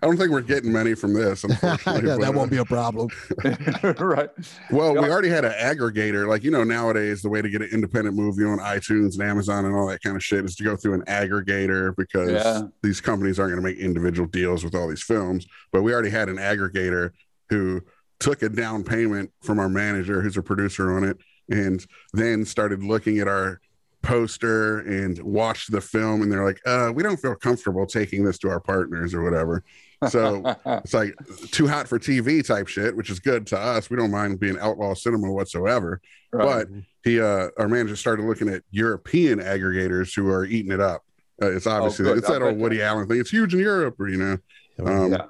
don't 0.00 0.16
think 0.16 0.30
we're 0.30 0.40
getting 0.40 0.72
many 0.72 0.94
from 0.94 1.12
this. 1.12 1.44
Unfortunately, 1.44 2.08
yeah, 2.08 2.16
but, 2.16 2.20
that 2.22 2.30
uh, 2.30 2.32
won't 2.32 2.50
be 2.50 2.56
a 2.56 2.64
problem. 2.64 3.10
right. 3.98 4.30
Well, 4.70 4.94
we 4.94 5.10
already 5.10 5.28
had 5.28 5.44
an 5.44 5.52
aggregator. 5.52 6.26
Like, 6.26 6.42
you 6.42 6.50
know, 6.50 6.64
nowadays, 6.64 7.20
the 7.20 7.28
way 7.28 7.42
to 7.42 7.50
get 7.50 7.60
an 7.60 7.68
independent 7.70 8.16
movie 8.16 8.44
on 8.44 8.58
iTunes 8.58 9.18
and 9.18 9.22
Amazon 9.22 9.66
and 9.66 9.74
all 9.74 9.86
that 9.88 10.02
kind 10.02 10.16
of 10.16 10.24
shit 10.24 10.44
is 10.46 10.56
to 10.56 10.64
go 10.64 10.74
through 10.74 10.94
an 10.94 11.02
aggregator 11.02 11.94
because 11.96 12.30
Yeah. 12.30 12.62
these 12.82 13.02
companies 13.02 13.38
aren't 13.38 13.52
going 13.52 13.62
to 13.62 13.68
make 13.68 13.78
individual 13.78 14.26
deals 14.26 14.64
with 14.64 14.74
all 14.74 14.88
these 14.88 15.02
films. 15.02 15.46
But 15.70 15.82
we 15.82 15.92
already 15.92 16.10
had 16.10 16.30
an 16.30 16.36
aggregator 16.36 17.10
who 17.50 17.82
took 18.20 18.42
a 18.42 18.48
down 18.48 18.84
payment 18.84 19.30
from 19.42 19.58
our 19.58 19.68
manager, 19.68 20.22
who's 20.22 20.36
a 20.36 20.42
producer 20.42 20.96
on 20.96 21.04
it, 21.04 21.18
and 21.50 21.84
then 22.12 22.44
started 22.44 22.82
looking 22.82 23.18
at 23.18 23.28
our 23.28 23.60
poster 24.02 24.78
and 24.80 25.18
watched 25.18 25.70
the 25.70 25.80
film. 25.80 26.22
And 26.22 26.32
they're 26.32 26.44
like, 26.44 26.60
uh, 26.64 26.90
we 26.94 27.02
don't 27.02 27.18
feel 27.18 27.34
comfortable 27.34 27.86
taking 27.86 28.24
this 28.24 28.38
to 28.38 28.48
our 28.48 28.60
partners 28.60 29.12
or 29.12 29.22
whatever. 29.22 29.62
So 30.08 30.42
it's 30.66 30.94
like 30.94 31.14
too 31.50 31.68
hot 31.68 31.86
for 31.86 31.98
TV 31.98 32.46
type 32.46 32.68
shit, 32.68 32.96
which 32.96 33.10
is 33.10 33.20
good 33.20 33.46
to 33.48 33.58
us. 33.58 33.90
We 33.90 33.96
don't 33.96 34.10
mind 34.10 34.40
being 34.40 34.58
outlaw 34.58 34.94
cinema 34.94 35.30
whatsoever. 35.30 36.00
Right. 36.32 36.66
But 36.66 36.68
he, 37.04 37.20
uh, 37.20 37.48
our 37.58 37.68
manager 37.68 37.96
started 37.96 38.24
looking 38.24 38.48
at 38.48 38.62
European 38.70 39.38
aggregators 39.40 40.14
who 40.14 40.30
are 40.30 40.44
eating 40.46 40.72
it 40.72 40.80
up. 40.80 41.04
Uh, 41.42 41.50
it's 41.52 41.66
obviously 41.66 42.04
good. 42.04 42.18
it's 42.18 42.28
that 42.28 42.42
old 42.42 42.58
Woody 42.58 42.82
Allen 42.82 43.06
thing. 43.06 43.20
It's 43.20 43.30
huge 43.30 43.52
in 43.54 43.60
Europe, 43.60 43.96
you 43.98 44.16
know. 44.16 44.38
Um, 44.86 45.12
Yeah. 45.12 45.24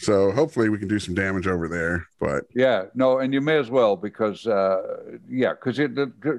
So 0.00 0.32
hopefully 0.32 0.70
we 0.70 0.78
can 0.78 0.88
do 0.88 0.98
some 0.98 1.14
damage 1.14 1.46
over 1.46 1.68
there. 1.68 2.06
But 2.18 2.44
yeah, 2.54 2.84
no, 2.94 3.18
and 3.18 3.34
you 3.34 3.42
may 3.42 3.58
as 3.58 3.70
well 3.70 3.96
because, 3.96 4.46
uh, 4.46 5.18
yeah, 5.28 5.52
because 5.52 5.78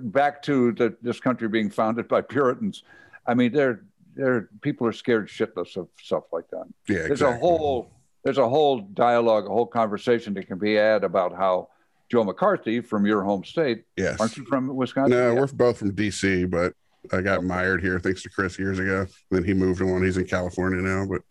back 0.01 0.41
to 0.43 0.71
the, 0.71 0.95
this 1.03 1.19
country 1.19 1.47
being 1.47 1.69
founded 1.69 2.07
by 2.07 2.21
Puritans. 2.21 2.83
I 3.27 3.35
mean, 3.35 3.51
they're, 3.53 3.83
they're 4.15 4.49
people 4.61 4.87
are 4.87 4.91
scared 4.91 5.27
shitless 5.27 5.77
of 5.77 5.87
stuff 6.01 6.23
like 6.33 6.49
that. 6.49 6.65
yeah, 6.89 6.95
there's 6.97 7.11
exactly. 7.21 7.37
a 7.37 7.39
whole 7.39 7.91
there's 8.23 8.37
a 8.37 8.49
whole 8.49 8.81
dialogue, 8.81 9.45
a 9.45 9.49
whole 9.49 9.67
conversation 9.67 10.33
that 10.35 10.47
can 10.47 10.57
be 10.57 10.75
had 10.75 11.03
about 11.03 11.35
how 11.35 11.69
Joe 12.09 12.23
McCarthy 12.23 12.81
from 12.81 13.05
your 13.05 13.23
home 13.23 13.43
state, 13.43 13.83
yes. 13.95 14.19
aren't 14.19 14.37
you 14.37 14.45
from 14.45 14.75
Wisconsin? 14.75 15.11
No, 15.17 15.33
Yeah. 15.33 15.39
we're 15.39 15.47
both 15.47 15.77
from 15.77 15.91
DC, 15.93 16.49
but 16.49 16.73
I 17.11 17.21
got 17.21 17.43
mired 17.43 17.81
here 17.81 17.99
thanks 17.99 18.21
to 18.23 18.29
Chris 18.29 18.59
years 18.59 18.79
ago. 18.79 19.07
Then 19.31 19.43
he 19.43 19.53
moved 19.53 19.81
on. 19.81 20.03
He's 20.03 20.17
in 20.17 20.25
California 20.25 20.81
now. 20.81 21.05
But 21.05 21.21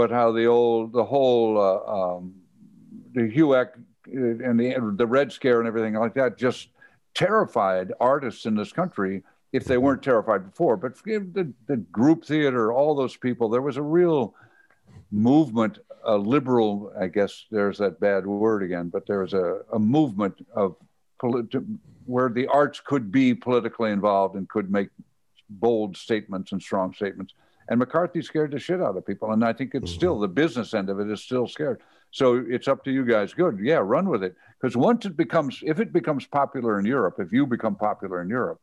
but 0.00 0.10
how 0.10 0.32
the 0.32 0.46
old 0.46 0.94
the 0.94 1.04
whole 1.04 1.60
uh, 1.60 2.16
um, 2.16 2.34
the 3.12 3.30
HUAC 3.30 3.68
and 4.06 4.58
the 4.58 4.94
the 4.96 5.06
Red 5.06 5.30
Scare 5.30 5.58
and 5.58 5.68
everything 5.68 5.92
like 5.92 6.14
that 6.14 6.38
just 6.38 6.68
terrified 7.14 7.92
artists 8.00 8.46
in 8.46 8.54
this 8.54 8.72
country 8.72 9.22
if 9.52 9.66
they 9.66 9.76
weren't 9.76 10.02
terrified 10.02 10.50
before. 10.50 10.78
But 10.78 10.96
the 11.04 11.52
the 11.66 11.76
group 11.76 12.24
theater, 12.24 12.72
all 12.72 12.94
those 12.94 13.14
people, 13.14 13.50
there 13.50 13.60
was 13.60 13.76
a 13.76 13.82
real 13.82 14.34
movement, 15.12 15.80
a 16.06 16.16
liberal, 16.16 16.94
I 16.98 17.08
guess 17.08 17.44
there's 17.50 17.76
that 17.76 18.00
bad 18.00 18.26
word 18.26 18.62
again, 18.62 18.88
but 18.88 19.06
there 19.06 19.20
was 19.20 19.34
a, 19.34 19.60
a 19.70 19.78
movement 19.78 20.46
of 20.54 20.76
polit- 21.20 21.62
where 22.06 22.30
the 22.30 22.46
arts 22.46 22.80
could 22.82 23.12
be 23.12 23.34
politically 23.34 23.90
involved 23.90 24.34
and 24.34 24.48
could 24.48 24.70
make 24.70 24.88
bold 25.50 25.94
statements 25.94 26.52
and 26.52 26.62
strong 26.62 26.94
statements. 26.94 27.34
And 27.70 27.78
McCarthy 27.78 28.20
scared 28.20 28.50
the 28.50 28.58
shit 28.58 28.82
out 28.82 28.96
of 28.96 29.06
people. 29.06 29.30
And 29.30 29.44
I 29.44 29.52
think 29.52 29.74
it's 29.74 29.90
mm-hmm. 29.90 29.98
still 29.98 30.18
the 30.18 30.28
business 30.28 30.74
end 30.74 30.90
of 30.90 30.98
it 30.98 31.08
is 31.08 31.22
still 31.22 31.46
scared. 31.46 31.80
So 32.10 32.44
it's 32.48 32.66
up 32.66 32.84
to 32.84 32.90
you 32.90 33.06
guys. 33.06 33.32
Good. 33.32 33.60
Yeah, 33.62 33.76
run 33.76 34.08
with 34.08 34.24
it. 34.24 34.34
Because 34.60 34.76
once 34.76 35.06
it 35.06 35.16
becomes, 35.16 35.62
if 35.64 35.78
it 35.78 35.92
becomes 35.92 36.26
popular 36.26 36.80
in 36.80 36.84
Europe, 36.84 37.14
if 37.20 37.32
you 37.32 37.46
become 37.46 37.76
popular 37.76 38.20
in 38.20 38.28
Europe, 38.28 38.60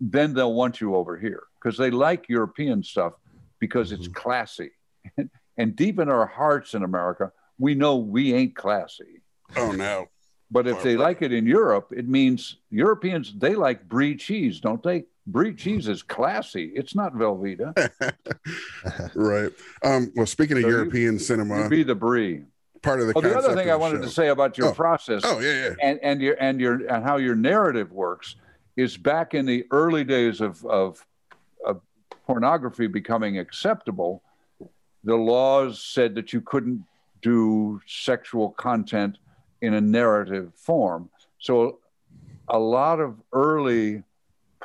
then 0.00 0.32
they'll 0.32 0.54
want 0.54 0.80
you 0.80 0.96
over 0.96 1.18
here 1.18 1.42
because 1.60 1.76
they 1.76 1.90
like 1.90 2.28
European 2.28 2.82
stuff 2.82 3.12
because 3.58 3.92
it's 3.92 4.04
mm-hmm. 4.04 4.14
classy. 4.14 4.70
and 5.58 5.76
deep 5.76 5.98
in 5.98 6.08
our 6.08 6.26
hearts 6.26 6.74
in 6.74 6.84
America, 6.84 7.30
we 7.58 7.74
know 7.74 7.96
we 7.96 8.32
ain't 8.32 8.56
classy. 8.56 9.22
Oh 9.56 9.72
no. 9.72 10.08
But 10.50 10.66
if 10.66 10.82
they 10.82 10.96
like 10.96 11.20
it 11.20 11.32
in 11.32 11.46
Europe, 11.46 11.92
it 11.94 12.08
means 12.08 12.56
Europeans 12.70 13.34
they 13.36 13.54
like 13.54 13.86
brie 13.86 14.16
cheese, 14.16 14.60
don't 14.60 14.82
they? 14.82 15.04
Brie 15.30 15.52
cheese 15.54 15.88
is 15.88 16.02
classy. 16.02 16.72
It's 16.74 16.94
not 16.94 17.12
Velveeta. 17.14 17.74
right. 19.14 19.50
Um, 19.84 20.10
well, 20.16 20.24
speaking 20.26 20.56
of 20.56 20.62
So 20.62 20.68
you- 20.68 20.74
European 20.76 21.18
cinema, 21.18 21.64
You 21.64 21.68
be 21.68 21.82
the 21.82 21.94
brie. 21.94 22.44
part 22.82 23.00
of 23.00 23.08
the 23.08 23.12
Oh, 23.14 23.20
the 23.20 23.36
other 23.36 23.54
thing 23.54 23.70
I 23.70 23.76
wanted 23.76 23.98
show- 23.98 24.02
to 24.04 24.10
say 24.10 24.28
about 24.28 24.56
your 24.56 24.68
Oh. 24.68 24.72
process 24.72 25.22
Oh 25.24 25.38
yeah, 25.40 25.52
yeah. 25.68 25.74
and, 25.82 25.98
and 26.02 26.20
your 26.22 26.36
and 26.40 26.60
your 26.60 26.74
and 26.86 27.04
how 27.04 27.16
your 27.18 27.34
narrative 27.34 27.92
works 27.92 28.36
is 28.76 28.96
back 28.96 29.34
in 29.34 29.44
the 29.44 29.66
early 29.70 30.02
days 30.04 30.40
of, 30.40 30.64
of 30.64 31.04
of 31.66 31.82
pornography 32.26 32.86
becoming 32.86 33.38
acceptable, 33.38 34.22
the 35.04 35.16
laws 35.16 35.82
said 35.82 36.14
that 36.14 36.32
you 36.32 36.40
couldn't 36.40 36.84
do 37.20 37.80
sexual 37.86 38.50
content 38.52 39.18
in 39.60 39.74
a 39.74 39.80
narrative 39.80 40.52
form. 40.54 41.10
So 41.38 41.80
a 42.48 42.58
lot 42.58 43.00
of 43.00 43.20
early 43.32 44.04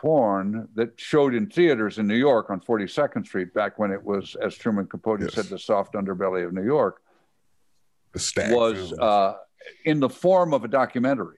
porn 0.04 0.68
that 0.76 1.00
showed 1.00 1.34
in 1.34 1.48
theaters 1.48 1.98
in 1.98 2.06
New 2.08 2.18
York 2.18 2.50
on 2.50 2.60
42nd 2.60 3.26
Street 3.26 3.54
back 3.54 3.80
when 3.80 3.90
it 3.90 4.04
was, 4.04 4.36
as 4.42 4.54
Truman 4.54 4.86
Capote 4.86 5.22
Yes. 5.22 5.34
said, 5.34 5.46
the 5.46 5.58
soft 5.58 5.94
underbelly 5.94 6.46
of 6.46 6.52
New 6.52 6.66
York, 6.66 7.02
was 8.52 8.92
uh, 9.00 9.36
in 9.86 10.02
the 10.02 10.10
form 10.10 10.54
of 10.54 10.66
a 10.66 10.68
documentary. 10.68 11.38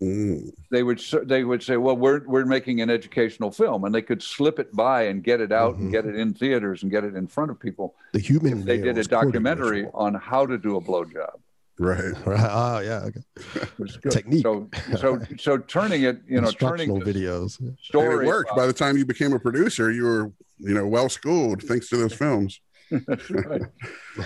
Mm. 0.00 0.50
They 0.70 0.82
would 0.82 1.00
they 1.24 1.44
would 1.44 1.62
say, 1.62 1.76
"Well, 1.76 1.96
we're 1.96 2.22
we're 2.26 2.44
making 2.46 2.80
an 2.80 2.90
educational 2.90 3.52
film," 3.52 3.84
and 3.84 3.94
they 3.94 4.02
could 4.02 4.20
slip 4.20 4.58
it 4.58 4.74
by 4.74 5.02
and 5.02 5.22
get 5.22 5.40
it 5.40 5.52
out 5.52 5.76
and 5.76 5.88
Mhm. 5.88 5.92
get 5.92 6.06
it 6.06 6.16
in 6.16 6.34
theaters 6.34 6.82
and 6.82 6.90
get 6.90 7.04
it 7.04 7.14
in 7.14 7.28
front 7.28 7.52
of 7.52 7.60
people. 7.60 7.94
The 8.12 8.18
human. 8.18 8.60
If 8.60 8.64
they 8.64 8.78
did 8.78 8.98
a 8.98 9.04
documentary 9.04 9.86
on 9.94 10.14
how 10.14 10.44
to 10.46 10.58
do 10.58 10.76
a 10.76 10.80
blowjob, 10.80 11.38
right. 11.78 12.12
Right. 12.26 12.48
Oh 12.50 12.78
yeah. 12.80 13.00
Okay. 13.06 13.20
it 13.54 13.78
was 13.78 13.96
good. 13.96 14.12
Technique. 14.12 14.42
So 14.42 14.68
so 14.98 15.20
so 15.38 15.58
turning 15.58 16.02
it, 16.02 16.20
you 16.28 16.40
know, 16.40 16.50
turning 16.50 16.90
Instructional 16.90 17.00
the 17.00 17.12
videos. 17.12 17.60
And 17.60 17.76
story. 17.82 18.24
it 18.24 18.28
worked. 18.28 18.50
about- 18.50 18.56
By 18.62 18.66
the 18.66 18.72
time 18.72 18.96
you 18.96 19.04
became 19.06 19.32
a 19.32 19.38
producer, 19.38 19.90
you 19.90 20.04
were, 20.04 20.32
you 20.58 20.74
know, 20.74 20.86
well 20.86 21.08
schooled 21.08 21.62
thanks 21.62 21.88
to 21.90 21.96
those 21.96 22.14
films. 22.14 22.60
Right. 22.90 23.62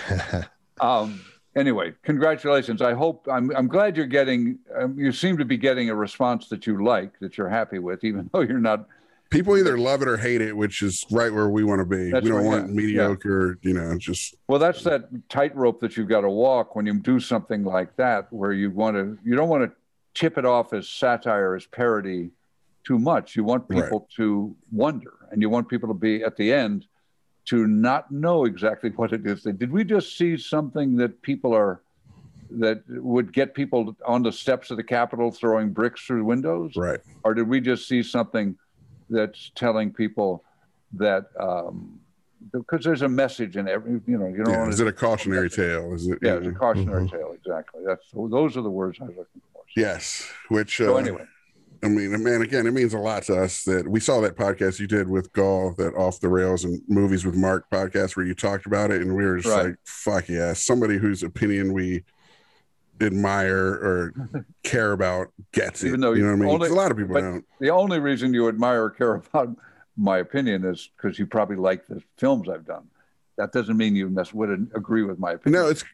um, 0.81 1.21
anyway, 1.55 1.95
congratulations. 2.03 2.83
I 2.83 2.93
hope 2.95 3.27
I'm, 3.31 3.55
I'm 3.57 3.69
glad 3.69 3.97
you're 3.97 4.07
getting, 4.07 4.59
um, 4.79 4.99
you 4.99 5.13
seem 5.13 5.39
to 5.39 5.45
be 5.45 5.57
getting 5.57 5.89
a 5.91 5.95
response 5.95 6.49
that 6.49 6.67
you 6.67 6.85
like, 6.85 7.19
that 7.21 7.39
you're 7.39 7.49
happy 7.49 7.79
with, 7.79 8.05
even 8.05 8.29
though 8.33 8.41
you're 8.43 8.59
not. 8.59 8.87
People 9.31 9.57
either 9.57 9.77
love 9.77 10.03
it 10.03 10.09
or 10.09 10.17
hate 10.17 10.41
it, 10.41 10.57
which 10.57 10.83
is 10.83 11.05
right 11.11 11.33
where 11.33 11.49
we 11.49 11.65
want 11.65 11.81
to 11.81 11.85
be. 11.85 12.11
That's 12.11 12.23
we 12.25 12.31
don't 12.31 12.45
want 12.45 12.69
yeah. 12.69 12.75
mediocre, 12.75 13.59
you 13.63 13.75
know, 13.75 13.99
just 13.99 14.37
Well, 14.49 14.61
that's 14.61 14.85
that 14.85 15.09
tightrope 15.29 15.81
that 15.81 15.97
you've 15.97 16.09
got 16.09 16.21
to 16.21 16.31
walk 16.31 16.77
when 16.77 16.87
you 16.87 16.95
do 17.01 17.19
something 17.19 17.65
like 17.65 17.97
that, 17.97 18.33
where 18.33 18.53
you 18.53 18.71
want 18.71 18.97
to, 18.97 19.19
you 19.25 19.35
don't 19.35 19.49
want 19.49 19.65
to 19.65 19.73
tip 20.15 20.39
it 20.39 20.45
off 20.45 20.73
as 20.73 20.89
satire, 20.89 21.57
as 21.57 21.67
parody 21.67 22.31
too 22.85 22.99
much. 22.99 23.35
You 23.35 23.43
want 23.43 23.65
Right. 23.69 23.83
people 23.83 24.09
to 24.17 24.55
wonder 24.71 25.13
and 25.33 25.43
you 25.43 25.51
want 25.51 25.69
people 25.69 25.89
to 25.89 25.95
be 25.95 26.23
at 26.23 26.37
the 26.37 26.53
end 26.53 26.87
to 27.47 27.67
not 27.67 28.11
know 28.13 28.45
exactly 28.45 28.91
what 28.97 29.13
it 29.13 29.27
is. 29.27 29.43
Did 29.43 29.73
we 29.73 29.83
just 29.83 30.17
see 30.17 30.37
something 30.37 30.97
that 30.97 31.21
people 31.23 31.53
are, 31.53 31.83
that 32.51 32.85
would 32.89 33.33
get 33.33 33.55
people 33.55 33.97
on 34.07 34.23
the 34.23 34.31
steps 34.33 34.71
of 34.71 34.77
the 34.77 34.85
Capitol 34.85 35.33
throwing 35.33 35.71
bricks 35.73 36.03
through 36.07 36.25
windows? 36.25 36.77
right. 36.77 37.01
or 37.25 37.35
did 37.35 37.49
we 37.49 37.61
just 37.61 37.89
see 37.89 38.05
something 38.05 38.57
that's 39.11 39.51
telling 39.55 39.93
people 39.93 40.43
that 40.95 41.27
um, 41.39 42.01
because 42.53 42.85
there's 42.85 43.03
a 43.03 43.09
message 43.09 43.57
in 43.57 43.69
every 43.69 44.01
you 44.07 44.19
know 44.19 44.27
you 44.29 44.45
don't 44.45 44.53
Yeah. 44.53 44.69
Is 44.69 44.81
it 44.81 44.87
a 44.87 44.93
cautionary 44.93 45.51
tale? 45.51 45.93
Is 45.95 46.07
it? 46.07 46.19
yeah 46.23 46.35
it's 46.35 46.47
a 46.47 46.51
know? 46.53 46.59
cautionary 46.59 47.09
tale 47.09 47.33
exactly 47.33 47.83
that's 47.87 48.05
those 48.15 48.57
are 48.57 48.63
the 48.63 48.71
words 48.71 48.99
I 49.01 49.05
was 49.05 49.17
looking 49.17 49.43
for 49.53 49.63
Yes. 49.77 50.31
Which, 50.49 50.81
uh, 50.81 50.87
so 50.87 50.97
anyway 50.97 51.25
I 51.83 51.89
mean, 51.89 52.23
man, 52.23 52.41
again, 52.41 52.67
it 52.67 52.73
means 52.73 52.95
a 52.95 52.99
lot 52.99 53.25
to 53.25 53.37
us 53.39 53.63
that 53.65 53.87
we 53.87 54.01
saw 54.01 54.21
that 54.23 54.35
podcast 54.35 54.81
you 54.81 54.87
did 54.87 55.09
with 55.09 55.31
Gall, 55.35 55.75
that 55.77 55.95
off 55.95 56.19
the 56.21 56.29
rails 56.29 56.65
and 56.65 56.81
movies 56.89 57.27
with 57.27 57.35
Mark 57.37 57.67
podcast 57.71 58.17
where 58.17 58.25
you 58.25 58.35
talked 58.35 58.65
about 58.65 58.91
it, 58.91 59.03
and 59.03 59.15
we 59.15 59.25
were 59.27 59.37
just 59.37 59.55
Right. 59.55 59.67
like, 59.67 59.77
"Fuck 59.85 60.29
yeah!" 60.31 60.55
Somebody 60.55 60.97
whose 60.97 61.23
opinion 61.23 61.75
we 61.75 62.03
admire 63.01 63.67
or 63.69 64.15
care 64.63 64.93
about 64.93 65.29
gets 65.53 65.83
it. 65.85 65.89
Even 65.89 66.01
though 66.01 66.13
you 66.13 66.23
know 66.23 66.31
what 66.31 66.37
I 66.37 66.41
mean? 66.41 66.49
only- 66.55 66.69
a 66.69 66.75
lot 66.75 66.91
of 66.91 66.97
people 66.97 67.15
but- 67.15 67.21
don't. 67.23 67.45
the 67.61 67.71
only 67.71 67.99
reason 67.99 68.33
you 68.35 68.49
admire 68.49 68.85
or 68.85 68.91
care 68.91 69.15
about 69.33 69.57
my 69.97 70.19
opinion 70.19 70.65
is 70.65 70.91
because 70.97 71.19
you 71.19 71.27
probably 71.27 71.57
like 71.57 71.87
the 71.87 72.03
films 72.19 72.49
I've 72.49 72.67
done 72.67 72.87
that 73.39 73.53
doesn't 73.53 73.77
mean 73.77 73.95
you 73.97 74.09
must 74.09 74.35
would 74.35 74.51
agree 74.75 75.03
with 75.03 75.19
my 75.19 75.33
opinion 75.33 75.63
No, 75.63 75.69
it's 75.69 75.85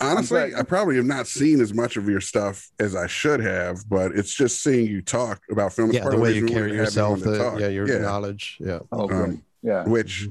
honestly, 0.00 0.54
I 0.54 0.62
probably 0.62 0.96
have 0.96 1.04
not 1.06 1.26
seen 1.26 1.60
as 1.60 1.72
much 1.72 1.96
of 1.96 2.08
your 2.08 2.20
stuff 2.20 2.70
as 2.78 2.94
I 2.94 3.06
should 3.06 3.40
have, 3.40 3.88
but 3.88 4.12
it's 4.12 4.34
just 4.34 4.62
seeing 4.62 4.86
you 4.86 5.00
talk 5.02 5.40
about 5.50 5.72
film. 5.72 5.88
It's 5.90 5.96
yeah, 5.96 6.02
part 6.02 6.14
the 6.14 6.20
way 6.20 6.32
reason 6.34 6.48
you 6.48 6.54
carry 6.54 6.62
wanted 6.68 6.74
you 6.74 6.80
yourself. 6.82 7.20
The, 7.20 7.56
yeah, 7.58 7.68
your 7.68 7.88
Yeah. 7.88 7.98
knowledge. 7.98 8.58
Yeah. 8.60 8.80
oh. 8.92 9.10
Um, 9.10 9.42
yeah 9.62 9.84
which 9.84 10.28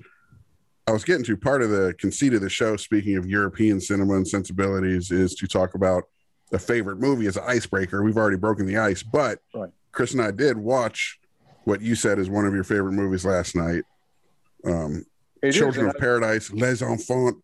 I 0.88 0.92
was 0.92 1.04
getting 1.04 1.24
to 1.26 1.36
part 1.36 1.64
of 1.64 1.72
the 1.72 1.96
conceit 1.98 2.34
of 2.36 2.42
the 2.42 2.50
show, 2.50 2.76
speaking 2.78 3.18
of 3.18 3.26
European 3.26 3.82
cinema 3.82 4.16
and 4.18 4.28
sensibilities, 4.28 5.10
is 5.10 5.34
to 5.36 5.48
talk 5.48 5.74
about 5.74 6.04
a 6.52 6.60
favorite 6.60 7.00
movie 7.00 7.26
as 7.26 7.38
an 7.38 7.44
icebreaker. 7.48 8.04
We've 8.04 8.18
already 8.18 8.38
broken 8.38 8.68
the 8.68 8.78
ice, 8.78 9.02
but 9.02 9.40
Right. 9.54 9.72
Chris 9.92 10.14
and 10.14 10.22
I 10.22 10.30
did 10.30 10.58
watch 10.58 11.20
what 11.64 11.82
you 11.82 11.96
said 11.96 12.20
is 12.20 12.30
one 12.30 12.46
of 12.46 12.54
your 12.54 12.64
favorite 12.64 12.92
movies 12.92 13.26
last 13.26 13.56
night. 13.56 13.84
Um, 14.64 15.06
It 15.42 15.54
Children 15.54 15.88
of 15.88 15.96
Paradise, 15.98 16.52
Les 16.52 16.82
Enfants 16.84 17.38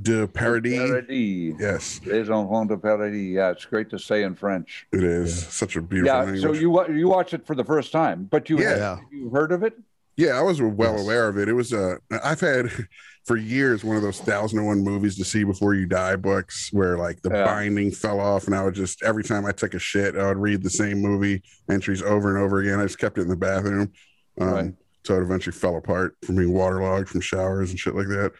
de 0.00 0.26
Paradis. 0.26 0.78
Paradis. 0.78 1.54
Yes, 1.60 2.00
Les 2.06 2.30
enfants 2.30 2.68
de 2.68 2.78
paradis. 2.78 3.34
Yeah, 3.34 3.50
it's 3.50 3.66
great 3.66 3.90
to 3.90 3.98
say 3.98 4.22
in 4.22 4.34
French. 4.34 4.86
it 4.92 5.02
is 5.02 5.46
such 5.48 5.76
a 5.76 5.82
beautiful 5.82 6.16
Yeah, 6.16 6.22
language. 6.22 6.40
so 6.42 6.52
you 6.54 6.86
you 6.94 7.08
watched 7.08 7.34
it 7.34 7.46
for 7.46 7.54
the 7.54 7.64
first 7.64 7.92
time, 7.92 8.24
but 8.30 8.48
you 8.48 8.58
Yeah. 8.58 8.76
Yeah. 8.76 8.98
you 9.12 9.28
heard 9.28 9.52
of 9.52 9.62
it? 9.62 9.74
Yeah, 10.20 10.38
I 10.38 10.42
was 10.42 10.60
well 10.60 10.92
Yes. 10.96 11.00
aware 11.02 11.28
of 11.28 11.38
it. 11.38 11.48
It 11.48 11.54
was 11.54 11.72
uh 11.72 11.96
I've 12.22 12.40
had 12.40 12.70
for 13.24 13.36
years 13.36 13.82
one 13.82 13.96
of 13.96 14.02
those 14.02 14.20
thousand 14.20 14.58
and 14.58 14.66
one 14.68 14.82
movies 14.82 15.16
to 15.16 15.24
see 15.24 15.44
before 15.44 15.74
you 15.74 15.86
die 15.86 16.16
books 16.16 16.68
where 16.72 16.98
like 16.98 17.22
the 17.22 17.30
Yeah. 17.30 17.44
binding 17.44 17.90
fell 17.90 18.20
off 18.20 18.44
and 18.46 18.54
I 18.54 18.62
would 18.64 18.74
just 18.74 19.02
every 19.02 19.24
time 19.24 19.46
I 19.46 19.52
took 19.52 19.72
a 19.72 19.78
shit, 19.78 20.16
I 20.16 20.26
would 20.26 20.36
read 20.36 20.62
the 20.62 20.68
same 20.70 20.98
movie 21.00 21.42
entries 21.70 22.02
over 22.02 22.34
and 22.34 22.44
over 22.44 22.58
again. 22.60 22.78
I 22.80 22.82
just 22.84 22.98
kept 22.98 23.16
it 23.16 23.22
in 23.22 23.28
the 23.28 23.36
bathroom. 23.36 23.92
Um 24.40 24.48
Right. 24.52 24.74
so 25.06 25.16
it 25.18 25.22
eventually 25.22 25.56
fell 25.56 25.76
apart 25.76 26.16
from 26.24 26.36
being 26.36 26.52
waterlogged 26.52 27.08
from 27.08 27.22
showers 27.22 27.70
and 27.70 27.78
shit 27.78 27.94
like 27.94 28.08
that. 28.08 28.32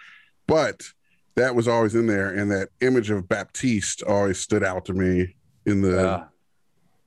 But 0.47 0.83
that 1.37 1.55
was 1.55 1.67
always 1.67 1.95
in 1.95 2.07
there, 2.07 2.29
and 2.29 2.51
that 2.51 2.69
image 2.83 3.09
of 3.11 3.27
Baptiste 3.29 4.03
always 4.03 4.39
stood 4.39 4.63
out 4.65 4.85
to 4.87 4.93
me 4.93 5.37
in 5.65 5.81
the 5.81 5.93
Yeah. 6.03 6.25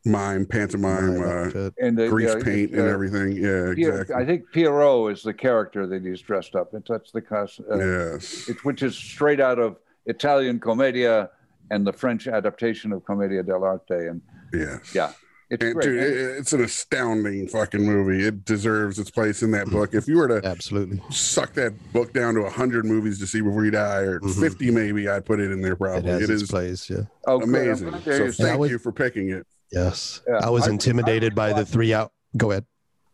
Mime, 0.05 0.45
pantomime, 0.45 1.21
uh. 1.21 1.69
And 1.79 1.97
the, 1.97 2.07
grease 2.09 2.33
yeah, 2.37 2.43
paint 2.43 2.73
uh, 2.75 2.79
and 2.79 2.89
everything. 2.89 3.31
Yeah, 3.33 3.69
exactly. 3.71 4.15
I 4.15 4.25
think 4.25 4.51
Pierrot 4.51 5.11
is 5.13 5.23
the 5.23 5.33
character 5.33 5.87
that 5.87 6.03
he's 6.03 6.21
dressed 6.21 6.55
up. 6.55 6.73
It's 6.73 6.89
that's 6.89 7.11
the 7.11 7.21
cos, 7.21 7.59
uh, 7.71 7.77
yes. 7.77 8.49
it, 8.49 8.63
which 8.65 8.83
is 8.83 8.95
straight 8.95 9.39
out 9.39 9.59
of 9.59 9.77
Italian 10.05 10.59
commedia 10.59 11.29
and 11.71 11.87
the 11.87 11.93
French 11.93 12.27
adaptation 12.27 12.91
of 12.91 13.05
Commedia 13.05 13.43
dell'arte. 13.43 14.09
And 14.09 14.21
Yes. 14.53 14.93
Yeah, 14.93 15.13
it's 15.49 15.63
And 15.63 15.81
dude, 15.81 15.97
it, 16.03 16.13
it's 16.37 16.53
an 16.53 16.63
astounding 16.63 17.47
fucking 17.47 17.81
movie. 17.81 18.23
It 18.23 18.45
deserves 18.45 18.99
its 18.99 19.09
place 19.09 19.41
in 19.41 19.49
that 19.51 19.67
book. 19.67 19.95
If 19.95 20.07
you 20.07 20.17
were 20.17 20.27
to 20.27 20.45
Absolutely. 20.47 21.01
suck 21.09 21.53
that 21.53 21.73
book 21.93 22.13
down 22.13 22.35
to 22.35 22.47
hundred 22.49 22.85
movies 22.85 23.17
to 23.19 23.25
see 23.25 23.41
before 23.41 23.65
you 23.65 23.71
die, 23.71 24.01
or 24.01 24.19
Mhm. 24.19 24.39
fifty 24.39 24.69
maybe, 24.69 25.07
I'd 25.07 25.25
put 25.25 25.39
it 25.39 25.49
in 25.51 25.61
there. 25.61 25.71
It 25.73 25.77
Probably 25.77 26.11
has 26.11 26.21
it 26.23 26.29
its 26.29 26.43
is 26.43 26.49
place. 26.51 26.87
Yeah. 26.89 27.03
oh, 27.25 27.41
amazing. 27.41 27.89
glad 27.89 28.03
So 28.03 28.31
thank 28.31 28.59
was- 28.59 28.69
you 28.71 28.77
for 28.77 28.91
picking 28.91 29.29
it. 29.29 29.47
Yes. 29.73 30.21
Yeah, 30.27 30.39
I 30.41 30.49
was 30.49 30.67
intimidated 30.67 31.33
I 31.33 31.35
by 31.35 31.53
the 31.53 31.65
three 31.65 31.93
out. 31.93 32.11
Go 32.37 32.51
ahead. 32.51 32.65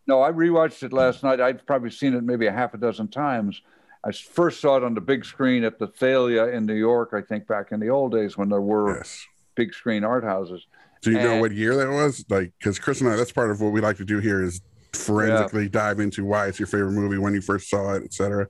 No, 0.07 0.21
I 0.21 0.31
rewatched 0.31 0.83
it 0.83 0.91
last 0.91 1.23
night. 1.23 1.39
I've 1.39 1.65
probably 1.65 1.91
seen 1.91 2.13
it 2.15 2.23
maybe 2.23 2.47
a 2.47 2.51
half 2.51 2.73
a 2.73 2.77
dozen 2.77 3.07
times. 3.07 3.61
I 4.03 4.11
first 4.11 4.59
saw 4.59 4.77
it 4.77 4.83
on 4.83 4.93
the 4.93 5.01
big 5.01 5.25
screen 5.25 5.63
at 5.63 5.77
the 5.77 5.87
Thalia 5.87 6.47
in 6.47 6.65
New 6.65 6.73
York, 6.73 7.09
I 7.13 7.21
think 7.21 7.47
back 7.47 7.71
in 7.71 7.79
the 7.79 7.89
old 7.89 8.11
days 8.11 8.37
when 8.37 8.49
there 8.49 8.61
were 8.61 8.97
Yes. 8.97 9.25
big 9.55 9.73
screen 9.73 10.03
art 10.03 10.23
houses. 10.23 10.65
Do 11.01 11.11
you 11.11 11.17
know 11.17 11.39
what 11.39 11.51
year 11.53 11.75
that 11.75 11.89
was? 11.89 12.25
Like, 12.29 12.51
because 12.59 12.79
Chris 12.79 13.01
and 13.01 13.09
I, 13.09 13.15
that's 13.15 13.31
part 13.31 13.51
of 13.51 13.61
what 13.61 13.71
we 13.71 13.81
like 13.81 13.97
to 13.97 14.05
do 14.05 14.19
here 14.19 14.43
is 14.43 14.61
forensically 14.93 15.69
dive 15.69 15.99
into 15.99 16.25
why 16.25 16.47
it's 16.47 16.59
your 16.59 16.67
favorite 16.67 16.91
movie, 16.91 17.17
when 17.17 17.33
you 17.33 17.41
first 17.41 17.69
saw 17.69 17.93
it, 17.93 18.03
etc. 18.03 18.47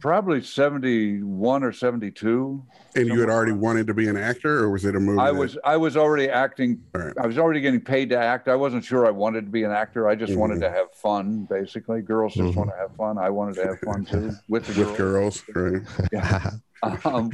probably 0.00 0.40
71 0.42 1.64
or 1.64 1.72
72 1.72 2.64
and 2.94 3.06
you 3.08 3.18
had 3.20 3.28
already 3.28 3.52
wanted 3.52 3.86
to 3.88 3.94
be 3.94 4.08
an 4.08 4.16
actor 4.16 4.60
or 4.60 4.70
was 4.70 4.84
it 4.84 4.94
a 4.94 5.00
movie 5.00 5.20
i 5.20 5.30
was 5.30 5.58
i 5.64 5.76
was 5.76 5.96
already 5.96 6.28
acting 6.28 6.80
right. 6.94 7.12
i 7.20 7.26
was 7.26 7.36
already 7.36 7.60
getting 7.60 7.80
paid 7.80 8.08
to 8.10 8.16
act. 8.16 8.48
I 8.48 8.54
wasn't 8.54 8.84
sure 8.84 9.06
i 9.06 9.10
wanted 9.10 9.44
to 9.46 9.50
be 9.50 9.64
an 9.64 9.72
actor. 9.72 10.08
I 10.08 10.14
just 10.14 10.32
Mhm. 10.32 10.36
wanted 10.38 10.60
to 10.60 10.70
have 10.70 10.92
fun 10.94 11.46
basically. 11.50 12.00
Girls 12.02 12.34
just 12.34 12.54
Mhm. 12.54 12.56
want 12.56 12.70
to 12.70 12.76
have 12.76 12.94
fun. 12.96 13.18
I 13.18 13.30
wanted 13.30 13.56
to 13.56 13.66
have 13.66 13.78
fun 13.80 14.04
too 14.04 14.30
with 14.48 14.66
the 14.66 14.78
with 14.84 14.96
girls, 14.96 15.40
girls 15.42 15.82
right. 15.98 16.08
Yeah. 16.12 16.50
um, 17.04 17.30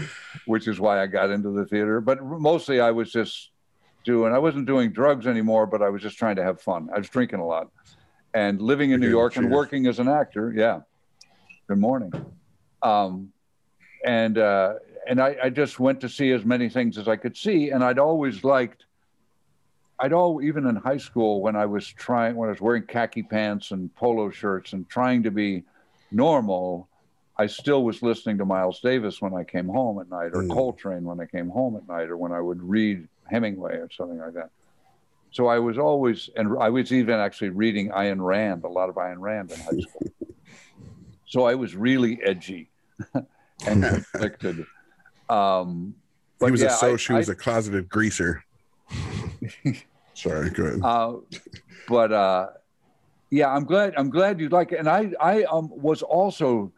which 0.46 0.66
is 0.66 0.81
why 0.81 1.03
i 1.03 1.07
got 1.07 1.31
into 1.31 1.50
the 1.50 1.66
theater. 1.66 2.00
But 2.00 2.24
mostly 2.24 2.81
i 2.81 2.90
was 2.90 3.12
just 3.12 3.50
doing 4.05 4.33
i 4.33 4.38
wasn't 4.38 4.66
doing 4.66 4.90
drugs 4.90 5.27
anymore 5.27 5.66
but 5.66 5.83
i 5.83 5.88
was 5.90 6.00
just 6.03 6.16
trying 6.18 6.37
to 6.37 6.42
have 6.42 6.61
fun. 6.62 6.88
I 6.94 6.98
was 6.98 7.09
drinking 7.11 7.40
a 7.40 7.46
lot. 7.46 7.68
And 8.33 8.61
living 8.61 8.90
in 8.90 9.00
new 9.00 9.11
york 9.11 9.37
and 9.37 9.50
working 9.50 9.87
as 9.87 9.98
an 9.98 10.09
actor 10.09 10.53
yeah. 10.57 10.81
Good 11.68 11.79
morning 11.79 12.12
um, 12.85 13.33
and 14.05 14.38
uh, 14.38 14.75
and 15.09 15.20
I, 15.20 15.37
I 15.44 15.51
just 15.51 15.81
went 15.81 16.01
to 16.03 16.09
see 16.09 16.31
as 16.31 16.44
many 16.44 16.68
things 16.68 16.99
as 16.99 17.09
I 17.09 17.16
could 17.16 17.37
see, 17.37 17.70
and 17.70 17.83
I'd 17.83 17.99
always 17.99 18.44
liked. 18.44 18.85
I'd 19.99 20.12
all 20.12 20.42
even 20.42 20.66
in 20.66 20.77
high 20.77 20.97
school 20.99 21.40
when 21.40 21.57
I 21.57 21.66
was 21.66 21.87
trying 21.87 22.37
when 22.37 22.49
I 22.49 22.53
was 22.53 22.61
wearing 22.61 22.83
khaki 22.83 23.23
pants 23.23 23.70
and 23.70 23.94
polo 23.94 24.31
shirts 24.31 24.73
and 24.73 24.88
trying 24.88 25.23
to 25.23 25.31
be 25.31 25.62
normal, 26.11 26.88
I 27.38 27.47
still 27.47 27.85
was 27.85 28.03
listening 28.03 28.38
to 28.38 28.44
Miles 28.44 28.81
Davis 28.81 29.23
when 29.23 29.35
I 29.35 29.44
came 29.44 29.68
home 29.68 30.01
at 30.01 30.11
night, 30.11 30.33
or 30.35 30.42
Mm. 30.42 30.53
Coltrane 30.53 31.05
when 31.05 31.20
I 31.20 31.27
came 31.27 31.49
home 31.49 31.77
at 31.77 31.88
night, 31.88 32.11
or 32.11 32.16
when 32.16 32.33
I 32.33 32.40
would 32.40 32.62
read 32.62 33.09
Hemingway 33.31 33.77
or 33.77 33.88
something 33.90 34.18
like 34.18 34.35
that. 34.35 34.51
So 35.31 35.47
I 35.47 35.59
was 35.59 35.79
always, 35.79 36.29
and 36.37 36.57
I 36.61 36.68
was 36.68 36.92
even 36.92 37.14
actually 37.18 37.51
reading 37.51 37.90
Ayn 37.90 38.25
Rand, 38.25 38.62
a 38.64 38.68
lot 38.68 38.88
of 38.88 38.97
Ayn 38.97 39.16
Rand 39.18 39.51
in 39.51 39.59
high 39.59 39.81
school. 39.81 40.12
so 41.27 41.44
I 41.44 41.55
was 41.55 41.75
really 41.75 42.20
edgy 42.23 42.68
and 43.66 43.85
conflicted. 43.85 44.66
Um, 45.28 45.94
he 46.44 46.50
was 46.50 46.62
yeah, 46.62 46.68
a 46.68 46.70
so 46.70 46.96
she 46.96 47.12
was 47.12 47.28
I- 47.28 47.33
a 47.33 47.37
closeted 47.37 47.88
greaser 47.88 48.44
sorry 50.14 50.50
go 50.50 50.64
ahead 50.64 50.80
uh, 50.83 51.14
but 51.88 52.12
uh, 52.12 52.48
yeah, 53.35 53.52
I'm 53.52 53.64
glad. 53.64 53.94
I'm 53.96 54.11
glad 54.11 54.40
you 54.40 54.48
like 54.48 54.70
it. 54.70 54.78
And 54.78 54.88
I, 54.88 55.12
I 55.20 55.42
um, 55.44 55.68
was 55.70 56.02
also 56.02 56.72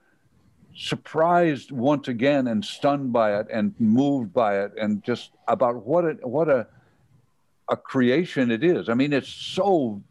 surprised 0.75 1.71
once 1.71 2.09
again 2.09 2.47
and 2.47 2.65
stunned 2.65 3.13
by 3.13 3.39
it 3.39 3.47
and 3.53 3.75
moved 3.79 4.33
by 4.33 4.61
it 4.61 4.73
and 4.81 5.03
just 5.03 5.33
about 5.49 5.85
what 5.87 6.05
a 6.05 6.13
what 6.23 6.49
a 6.49 6.67
a 7.69 7.77
creation 7.77 8.51
it 8.51 8.65
is. 8.65 8.89
I 8.89 8.95
mean, 8.95 9.13
it's 9.13 9.29
so 9.29 10.03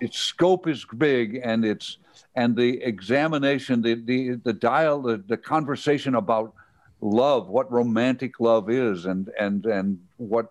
its 0.00 0.18
scope 0.18 0.66
is 0.68 0.84
big 0.98 1.40
and 1.42 1.64
it's 1.64 1.96
and 2.34 2.56
the 2.56 2.80
examination, 2.82 3.82
the 3.82 3.94
the 3.94 4.34
the 4.44 4.52
dial, 4.52 5.02
the, 5.02 5.22
the 5.26 5.36
conversation 5.36 6.14
about 6.14 6.54
love, 7.00 7.48
what 7.48 7.70
romantic 7.70 8.40
love 8.40 8.70
is, 8.70 9.06
and 9.06 9.28
and 9.38 9.66
and 9.66 9.98
what 10.16 10.46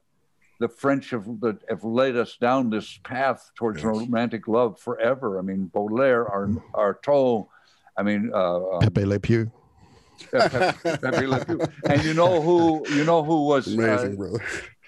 the 0.60 0.67
French 0.69 1.10
have, 1.10 1.26
that 1.41 1.58
have 1.69 1.84
led 1.84 2.15
us 2.15 2.38
down 2.38 2.69
this 2.69 3.00
path 3.04 3.50
towards 3.56 3.78
Yes. 3.78 3.86
romantic 3.86 4.47
love 4.47 4.80
forever. 4.80 5.39
I 5.39 5.41
mean, 5.41 5.65
Baudelaire, 5.74 6.28
Ar- 6.30 6.52
Artaud, 6.76 7.47
I 7.97 8.04
mean, 8.04 8.32
uh, 8.34 8.69
um, 8.74 8.80
Pepe 8.82 9.06
Le 9.06 9.19
Pew. 9.19 9.52
Pepe- 10.32 10.78
Pepe 11.02 11.26
Le 11.26 11.43
Pew. 11.45 11.60
and 11.89 12.04
you 12.04 12.13
know 12.13 12.41
who 12.41 12.86
you 12.93 13.04
know 13.04 13.24
who 13.24 13.45
was 13.47 13.67
amazing 13.74 14.13
uh, 14.13 14.15
brother 14.17 14.43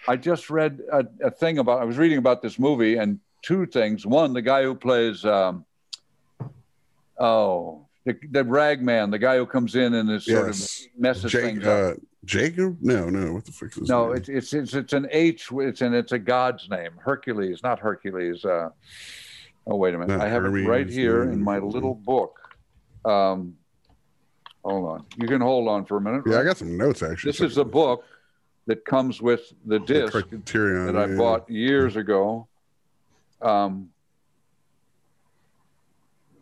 I 0.08 0.16
just 0.18 0.50
read 0.50 0.80
a, 0.92 1.06
a 1.24 1.32
thing 1.32 1.58
about. 1.60 1.82
I 1.82 1.86
was 1.86 1.98
reading 1.98 2.18
about 2.18 2.42
this 2.42 2.60
movie 2.60 2.98
and 2.98 3.20
two 3.42 3.66
things. 3.66 4.06
One, 4.06 4.34
the 4.34 4.42
guy 4.42 4.62
who 4.64 4.76
plays, 4.76 5.24
um, 5.24 5.66
oh, 7.20 7.86
the, 8.06 8.18
the 8.32 8.44
rag 8.44 8.82
man, 8.82 9.12
the 9.12 9.20
guy 9.20 9.38
who 9.38 9.46
comes 9.46 9.76
in 9.76 9.94
and 9.94 10.10
is 10.12 10.26
sort 10.26 10.48
yes 10.48 10.82
of 10.96 11.00
messes 11.02 11.32
Jake, 11.32 11.44
things 11.44 11.66
up. 11.66 11.94
uh, 11.94 12.00
jacob 12.26 12.78
no 12.82 13.10
no 13.10 13.34
what 13.34 13.46
the 13.46 13.52
fuck 13.52 13.76
is 13.78 13.88
No, 13.90 14.12
it's, 14.12 14.30
it's 14.30 14.54
it's 14.54 14.74
it's 14.74 14.94
an 14.94 15.08
H. 15.12 15.50
It's 15.52 15.82
and 15.82 15.94
it's 15.96 16.12
a 16.14 16.20
god's 16.20 16.70
name. 16.70 16.92
Hercules, 16.98 17.62
not 17.64 17.80
Hercules. 17.80 18.44
Uh, 18.46 18.70
oh 19.68 19.76
wait 19.76 19.94
a 19.94 19.98
minute, 19.98 20.18
Not 20.18 20.26
I 20.26 20.30
have 20.30 20.44
it 20.46 20.50
right 20.50 20.90
here 20.90 21.26
no. 21.26 21.32
in 21.32 21.42
my 21.44 21.60
little 21.60 21.96
book. 21.96 22.40
Um, 23.06 23.56
hold 24.64 24.86
on, 24.90 25.06
you 25.18 25.28
can 25.28 25.42
hold 25.42 25.68
on 25.68 25.86
for 25.86 25.98
a 25.98 26.02
minute. 26.02 26.24
yeah 26.26 26.40
i 26.40 26.44
got 26.44 26.58
some 26.58 26.78
notes 26.78 27.04
actually 27.04 27.32
This 27.32 27.42
is 27.42 27.58
a 27.58 27.66
book 27.66 28.06
that 28.68 28.86
comes 28.86 29.22
with 29.22 29.42
the 29.66 29.80
The 29.80 29.86
disc 29.86 30.12
criterion 30.14 30.86
that 30.88 30.96
I 30.98 31.08
yeah. 31.12 31.18
bought 31.18 31.50
years 31.50 31.98
ago. 31.98 32.48
Um, 33.42 33.90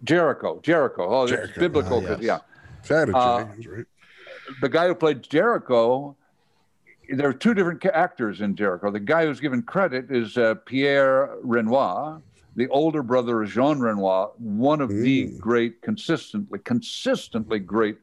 Jericho, 0.03 0.59
Jericho. 0.63 1.07
Oh, 1.07 1.23
it's 1.25 1.57
biblical. 1.57 2.01
'cause- 2.01 2.21
yes. 2.21 2.21
Yeah, 2.21 2.39
Saturday, 2.83 3.17
Uh, 3.17 3.45
right 3.69 3.85
the 4.61 4.69
guy 4.69 4.87
who 4.87 4.95
played 4.95 5.23
Jericho. 5.23 6.15
There 7.09 7.27
are 7.27 7.33
two 7.33 7.53
different 7.53 7.85
actors 7.85 8.41
in 8.41 8.55
Jericho. 8.55 8.89
The 8.91 8.99
guy 8.99 9.25
who's 9.25 9.39
given 9.39 9.61
credit 9.63 10.09
is 10.11 10.37
uh, 10.37 10.55
Pierre 10.65 11.29
Renoir. 11.43 12.21
The 12.55 12.67
older 12.69 13.01
brother 13.03 13.41
of 13.43 13.49
Jean 13.49 13.79
Renoir, 13.79 14.31
one 14.37 14.81
of 14.81 14.89
the 14.89 15.27
Mm. 15.27 15.39
great, 15.39 15.81
consistently, 15.81 16.59
consistently 16.59 17.59
great 17.59 17.97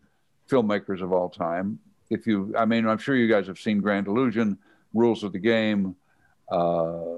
filmmakers 0.48 1.02
of 1.02 1.12
all 1.12 1.28
time. 1.28 1.78
If 2.08 2.26
you, 2.26 2.54
I 2.56 2.64
mean, 2.64 2.86
I'm 2.86 2.96
sure 2.98 3.14
you 3.14 3.28
guys 3.28 3.46
have 3.46 3.58
seen 3.58 3.80
Grand 3.80 4.06
Illusion, 4.06 4.56
Rules 4.94 5.22
of 5.22 5.32
the 5.32 5.38
Game. 5.38 5.94
Uh, 6.50 7.16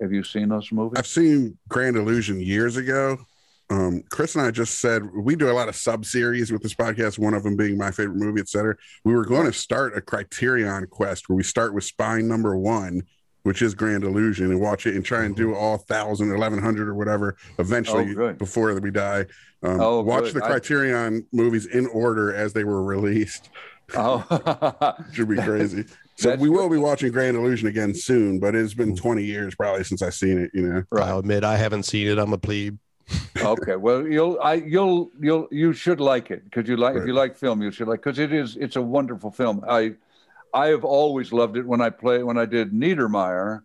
have 0.00 0.12
you 0.12 0.22
seen 0.22 0.48
those 0.48 0.72
movies? 0.72 0.98
I've 0.98 1.06
seen 1.06 1.58
Grand 1.68 1.96
Illusion 1.96 2.40
years 2.40 2.76
ago. 2.78 3.18
Um, 3.68 4.02
Chris 4.10 4.36
and 4.36 4.44
I 4.46 4.50
just 4.52 4.80
said 4.80 5.02
we 5.12 5.34
do 5.34 5.50
a 5.50 5.52
lot 5.52 5.68
of 5.68 5.74
sub 5.74 6.04
series 6.04 6.52
with 6.52 6.62
this 6.62 6.74
podcast, 6.74 7.18
one 7.18 7.34
of 7.34 7.42
them 7.42 7.56
being 7.56 7.76
my 7.76 7.90
favorite 7.90 8.16
movie, 8.16 8.40
et 8.40 8.48
cetera. 8.48 8.76
We 9.04 9.12
were 9.12 9.24
going 9.24 9.46
to 9.46 9.52
start 9.52 9.96
a 9.96 10.00
criterion 10.00 10.86
quest 10.86 11.28
where 11.28 11.36
we 11.36 11.42
start 11.42 11.74
with 11.74 11.82
spine 11.84 12.28
number 12.28 12.56
one, 12.56 13.02
which 13.42 13.62
is 13.62 13.74
Grand 13.74 14.04
Illusion, 14.04 14.52
and 14.52 14.60
watch 14.60 14.86
it 14.86 14.94
and 14.94 15.04
try 15.04 15.24
and 15.24 15.34
do 15.34 15.54
all 15.54 15.78
1,000, 15.78 16.28
1,100 16.30 16.88
or 16.88 16.94
whatever 16.94 17.36
eventually 17.58 18.10
Oh, 18.12 18.14
good. 18.14 18.38
before 18.38 18.72
we 18.78 18.90
die. 18.92 19.26
Um, 19.64 19.80
Oh, 19.80 20.00
watch 20.00 20.24
good. 20.32 20.34
the 20.34 20.44
I- 20.44 20.48
Criterion 20.48 21.26
movies 21.32 21.66
in 21.66 21.86
order 21.88 22.32
as 22.32 22.52
they 22.52 22.62
were 22.62 22.84
released. 22.84 23.50
Oh, 23.96 24.24
Should 25.12 25.28
be 25.28 25.36
crazy. 25.36 25.84
So 26.18 26.30
That's 26.30 26.40
we 26.40 26.48
will 26.48 26.70
be 26.70 26.78
watching 26.78 27.12
Grand 27.12 27.36
Illusion 27.36 27.68
again 27.68 27.94
soon, 27.94 28.40
but 28.40 28.54
it's 28.54 28.72
been 28.72 28.96
20 28.96 29.22
years 29.22 29.54
probably 29.54 29.84
since 29.84 30.00
I've 30.00 30.14
seen 30.14 30.38
it, 30.38 30.50
you 30.54 30.62
know. 30.62 30.82
right. 30.90 31.08
I'll 31.08 31.18
admit 31.18 31.44
I 31.44 31.58
haven't 31.58 31.82
seen 31.82 32.08
it. 32.08 32.16
I'm 32.18 32.32
a 32.32 32.38
plebe. 32.38 32.78
Okay 33.38 33.76
well 33.76 34.06
you'll 34.06 34.38
i 34.40 34.54
you'll 34.54 35.10
you'll 35.20 35.46
you 35.50 35.72
should 35.72 36.00
like 36.00 36.30
it 36.30 36.44
because 36.44 36.68
you 36.68 36.76
like 36.76 36.96
if 36.96 37.06
you 37.06 37.12
like 37.12 37.36
film 37.36 37.62
you 37.62 37.70
should 37.70 37.86
like 37.86 38.00
because 38.02 38.18
it 38.18 38.32
is 38.32 38.56
it's 38.56 38.76
a 38.76 38.82
wonderful 38.82 39.30
film. 39.30 39.64
I 39.68 39.94
i 40.52 40.66
have 40.68 40.84
always 40.84 41.32
loved 41.32 41.56
it. 41.56 41.66
When 41.66 41.80
i 41.80 41.90
play 41.90 42.22
when 42.22 42.38
i 42.38 42.46
did 42.46 42.72
niedermeyer 42.72 43.62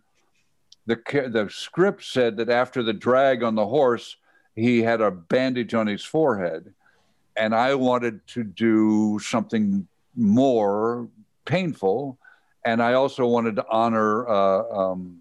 the 0.86 0.96
the 1.32 1.48
script 1.50 2.04
said 2.04 2.38
that 2.38 2.50
after 2.50 2.84
the 2.84 2.94
drag 2.94 3.44
on 3.44 3.56
the 3.56 3.66
horse 3.66 4.18
he 4.56 4.82
had 4.82 5.02
a 5.02 5.12
bandage 5.12 5.74
on 5.74 5.88
his 5.88 6.04
forehead 6.04 6.74
and 7.36 7.56
i 7.56 7.74
wanted 7.74 8.26
to 8.28 8.44
do 8.44 9.20
something 9.20 9.88
more 10.16 11.08
painful 11.46 12.18
and 12.66 12.82
i 12.82 12.94
also 12.94 13.26
wanted 13.26 13.56
to 13.56 13.66
honor 13.70 14.28
uh, 14.28 14.64
um, 14.70 15.21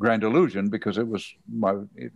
Grand 0.00 0.24
Illusion 0.24 0.68
because 0.68 0.98
it 0.98 1.06
was 1.06 1.34
my. 1.48 1.74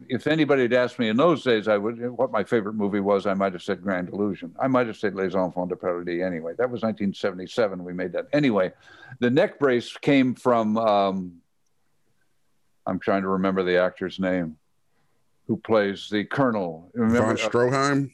If 0.09 0.27
anybody 0.27 0.63
had 0.63 0.73
asked 0.73 0.99
me 0.99 1.09
in 1.09 1.17
those 1.17 1.45
days, 1.45 1.69
I 1.69 1.77
would 1.77 2.11
what 2.11 2.33
my 2.33 2.43
favorite 2.43 2.75
movie 2.75 3.01
was. 3.01 3.27
I 3.27 3.35
might 3.35 3.53
have 3.53 3.63
said 3.63 3.83
Grand 3.83 4.09
Illusion. 4.09 4.55
I 4.61 4.67
might 4.67 4.89
have 4.89 4.97
said 4.97 5.15
Les 5.15 5.35
Enfants 5.35 5.69
de 5.69 5.77
Paradis. 5.77 6.23
Anyway, 6.23 6.55
that 6.59 6.71
was 6.71 6.83
1977. 6.83 7.85
We 7.85 7.93
made 7.93 8.13
that. 8.13 8.27
Anyway, 8.33 8.73
the 9.21 9.31
neck 9.31 9.61
brace 9.61 9.97
came 9.97 10.35
from. 10.35 10.77
Um, 10.77 11.37
I'm 12.85 12.99
trying 12.99 13.23
to 13.23 13.29
remember 13.29 13.63
the 13.63 13.77
actor's 13.79 14.19
name, 14.19 14.57
who 15.47 15.57
plays 15.57 16.09
the 16.11 16.25
Colonel. 16.25 16.91
Remember, 16.95 17.21
Von 17.21 17.37
uh, 17.37 17.49
Stroheim. 17.49 18.11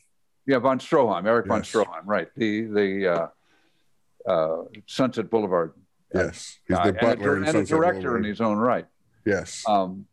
yeah, 0.47 0.59
von 0.59 0.79
Stroheim, 0.79 1.27
Eric 1.27 1.47
von 1.47 1.63
Stroheim, 1.63 2.03
right? 2.05 2.29
The 2.37 2.63
the 2.65 3.09
uh, 3.09 4.31
uh, 4.31 4.65
Sunset 4.87 5.31
Boulevard. 5.31 5.73
Yes, 6.13 6.59
he's 6.69 6.77
the 6.85 6.93
butler 6.93 7.37
and 7.37 7.47
a, 7.47 7.49
and 7.49 7.59
a 7.59 7.65
director 7.65 8.01
Boulevard. 8.01 8.25
in 8.25 8.29
his 8.29 8.43
own 8.43 8.59
right. 8.59 8.85
Yes, 9.25 9.65
Um, 9.67 10.07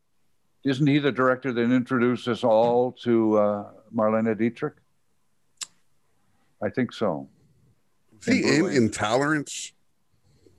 isn't 0.63 0.85
he 0.87 0.99
the 0.99 1.11
director 1.11 1.51
that 1.51 1.61
introduced 1.61 2.27
us 2.27 2.43
all 2.43 2.91
to 3.03 3.37
uh, 3.37 3.71
Marlene 3.93 4.37
Dietrich? 4.37 4.75
I 6.63 6.69
think 6.69 6.93
so. 6.93 7.27
was 8.17 8.25
he 8.27 8.43
in 8.55 8.61
Berlin. 8.61 8.75
Intolerance? 8.83 9.73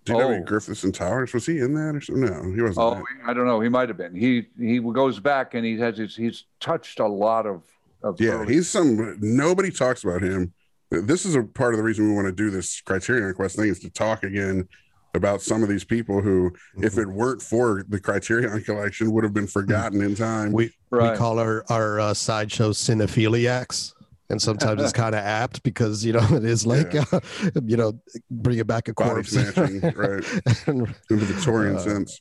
D.W. 0.05 0.41
Oh. 0.41 0.45
Griffith's 0.45 0.83
Intolerance 0.83 1.33
was 1.33 1.47
he 1.47 1.61
in 1.61 1.75
that 1.75 1.95
or 1.95 2.01
something? 2.01 2.25
No, 2.25 2.53
he 2.53 2.61
wasn't. 2.61 2.79
Oh, 2.79 2.95
in 2.97 3.05
I 3.25 3.33
don't 3.33 3.47
know. 3.47 3.61
He 3.61 3.69
might 3.69 3.89
have 3.89 3.97
been. 3.97 4.17
He 4.17 4.49
he 4.59 4.81
goes 4.81 5.21
back 5.21 5.55
and 5.55 5.65
he 5.65 5.79
has 5.79 5.97
his, 5.97 6.17
he's 6.17 6.45
touched 6.59 6.99
a 6.99 7.07
lot 7.07 7.47
of 7.47 7.63
of 8.03 8.21
yeah, 8.21 8.33
early- 8.33 8.55
he's 8.55 8.69
some. 8.69 9.17
Nobody 9.21 9.71
talks 9.71 10.03
about 10.03 10.21
him. 10.23 10.53
This 10.91 11.25
is 11.25 11.37
a 11.37 11.43
part 11.45 11.73
of 11.73 11.79
the 11.79 11.85
reason 11.85 12.09
we 12.09 12.15
want 12.15 12.27
to 12.27 12.33
do 12.33 12.51
this 12.51 12.81
Criterion 12.81 13.33
Quest 13.35 13.55
thing 13.57 13.69
is 13.69 13.79
to 13.79 13.91
talk 13.91 14.25
again 14.25 14.69
about 15.15 15.43
some 15.43 15.63
of 15.63 15.69
these 15.69 15.85
people 15.85 16.21
who, 16.23 16.53
if 16.79 16.97
it 16.99 17.07
weren't 17.07 17.43
for 17.43 17.85
the 17.89 18.01
Criterion 18.01 18.63
Collection, 18.63 19.13
would 19.13 19.25
have 19.25 19.35
been 19.35 19.47
forgotten 19.47 20.01
in 20.03 20.15
time. 20.15 20.53
We 20.53 20.73
right. 20.91 21.13
we 21.13 21.19
call 21.19 21.39
our 21.39 21.65
our 21.69 22.01
uh, 22.01 22.15
sideshow 22.15 22.71
cinephiliacs, 22.71 23.93
and 24.31 24.41
sometimes 24.41 24.83
it's 24.83 24.93
kind 25.05 25.15
of 25.15 25.23
apt 25.23 25.63
because 25.63 26.05
you 26.05 26.13
know 26.15 26.27
it 26.31 26.45
is 26.45 26.67
like 26.67 26.93
Yeah. 26.95 27.05
uh, 27.13 27.21
you 27.65 27.77
know 27.77 28.01
bringing 28.31 28.65
back 28.65 28.89
a 28.89 28.95
Body 28.95 29.11
corpse 29.11 29.31
snatching, 29.31 29.81
right? 29.97 30.25
And- 30.67 30.95
In 31.11 31.19
the 31.19 31.27
Victorian 31.27 31.77
Uh, 31.77 31.81
sense. 31.81 32.21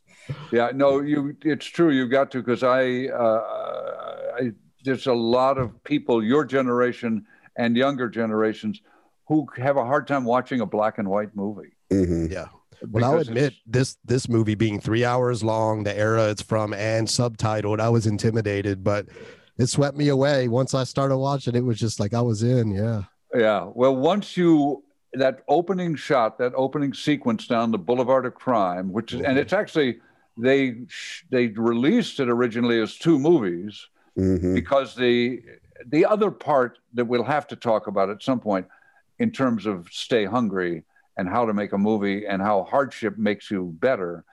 Yeah, 0.51 0.69
no, 0.73 1.01
you. 1.01 1.36
It's 1.43 1.65
true. 1.65 1.91
You've 1.91 2.12
got 2.12 2.32
to 2.32 2.39
because 2.39 2.63
I, 2.63 3.08
uh, 3.08 4.36
I. 4.39 4.51
There's 4.84 5.06
a 5.08 5.13
lot 5.13 5.58
of 5.60 5.84
people, 5.84 6.23
your 6.23 6.43
generation 6.45 7.25
and 7.56 7.75
younger 7.77 8.10
generations, 8.10 8.82
who 9.27 9.45
have 9.58 9.77
a 9.77 9.86
hard 9.86 10.08
time 10.08 10.23
watching 10.23 10.62
a 10.62 10.65
black 10.65 10.97
and 10.97 11.08
white 11.08 11.36
movie. 11.36 11.73
hmm 11.91 12.25
yeah 12.27 12.47
well 12.89 13.06
i'll 13.06 13.20
admit 13.20 13.54
this 13.65 13.98
this 14.06 14.28
movie 14.28 14.56
being 14.56 14.80
three 14.80 15.06
hours 15.06 15.44
long 15.44 15.84
the 15.84 15.96
era 15.98 16.30
it's 16.30 16.41
from 16.41 16.74
and 16.74 17.08
subtitled 17.08 17.80
i 17.80 17.89
was 17.89 18.08
intimidated 18.08 18.84
but 18.84 19.06
it 19.58 19.67
swept 19.67 19.96
me 19.96 20.08
away. 20.08 20.48
Once 20.48 20.74
i 20.74 20.84
started 20.84 21.17
watching 21.17 21.56
it 21.56 21.63
was 21.63 21.78
just 21.78 22.00
like 22.00 22.13
i 22.13 22.22
was 22.22 22.41
in 22.41 22.72
yeah. 22.72 23.04
Yeah. 23.34 23.70
Well, 23.74 23.96
once 23.96 24.36
you 24.36 24.84
that 25.13 25.44
opening 25.48 25.96
shot, 25.96 26.38
that 26.38 26.54
opening 26.56 26.94
sequence 26.94 27.48
down 27.48 27.72
the 27.72 27.78
Boulevard 27.78 28.26
of 28.26 28.36
Crime, 28.36 28.91
which 28.91 29.13
is, 29.13 29.22
and 29.22 29.38
it's 29.38 29.54
actually 29.54 30.00
they 30.38 30.78
they 31.30 31.48
released 31.48 32.20
it 32.20 32.30
originally 32.30 32.80
as 32.82 32.98
two 32.98 33.20
movies 33.20 33.88
hmm 34.15 34.54
because 34.54 34.96
the 34.96 35.41
the 35.88 36.06
other 36.06 36.32
part 36.32 36.80
that 36.94 37.06
we'll 37.06 37.24
have 37.24 37.48
to 37.48 37.56
talk 37.56 37.88
about 37.88 38.10
at 38.10 38.22
some 38.22 38.39
point 38.39 38.65
in 39.20 39.32
terms 39.32 39.65
of 39.65 39.88
stay 39.91 40.26
hungry 40.26 40.84
and 41.17 41.28
how 41.30 41.45
to 41.45 41.54
make 41.54 41.74
a 41.74 41.78
movie 41.78 42.26
and 42.26 42.41
how 42.41 42.63
hardship 42.63 43.17
makes 43.17 43.52
you 43.52 43.76
better 43.80 44.24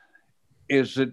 is 0.69 0.95
that 0.95 1.13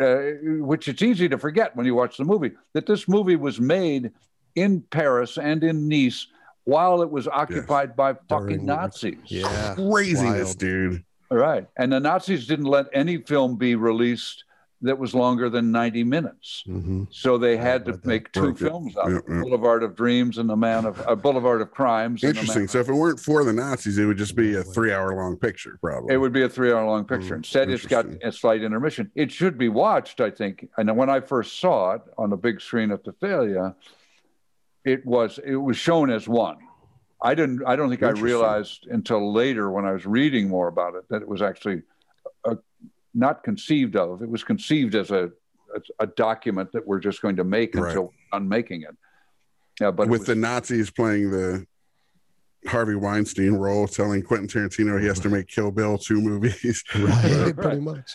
uh, 0.00 0.64
which 0.64 0.88
it's 0.88 1.02
easy 1.02 1.28
to 1.28 1.36
forget 1.38 1.76
when 1.76 1.84
you 1.84 1.94
watch 1.94 2.16
the 2.16 2.24
movie 2.24 2.50
that 2.72 2.86
this 2.86 3.06
movie 3.08 3.36
was 3.36 3.60
made 3.60 4.10
in 4.54 4.80
Paris 4.90 5.36
and 5.38 5.62
in 5.62 5.86
Nice 5.88 6.26
while 6.64 7.02
it 7.02 7.10
was 7.10 7.28
occupied 7.28 7.94
by 7.96 8.14
fucking 8.28 8.46
During 8.46 8.66
Nazis. 8.66 9.16
yeah 9.26 9.74
Craziness, 9.74 10.48
Wild. 10.48 10.58
dude. 10.58 11.04
All 11.30 11.38
right. 11.38 11.66
And 11.76 11.92
the 11.92 12.00
Nazis 12.00 12.46
didn't 12.46 12.66
let 12.66 12.86
any 12.92 13.18
film 13.18 13.56
be 13.56 13.74
released 13.74 14.44
that 14.82 14.98
was 14.98 15.14
longer 15.14 15.48
than 15.48 15.70
90 15.70 16.04
minutes. 16.04 16.62
hmm 16.66 17.04
So 17.10 17.38
they 17.38 17.56
had 17.56 17.84
to 17.86 18.00
make 18.04 18.30
two 18.32 18.54
films 18.54 18.96
out 18.96 19.10
of 19.12 19.16
it 19.18 19.24
Yeah, 19.28 19.34
yeah. 19.36 19.42
Boulevard 19.42 19.82
of 19.82 19.94
Dreams 19.96 20.38
and 20.38 20.50
the 20.50 20.56
Man 20.56 20.84
of 20.84 21.00
uh, 21.06 21.14
Boulevard 21.14 21.60
of 21.62 21.70
Crimes. 21.70 22.22
Interesting. 22.24 22.66
So 22.68 22.80
if 22.80 22.88
it 22.88 22.92
weren't 22.94 23.20
for 23.20 23.44
the 23.44 23.52
Nazis, 23.52 23.98
it 23.98 24.06
would 24.06 24.18
just 24.18 24.34
be 24.36 24.56
a 24.56 24.62
three-hour-long 24.62 25.36
picture, 25.36 25.78
probably. 25.80 26.12
it 26.14 26.18
would 26.18 26.32
be 26.32 26.42
a 26.42 26.48
three 26.48 26.72
hour 26.72 26.84
long 26.84 27.04
picture. 27.04 27.34
Mm, 27.34 27.38
Instead, 27.38 27.70
it's 27.70 27.86
got 27.86 28.06
a 28.22 28.32
slight 28.32 28.62
intermission. 28.62 29.10
It 29.14 29.30
should 29.30 29.56
be 29.56 29.68
watched, 29.68 30.20
I 30.20 30.30
think. 30.30 30.68
And 30.76 30.94
when 30.96 31.08
I 31.08 31.20
first 31.20 31.60
saw 31.60 31.92
it 31.92 32.02
on 32.18 32.30
the 32.30 32.36
big 32.36 32.60
screen 32.60 32.90
at 32.90 33.04
the 33.04 33.12
Thalia, 33.12 33.74
it 34.84 35.06
was 35.06 35.38
it 35.44 35.56
was 35.56 35.76
shown 35.76 36.10
as 36.10 36.26
one. 36.26 36.56
I 37.22 37.36
didn't. 37.36 37.62
I 37.64 37.76
don't 37.76 37.88
think 37.88 38.02
I 38.02 38.10
realized 38.10 38.88
until 38.90 39.32
later 39.32 39.70
when 39.70 39.84
I 39.84 39.92
was 39.92 40.04
reading 40.06 40.48
more 40.48 40.66
about 40.66 40.96
it 40.96 41.08
that 41.08 41.22
it 41.22 41.28
was 41.28 41.40
actually 41.40 41.82
a, 42.44 42.56
not 43.14 43.42
conceived 43.42 43.96
of. 43.96 44.22
It 44.22 44.28
was 44.30 44.44
conceived 44.44 44.94
as 44.94 45.10
a 45.10 45.30
as 45.76 45.82
a 46.00 46.06
document 46.06 46.70
that 46.72 46.86
we're 46.86 46.98
just 47.00 47.22
going 47.22 47.36
to 47.36 47.44
make 47.44 47.74
Right. 47.74 47.88
until 47.88 48.04
we're 48.04 48.38
done 48.38 48.48
making 48.48 48.82
it. 48.82 48.94
Yeah, 49.80 49.90
but 49.90 50.08
with 50.08 50.20
was- 50.20 50.26
the 50.28 50.34
Nazis 50.34 50.90
playing 50.90 51.30
the 51.30 51.66
Harvey 52.66 52.94
Weinstein 52.94 53.54
role, 53.54 53.88
telling 53.88 54.22
Quentin 54.22 54.46
Tarantino 54.48 55.00
he 55.00 55.06
has 55.06 55.18
to 55.20 55.28
make 55.28 55.48
Kill 55.48 55.70
Bill 55.72 55.98
two 55.98 56.20
movies. 56.20 56.84
right, 56.94 57.24
Right. 57.24 57.56
pretty 57.56 57.80
much 57.80 58.12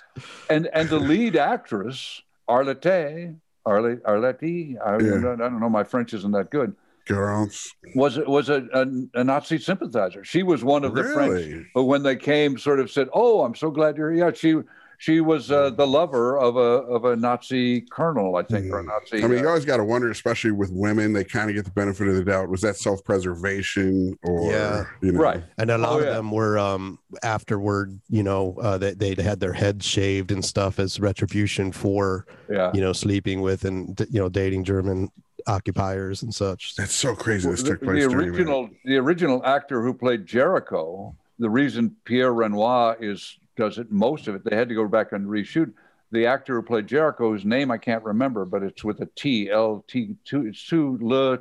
and 0.49 0.69
and 0.73 0.87
the 0.89 0.99
lead 0.99 1.35
actress 1.35 2.21
Arlette 2.49 3.35
Arlette 3.67 4.01
Arlette 4.01 4.77
I, 4.79 4.97
Yeah. 5.03 5.33
I 5.33 5.35
don't 5.35 5.59
know 5.59 5.69
my 5.69 5.83
French 5.83 6.13
isn't 6.13 6.31
that 6.31 6.49
good 6.51 6.75
Girls. 7.07 7.73
was 7.95 8.17
was 8.19 8.49
a, 8.49 8.67
a, 8.73 8.85
a 9.19 9.23
Nazi 9.23 9.57
sympathizer. 9.57 10.23
She 10.25 10.43
was 10.43 10.63
one 10.63 10.83
of 10.83 10.93
the 10.93 11.03
French 11.05 11.31
Really? 11.31 11.65
who, 11.73 11.83
when 11.85 12.03
they 12.03 12.17
came, 12.17 12.57
sort 12.57 12.81
of 12.81 12.91
said, 12.91 13.07
"Oh, 13.13 13.43
I'm 13.45 13.55
so 13.55 13.71
glad 13.71 13.95
you're 13.95 14.11
here." 14.11 14.25
Yeah, 14.25 14.33
she 14.33 14.55
she 14.99 15.21
was 15.21 15.51
uh, 15.51 15.69
the 15.69 15.85
lover 15.85 16.37
of 16.39 16.55
a 16.55 16.59
of 16.59 17.05
a 17.05 17.15
Nazi 17.15 17.81
colonel, 17.81 18.35
I 18.35 18.43
think, 18.43 18.71
or 18.71 18.79
a 18.79 18.83
Nazi. 18.83 19.19
Hmm. 19.19 19.25
I 19.25 19.27
mean, 19.27 19.39
you 19.39 19.45
uh, 19.45 19.49
always 19.49 19.65
got 19.65 19.77
to 19.77 19.83
wonder, 19.83 20.09
especially 20.09 20.51
with 20.51 20.71
women, 20.71 21.13
they 21.13 21.23
kind 21.23 21.49
of 21.49 21.55
get 21.55 21.65
the 21.65 21.71
benefit 21.71 22.07
of 22.07 22.15
the 22.15 22.23
doubt. 22.23 22.49
Was 22.49 22.61
that 22.61 22.77
self 22.77 23.03
preservation 23.03 24.17
or, 24.23 24.51
Yeah. 24.51 24.85
you 25.01 25.11
know, 25.11 25.19
right. 25.19 25.43
and 25.57 25.69
a 25.71 25.77
lot 25.77 25.93
Oh, 25.93 25.99
of 25.99 26.05
yeah. 26.05 26.13
them 26.13 26.31
were 26.31 26.57
um 26.57 26.99
afterward 27.23 27.99
you 28.09 28.23
know 28.23 28.55
uh 28.61 28.77
they, 28.77 28.93
they'd 28.93 29.19
had 29.19 29.39
their 29.39 29.53
heads 29.53 29.85
shaved 29.85 30.31
and 30.31 30.43
stuff 30.43 30.79
as 30.79 30.99
retribution 30.99 31.71
for 31.71 32.25
Yeah. 32.49 32.71
you 32.73 32.81
know 32.81 32.93
sleeping 32.93 33.41
with 33.41 33.65
and 33.65 33.99
you 34.09 34.19
know 34.19 34.29
dating 34.29 34.63
german 34.65 35.11
occupiers 35.45 36.23
and 36.23 36.33
such 36.33 36.75
That's 36.75 36.93
so 36.93 37.15
crazy. 37.15 37.49
This 37.49 37.63
the, 37.63 37.69
took 37.71 37.83
place 37.83 38.05
the 38.05 38.13
original 38.15 38.69
the 38.83 38.97
original 38.97 39.45
actor 39.45 39.81
who 39.81 39.93
played 39.93 40.25
Jericho. 40.25 41.15
The 41.39 41.49
reason 41.49 41.95
Pierre 42.03 42.33
Renoir 42.33 42.97
is 42.99 43.37
does 43.57 43.77
it 43.77 43.91
most 43.91 44.27
of 44.27 44.35
it. 44.35 44.43
They 44.45 44.55
had 44.55 44.69
to 44.69 44.75
go 44.75 44.87
back 44.87 45.11
and 45.11 45.27
reshoot. 45.27 45.73
The 46.11 46.27
actor 46.27 46.55
who 46.55 46.61
played 46.61 46.87
Jericho, 46.87 47.31
whose 47.31 47.43
name 47.43 47.69
I 47.69 47.77
can't 47.77 48.03
remember, 48.03 48.45
but 48.45 48.63
it's 48.63 48.83
with 48.83 49.01
a 49.01 49.09
T 49.15 49.49
L 49.51 49.83
T 49.87 50.15
two 50.23 50.97
Le 51.01 51.39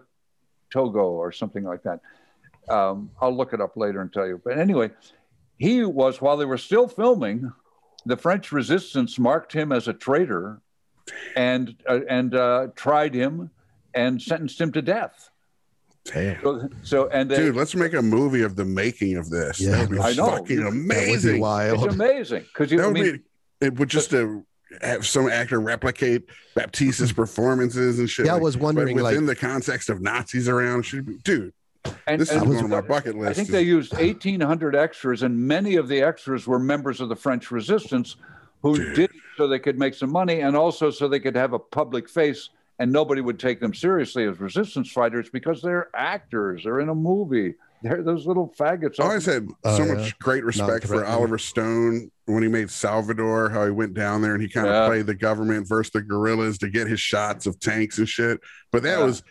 Togo 0.72 1.04
or 1.04 1.30
something 1.30 1.62
like 1.62 1.84
that. 1.84 2.00
Um, 2.68 3.10
I'll 3.20 3.36
look 3.36 3.52
it 3.52 3.60
up 3.60 3.76
later 3.76 4.00
and 4.00 4.12
tell 4.12 4.26
you. 4.26 4.40
But 4.44 4.58
anyway, 4.58 4.90
he 5.56 5.84
was 5.84 6.20
while 6.20 6.36
they 6.36 6.44
were 6.44 6.58
still 6.58 6.88
filming, 6.88 7.52
the 8.06 8.16
French 8.16 8.50
resistance 8.50 9.20
marked 9.20 9.52
him 9.52 9.70
as 9.70 9.86
a 9.86 9.92
traitor, 9.92 10.60
and 11.36 11.76
uh, 11.88 12.00
and 12.08 12.34
uh, 12.34 12.68
tried 12.74 13.14
him 13.14 13.50
and 13.94 14.20
sentenced 14.20 14.60
him 14.60 14.72
to 14.72 14.82
death. 14.82 15.30
Damn. 16.12 16.40
So, 16.42 16.68
so 16.82 17.08
and 17.08 17.30
they, 17.30 17.36
Dude, 17.36 17.56
let's 17.56 17.74
make 17.74 17.92
a 17.94 18.02
movie 18.02 18.42
of 18.42 18.56
the 18.56 18.64
making 18.64 19.16
of 19.16 19.30
this. 19.30 19.60
Yeah, 19.60 19.72
that 19.72 19.88
would 19.90 19.96
be 19.98 20.02
I 20.02 20.12
know. 20.14 20.26
fucking 20.26 20.56
That 20.56 20.62
that 20.64 20.70
would 20.72 20.74
be 20.74 20.94
amazing. 20.94 21.42
it's 21.44 21.94
amazing 21.94 22.42
because 22.52 22.70
you. 22.70 22.78
That 22.78 22.88
I 22.88 22.90
mean, 22.92 23.22
be, 23.60 23.66
it 23.66 23.78
would 23.78 23.88
just 23.88 24.10
to 24.10 24.44
have 24.82 25.06
some 25.06 25.28
actor 25.28 25.60
replicate 25.60 26.24
Baptiste's 26.54 27.12
performances 27.12 27.98
and 28.00 28.10
shit. 28.10 28.26
yeah 28.26 28.32
i 28.32 28.34
like- 28.34 28.42
was 28.42 28.56
but 28.56 28.64
wondering 28.64 28.96
like 28.96 29.12
within 29.12 29.26
the 29.26 29.36
context 29.36 29.88
of 29.88 30.00
Nazis 30.00 30.48
around, 30.48 30.82
should 30.82 31.06
be, 31.06 31.16
dude, 31.24 31.52
and, 32.06 32.20
this 32.20 32.30
and 32.30 32.42
is 32.42 32.48
was- 32.48 32.56
one 32.56 32.64
of 32.64 32.70
my 32.70 32.80
bucket 32.80 33.16
lists. 33.16 33.30
I 33.30 33.34
think 33.34 33.48
they 33.50 33.62
used 33.62 33.92
1,800 33.94 34.74
extras, 34.74 35.22
and 35.22 35.38
many 35.38 35.76
of 35.76 35.88
the 35.88 36.02
extras 36.02 36.46
were 36.46 36.58
members 36.58 37.00
of 37.00 37.08
the 37.08 37.16
French 37.16 37.50
Resistance, 37.50 38.16
who 38.62 38.76
Dude. 38.76 38.94
did 38.96 39.10
it 39.10 39.16
so 39.36 39.46
they 39.46 39.58
could 39.60 39.78
make 39.78 39.94
some 39.94 40.10
money, 40.10 40.40
and 40.40 40.56
also 40.56 40.90
so 40.90 41.06
they 41.08 41.20
could 41.20 41.36
have 41.36 41.52
a 41.52 41.58
public 41.58 42.08
face, 42.08 42.48
and 42.78 42.92
nobody 42.92 43.20
would 43.20 43.38
take 43.38 43.60
them 43.60 43.72
seriously 43.74 44.24
as 44.24 44.38
resistance 44.38 44.90
fighters 44.90 45.28
because 45.30 45.62
they're 45.62 45.88
actors. 45.94 46.62
They're 46.64 46.80
in 46.80 46.88
a 46.88 46.94
movie. 46.94 47.54
They're 47.82 48.02
those 48.02 48.26
little 48.26 48.54
faggots. 48.58 48.96
Oh, 48.98 49.04
I 49.04 49.06
always 49.08 49.26
had 49.26 49.46
Oh, 49.64 49.76
so 49.76 49.84
yeah. 49.84 49.94
much 49.94 50.18
great 50.18 50.44
respect 50.44 50.86
for 50.86 51.04
Oliver 51.04 51.38
Stone 51.38 52.10
when 52.24 52.42
he 52.42 52.48
made 52.48 52.70
Salvador, 52.70 53.50
how 53.50 53.64
he 53.64 53.70
went 53.70 53.94
down 53.94 54.22
there 54.22 54.32
and 54.34 54.42
he 54.42 54.48
kind 54.48 54.66
of 54.66 54.72
Yeah. 54.72 54.86
played 54.86 55.06
the 55.06 55.14
government 55.14 55.68
versus 55.68 55.92
the 55.92 56.02
guerrillas 56.02 56.58
to 56.58 56.68
get 56.70 56.86
his 56.88 57.00
shots 57.00 57.46
of 57.46 57.60
tanks 57.60 57.98
and 57.98 58.08
shit. 58.08 58.40
But 58.72 58.82
that 58.82 58.98
Yeah. 58.98 59.04
was 59.04 59.22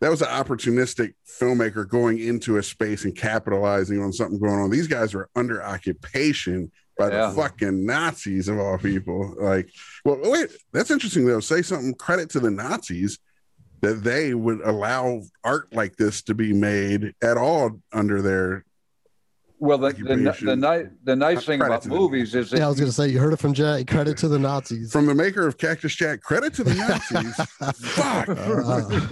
that 0.00 0.10
was 0.10 0.22
an 0.22 0.28
opportunistic 0.28 1.12
filmmaker 1.28 1.86
going 1.86 2.18
into 2.18 2.56
a 2.56 2.62
space 2.62 3.04
and 3.04 3.14
capitalizing 3.14 4.00
on 4.02 4.14
something 4.14 4.38
going 4.40 4.58
on. 4.58 4.70
These 4.70 4.86
guys 4.88 5.12
were 5.12 5.28
under 5.36 5.62
occupation 5.62 6.72
by 7.00 7.10
Yeah. 7.10 7.28
the 7.30 7.32
fucking 7.36 7.86
Nazis 7.86 8.48
of 8.48 8.58
all 8.58 8.76
people. 8.78 9.34
Like, 9.40 9.70
well, 10.04 10.18
wait, 10.22 10.50
that's 10.72 10.90
interesting 10.90 11.26
though. 11.26 11.40
Say 11.40 11.62
something 11.62 11.94
credit 11.94 12.28
to 12.30 12.40
the 12.40 12.50
Nazis 12.50 13.18
that 13.80 14.04
they 14.04 14.34
would 14.34 14.60
allow 14.60 15.22
art 15.42 15.72
like 15.72 15.96
this 15.96 16.20
to 16.22 16.34
be 16.34 16.52
made 16.52 17.14
at 17.22 17.36
all 17.38 17.80
under 17.92 18.20
their 18.20 18.64
well, 19.58 19.76
the, 19.78 19.92
the, 19.92 20.02
the, 20.16 20.28
occupation. 20.30 20.60
ni- 20.60 20.88
the 21.04 21.16
nice 21.16 21.44
thing 21.44 21.60
about 21.60 21.82
to 21.82 21.88
them. 21.90 21.98
movies 21.98 22.34
is 22.34 22.50
that 22.50 22.58
yeah 22.58 22.64
i 22.64 22.68
was 22.68 22.80
gonna 22.80 22.90
say 22.90 23.08
you 23.08 23.18
heard 23.18 23.34
it 23.34 23.38
from 23.38 23.52
jay 23.52 23.84
credit 23.84 24.16
to 24.16 24.26
the 24.26 24.38
nazis 24.38 24.90
from 24.90 25.04
the 25.04 25.14
maker 25.14 25.46
of 25.46 25.58
Cactus 25.58 25.94
Jack. 25.94 26.22
Credit 26.22 26.52
to 26.54 26.64
the 26.64 26.74
Nazis. 26.74 27.34
Fuck. 27.90 28.28
Uh, 28.30 29.08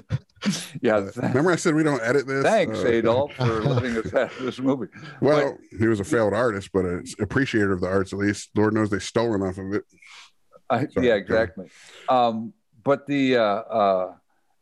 yeah. 0.83 1.01
th- 1.01 1.17
Remember, 1.17 1.51
I 1.53 1.57
said 1.57 1.75
we 1.75 1.83
don't 1.83 2.03
edit 2.03 2.27
this. 2.27 2.43
Thanks, 2.43 2.79
Uh, 2.81 2.87
Adolf, 2.89 3.33
for 3.35 3.45
letting 3.63 3.97
us 3.97 4.11
have 4.13 4.33
this 4.41 4.59
movie. 4.59 4.89
Well, 5.21 5.59
he 5.79 5.87
was 5.87 6.01
a 6.01 6.05
failed 6.05 6.33
artist, 6.35 6.71
but 6.73 6.85
an 6.85 7.05
appreciator 7.21 7.73
of 7.73 7.81
the 7.81 7.89
arts. 7.89 8.13
At 8.13 8.19
least, 8.19 8.51
Lord 8.55 8.75
knows 8.75 8.91
they 8.91 8.99
stole 8.99 9.35
enough 9.35 9.59
of 9.59 9.73
it. 9.75 9.85
I, 10.71 10.87
yeah, 11.01 11.15
exactly. 11.15 11.71
Um, 12.09 12.53
but 12.85 13.07
the 13.07 13.37
uh, 13.37 13.43
uh, 13.43 14.15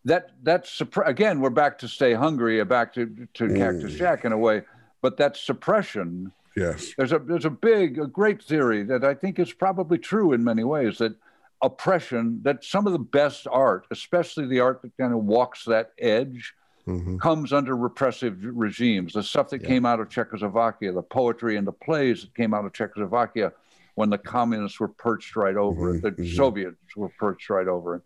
that 0.04 0.30
that's 0.42 0.70
suppre- 0.78 1.06
again, 1.06 1.40
we're 1.40 1.50
back 1.50 1.78
to 1.78 1.88
stay 1.88 2.14
hungry, 2.14 2.60
uh, 2.60 2.64
back 2.64 2.92
to 2.94 3.06
to 3.34 3.48
Cactus 3.48 3.94
Mm. 3.94 3.96
Jack 3.98 4.24
in 4.24 4.32
a 4.32 4.38
way. 4.38 4.62
But 5.02 5.16
that 5.18 5.36
suppression, 5.36 6.32
Yes. 6.56 6.92
there's 6.96 7.12
a 7.12 7.18
there's 7.18 7.44
a 7.44 7.50
big, 7.50 7.98
a 7.98 8.06
great 8.06 8.42
theory 8.42 8.82
that 8.84 9.04
I 9.04 9.14
think 9.14 9.38
is 9.38 9.52
probably 9.52 9.98
true 9.98 10.32
in 10.32 10.42
many 10.44 10.64
ways. 10.64 10.98
That 10.98 11.14
oppression, 11.62 12.40
that 12.42 12.64
some 12.64 12.86
of 12.86 12.92
the 12.92 12.98
best 12.98 13.46
art, 13.50 13.86
especially 13.90 14.46
the 14.46 14.60
art 14.60 14.82
that 14.82 14.96
kind 14.98 15.12
of 15.12 15.24
walks 15.24 15.64
that 15.64 15.92
edge, 15.98 16.54
mhm. 16.86 17.18
comes 17.20 17.52
under 17.52 17.76
repressive 17.76 18.36
regimes. 18.42 19.12
The 19.14 19.22
stuff 19.22 19.48
that 19.50 19.62
Yeah. 19.62 19.68
came 19.68 19.86
out 19.86 20.00
of 20.00 20.08
Czechoslovakia, 20.08 20.92
the 20.92 21.02
poetry 21.02 21.56
and 21.56 21.66
the 21.66 21.72
plays 21.72 22.22
that 22.22 22.34
came 22.34 22.52
out 22.54 22.64
of 22.64 22.72
Czechoslovakia 22.72 23.52
when 23.94 24.10
the 24.10 24.18
communists 24.18 24.78
were 24.78 24.88
perched 24.88 25.36
right 25.36 25.56
over 25.56 25.94
it, 25.94 26.02
the 26.02 26.10
Mhm, 26.12 26.18
mhm. 26.18 26.36
Soviets 26.36 26.96
were 26.96 27.08
perched 27.08 27.48
right 27.48 27.66
over 27.66 27.96
it, 27.96 28.02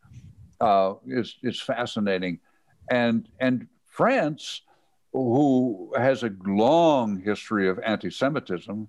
uh, 0.61 0.95
is 1.07 1.37
is 1.43 1.61
fascinating. 1.61 2.39
And 2.89 3.29
and 3.41 3.67
France, 3.87 4.63
who 5.13 5.93
has 5.97 6.23
a 6.23 6.31
long 6.47 7.19
history 7.21 7.69
of 7.69 7.81
anti-Semitism, 7.81 8.89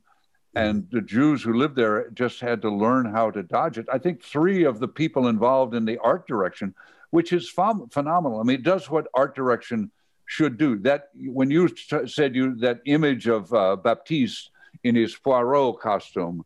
and 0.55 0.87
the 0.91 1.01
Jews 1.01 1.41
who 1.41 1.53
lived 1.53 1.75
there 1.75 2.09
just 2.09 2.41
had 2.41 2.61
to 2.63 2.69
learn 2.69 3.05
how 3.05 3.31
to 3.31 3.43
dodge 3.43 3.77
it. 3.77 3.87
I 3.91 3.97
think 3.97 4.23
three 4.23 4.63
of 4.63 4.79
the 4.79 4.87
people 4.87 5.27
involved 5.27 5.73
in 5.73 5.85
the 5.85 5.97
art 5.99 6.27
direction, 6.27 6.75
which 7.11 7.31
is 7.31 7.49
ph- 7.49 7.89
phenomenal. 7.91 8.39
I 8.39 8.43
mean, 8.43 8.55
it 8.55 8.63
does 8.63 8.89
what 8.89 9.07
art 9.13 9.35
direction 9.35 9.91
should 10.25 10.57
do. 10.57 10.77
That 10.79 11.09
when 11.15 11.49
you 11.49 11.69
t- 11.69 12.07
said 12.07 12.35
you 12.35 12.55
that 12.57 12.79
image 12.85 13.27
of 13.27 13.53
uh, 13.53 13.77
Baptiste 13.77 14.49
in 14.83 14.95
his 14.95 15.15
Pierrot 15.15 15.79
costume, 15.79 16.45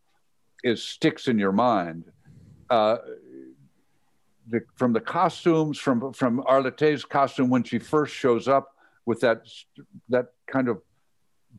is 0.66 0.84
sticks 0.84 1.28
in 1.28 1.38
your 1.38 1.52
mind. 1.52 2.04
Uh, 2.70 2.98
the, 4.48 4.62
from 4.76 4.94
the 4.94 5.00
costumes, 5.00 5.78
from 5.80 6.12
from 6.12 6.44
Arlete's 6.48 7.06
costume 7.06 7.50
when 7.50 7.64
she 7.64 7.80
first 7.80 8.14
shows 8.14 8.48
up 8.48 8.74
with 9.06 9.20
that 9.22 9.44
that 10.10 10.34
kind 10.48 10.68
of 10.68 10.82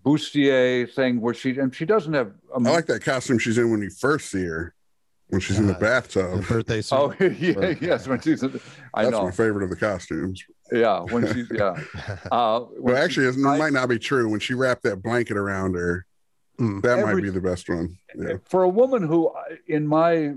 bustier 0.05 0.93
thing 0.93 1.21
where 1.21 1.35
she 1.35 1.59
and 1.59 1.75
she 1.75 1.85
doesn't 1.85 2.13
have. 2.15 2.33
I 2.55 2.59
like 2.59 2.87
that 2.87 3.03
costume 3.03 3.39
she's 3.39 3.59
in 3.59 3.71
when 3.71 3.83
you 3.83 3.91
first 3.91 4.31
see 4.31 4.45
her, 4.45 4.75
when 5.29 5.41
she's 5.41 5.59
in 5.59 5.67
the 5.67 5.77
Uh, 5.77 5.81
bathtub. 5.81 6.41
The 6.43 6.47
birthday 6.47 6.81
suit. 6.83 6.97
Oh 6.97 7.15
yeah, 7.21 7.75
yes. 7.81 8.07
When 8.09 8.21
she's, 8.21 8.43
I 8.45 8.49
That's 9.05 9.11
know. 9.11 9.25
my 9.25 9.31
favorite 9.31 9.65
of 9.65 9.71
the 9.71 9.77
costumes. 9.77 10.43
Yeah, 10.73 11.01
when 11.01 11.33
she's 11.33 11.47
yeah. 11.53 11.75
Uh, 12.33 12.61
when 12.61 12.95
Well, 12.95 12.97
she- 12.97 13.03
actually, 13.03 13.27
it 13.27 13.37
might 13.37 13.73
not 13.73 13.89
be 13.89 13.99
true. 13.99 14.29
When 14.29 14.41
she 14.41 14.55
wrapped 14.55 14.83
that 14.85 15.03
blanket 15.03 15.37
around 15.37 15.75
her, 15.75 16.07
Mm. 16.59 16.81
that 16.83 17.05
might 17.05 17.21
be 17.21 17.29
the 17.29 17.39
best 17.41 17.69
one. 17.69 17.99
Yeah. 18.19 18.39
for 18.47 18.63
a 18.63 18.69
woman 18.69 19.03
who, 19.07 19.31
in 19.69 19.87
my, 19.87 20.33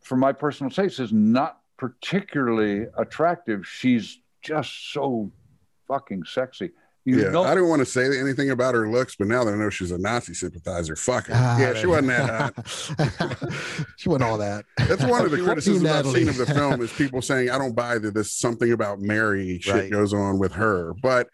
for 0.00 0.16
my 0.16 0.32
personal 0.32 0.70
taste, 0.70 0.98
is 0.98 1.12
not 1.12 1.60
particularly 1.76 2.86
attractive, 2.96 3.66
she's 3.66 4.18
just 4.40 4.92
so 4.94 5.30
fucking 5.86 6.24
sexy. 6.24 6.70
You 7.04 7.20
yeah, 7.20 7.30
know, 7.30 7.42
I 7.42 7.54
didn't 7.54 7.68
want 7.68 7.80
to 7.80 7.86
say 7.86 8.04
anything 8.18 8.50
about 8.50 8.76
her 8.76 8.88
looks, 8.88 9.16
but 9.16 9.26
now 9.26 9.42
that 9.42 9.52
I 9.52 9.56
know 9.56 9.70
she's 9.70 9.90
a 9.90 9.98
Nazi 9.98 10.34
sympathizer, 10.34 10.94
fuck 10.94 11.26
her. 11.26 11.34
Ah, 11.36 11.58
yeah, 11.58 11.74
she 11.74 11.86
wasn't 11.88 12.08
that 12.08 12.54
hot. 12.54 13.86
she 13.96 14.08
wasn't 14.08 14.30
all 14.30 14.38
that. 14.38 14.64
That's 14.76 15.04
one 15.04 15.24
of 15.24 15.30
the 15.32 15.38
criticisms 15.44 15.84
I've 15.84 16.06
seen 16.06 16.28
of 16.28 16.36
the 16.36 16.46
film 16.46 16.80
is 16.80 16.92
people 16.92 17.20
saying 17.20 17.50
I 17.50 17.58
don't 17.58 17.74
buy 17.74 17.98
that 17.98 18.14
this 18.14 18.32
something 18.32 18.70
about 18.72 19.00
Mary 19.00 19.58
shit 19.60 19.74
Right. 19.74 19.90
goes 19.90 20.14
on 20.14 20.38
with 20.38 20.52
her, 20.52 20.94
but 21.02 21.28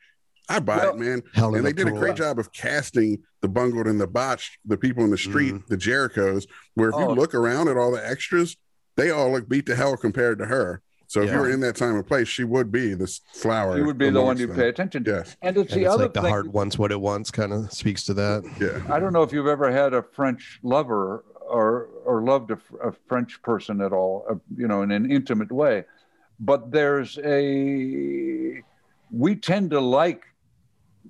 I 0.48 0.60
buy 0.60 0.78
Well, 0.78 0.94
it, 0.94 0.98
man. 0.98 1.22
Helen 1.34 1.56
and 1.56 1.66
they 1.66 1.70
of 1.70 1.76
did 1.76 1.88
a 1.88 1.90
Troy. 1.90 2.00
great 2.00 2.16
job 2.16 2.38
of 2.38 2.50
casting 2.52 3.22
the 3.42 3.48
bungled 3.48 3.86
and 3.86 4.00
the 4.00 4.06
botched, 4.06 4.58
the 4.64 4.78
people 4.78 5.04
in 5.04 5.10
the 5.10 5.18
street, 5.18 5.52
Mhm. 5.54 5.66
the 5.66 5.76
Jerichos. 5.76 6.46
Where 6.74 6.88
if 6.88 6.94
Oh. 6.94 7.10
you 7.10 7.14
look 7.14 7.34
around 7.34 7.68
at 7.68 7.76
all 7.76 7.92
the 7.92 8.04
extras, 8.08 8.56
they 8.96 9.10
all 9.10 9.30
look 9.32 9.48
beat 9.48 9.66
to 9.66 9.76
hell 9.76 9.96
compared 9.98 10.38
to 10.38 10.46
her. 10.46 10.80
So 11.08 11.22
if 11.22 11.30
you 11.32 11.38
were 11.38 11.50
in 11.50 11.60
that 11.60 11.74
time 11.74 11.96
and 11.96 12.06
place, 12.06 12.28
she 12.28 12.44
would 12.44 12.70
be 12.70 12.92
this 12.92 13.22
flower. 13.32 13.76
she 13.76 13.82
would 13.82 13.96
be 13.96 14.10
the 14.10 14.20
one 14.20 14.36
you 14.36 14.46
pay 14.46 14.68
attention 14.68 15.04
to. 15.04 15.10
Yes. 15.10 15.36
And 15.40 15.56
it's 15.56 15.72
And 15.72 15.80
the 15.82 15.86
it's 15.86 15.94
other 15.94 16.04
like 16.04 16.12
the 16.12 16.20
thing. 16.20 16.30
heart 16.30 16.48
wants 16.52 16.78
what 16.78 16.92
it 16.92 17.00
wants, 17.00 17.30
kind 17.30 17.52
of 17.52 17.72
speaks 17.72 18.04
to 18.04 18.14
that. 18.14 18.44
Yeah. 18.60 18.94
I 18.94 19.00
don't 19.00 19.14
know 19.14 19.22
if 19.22 19.32
you've 19.32 19.46
ever 19.46 19.72
had 19.72 19.94
a 19.94 20.02
French 20.02 20.60
lover 20.62 21.24
or 21.48 21.88
or 22.04 22.22
loved 22.22 22.50
a, 22.50 22.58
a 22.84 22.92
French 23.08 23.40
person 23.40 23.80
at 23.80 23.90
all, 23.92 24.26
uh, 24.30 24.34
you 24.54 24.68
know, 24.68 24.82
in 24.82 24.90
an 24.92 25.10
intimate 25.10 25.50
way. 25.50 25.84
But 26.40 26.70
there's 26.70 27.18
a 27.24 28.62
we 29.10 29.34
tend 29.34 29.70
to 29.70 29.80
like 29.80 30.24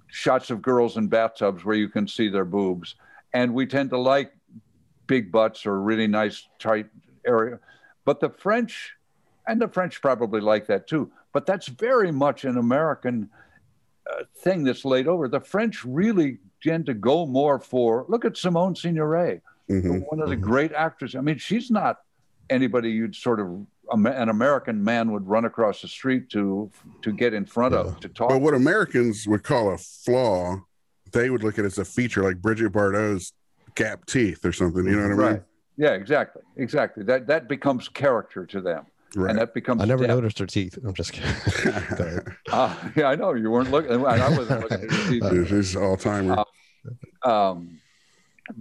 shots 0.06 0.50
of 0.50 0.62
girls 0.62 0.96
in 0.96 1.08
bathtubs 1.08 1.64
where 1.64 1.74
you 1.76 1.88
can 1.88 2.06
see 2.06 2.28
their 2.28 2.44
boobs, 2.44 2.94
and 3.34 3.52
we 3.52 3.66
tend 3.66 3.90
to 3.90 3.98
like 3.98 4.32
big 5.08 5.32
butts 5.32 5.66
or 5.66 5.80
really 5.82 6.06
nice 6.06 6.46
tight 6.60 6.86
area. 7.26 7.58
But 8.04 8.20
the 8.20 8.30
French, 8.30 8.92
and 9.48 9.60
the 9.60 9.68
French 9.68 10.00
probably 10.00 10.40
like 10.40 10.66
that 10.66 10.86
too. 10.86 11.10
But 11.32 11.46
that's 11.46 11.66
very 11.68 12.12
much 12.12 12.44
an 12.44 12.58
American 12.58 13.30
uh, 14.10 14.24
thing 14.36 14.64
that's 14.64 14.84
laid 14.84 15.06
over. 15.06 15.28
The 15.28 15.40
French 15.40 15.84
really 15.84 16.38
tend 16.62 16.86
to 16.86 16.94
go 16.94 17.26
more 17.26 17.58
for. 17.58 18.06
Look 18.08 18.24
at 18.24 18.36
Simone 18.36 18.74
Signoret, 18.74 19.42
Mhm. 19.68 20.04
one 20.10 20.20
of 20.20 20.30
the 20.30 20.36
Mhm. 20.36 20.40
great 20.40 20.72
actors. 20.72 21.14
I 21.14 21.20
mean, 21.20 21.36
she's 21.38 21.70
not 21.70 21.98
anybody 22.48 22.90
you'd 22.90 23.14
sort 23.14 23.40
of 23.40 23.66
an 23.90 24.28
American 24.28 24.82
man 24.84 25.12
would 25.12 25.26
run 25.26 25.44
across 25.44 25.82
the 25.82 25.88
street 25.88 26.28
to 26.30 26.70
to 27.02 27.12
get 27.12 27.32
in 27.34 27.44
front 27.44 27.74
Yeah. 27.74 27.80
of 27.80 28.00
to 28.00 28.08
talk. 28.08 28.28
But 28.30 28.40
what 28.40 28.54
Americans 28.54 29.26
would 29.26 29.42
call 29.44 29.72
a 29.72 29.78
flaw, 29.78 30.62
they 31.12 31.28
would 31.30 31.42
look 31.42 31.58
at 31.58 31.64
it 31.64 31.68
as 31.68 31.78
a 31.78 31.84
feature, 31.84 32.22
like 32.22 32.40
Brigitte 32.40 32.72
Bardot's 32.72 33.32
gap 33.74 34.06
teeth 34.06 34.44
or 34.44 34.52
something. 34.52 34.84
You 34.86 34.92
know 34.92 35.02
what 35.02 35.04
I 35.04 35.08
mean? 35.08 35.18
right? 35.18 35.42
Yeah, 35.76 35.90
exactly, 35.92 36.42
exactly. 36.56 37.04
That 37.04 37.26
that 37.28 37.46
becomes 37.48 37.88
character 37.90 38.44
to 38.46 38.60
them, 38.62 38.86
Right. 39.16 39.30
and 39.30 39.38
that 39.38 39.54
becomes. 39.54 39.80
I 39.82 39.86
never 39.86 40.06
depth. 40.06 40.16
noticed 40.16 40.38
her 40.38 40.46
teeth. 40.46 40.78
I'm 40.84 40.92
just 40.94 41.12
kidding. 41.14 41.30
Go 41.96 42.04
ahead. 42.04 42.26
Ah, 42.52 42.90
yeah, 42.94 43.06
I 43.08 43.14
know 43.14 43.32
you 43.34 43.50
weren't 43.50 43.70
looking. 43.70 43.90
and 43.92 44.06
I 44.06 44.28
wasn't 44.30 44.60
looking 44.62 44.82
at 44.84 44.90
your 44.92 45.08
teeth. 45.08 45.22
She's- 45.48 45.48
She's 45.48 45.76
all 45.76 45.96
timer. 45.96 46.44
Uh, 47.24 47.48
um, 47.48 47.78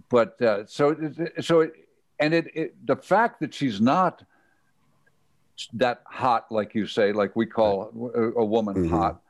but 0.09 0.41
uh, 0.41 0.65
so 0.65 0.95
so 1.41 1.61
it, 1.61 1.73
and 2.19 2.33
it, 2.33 2.47
it 2.55 2.87
the 2.87 2.95
fact 2.95 3.39
that 3.41 3.53
she's 3.53 3.79
not 3.81 4.23
that 5.73 6.01
hot 6.05 6.51
like 6.51 6.75
you 6.75 6.85
say 6.87 7.11
like 7.11 7.35
we 7.35 7.45
call 7.45 8.11
a, 8.15 8.21
a 8.41 8.45
woman 8.45 8.75
Mhm. 8.75 8.89
hot 8.89 9.21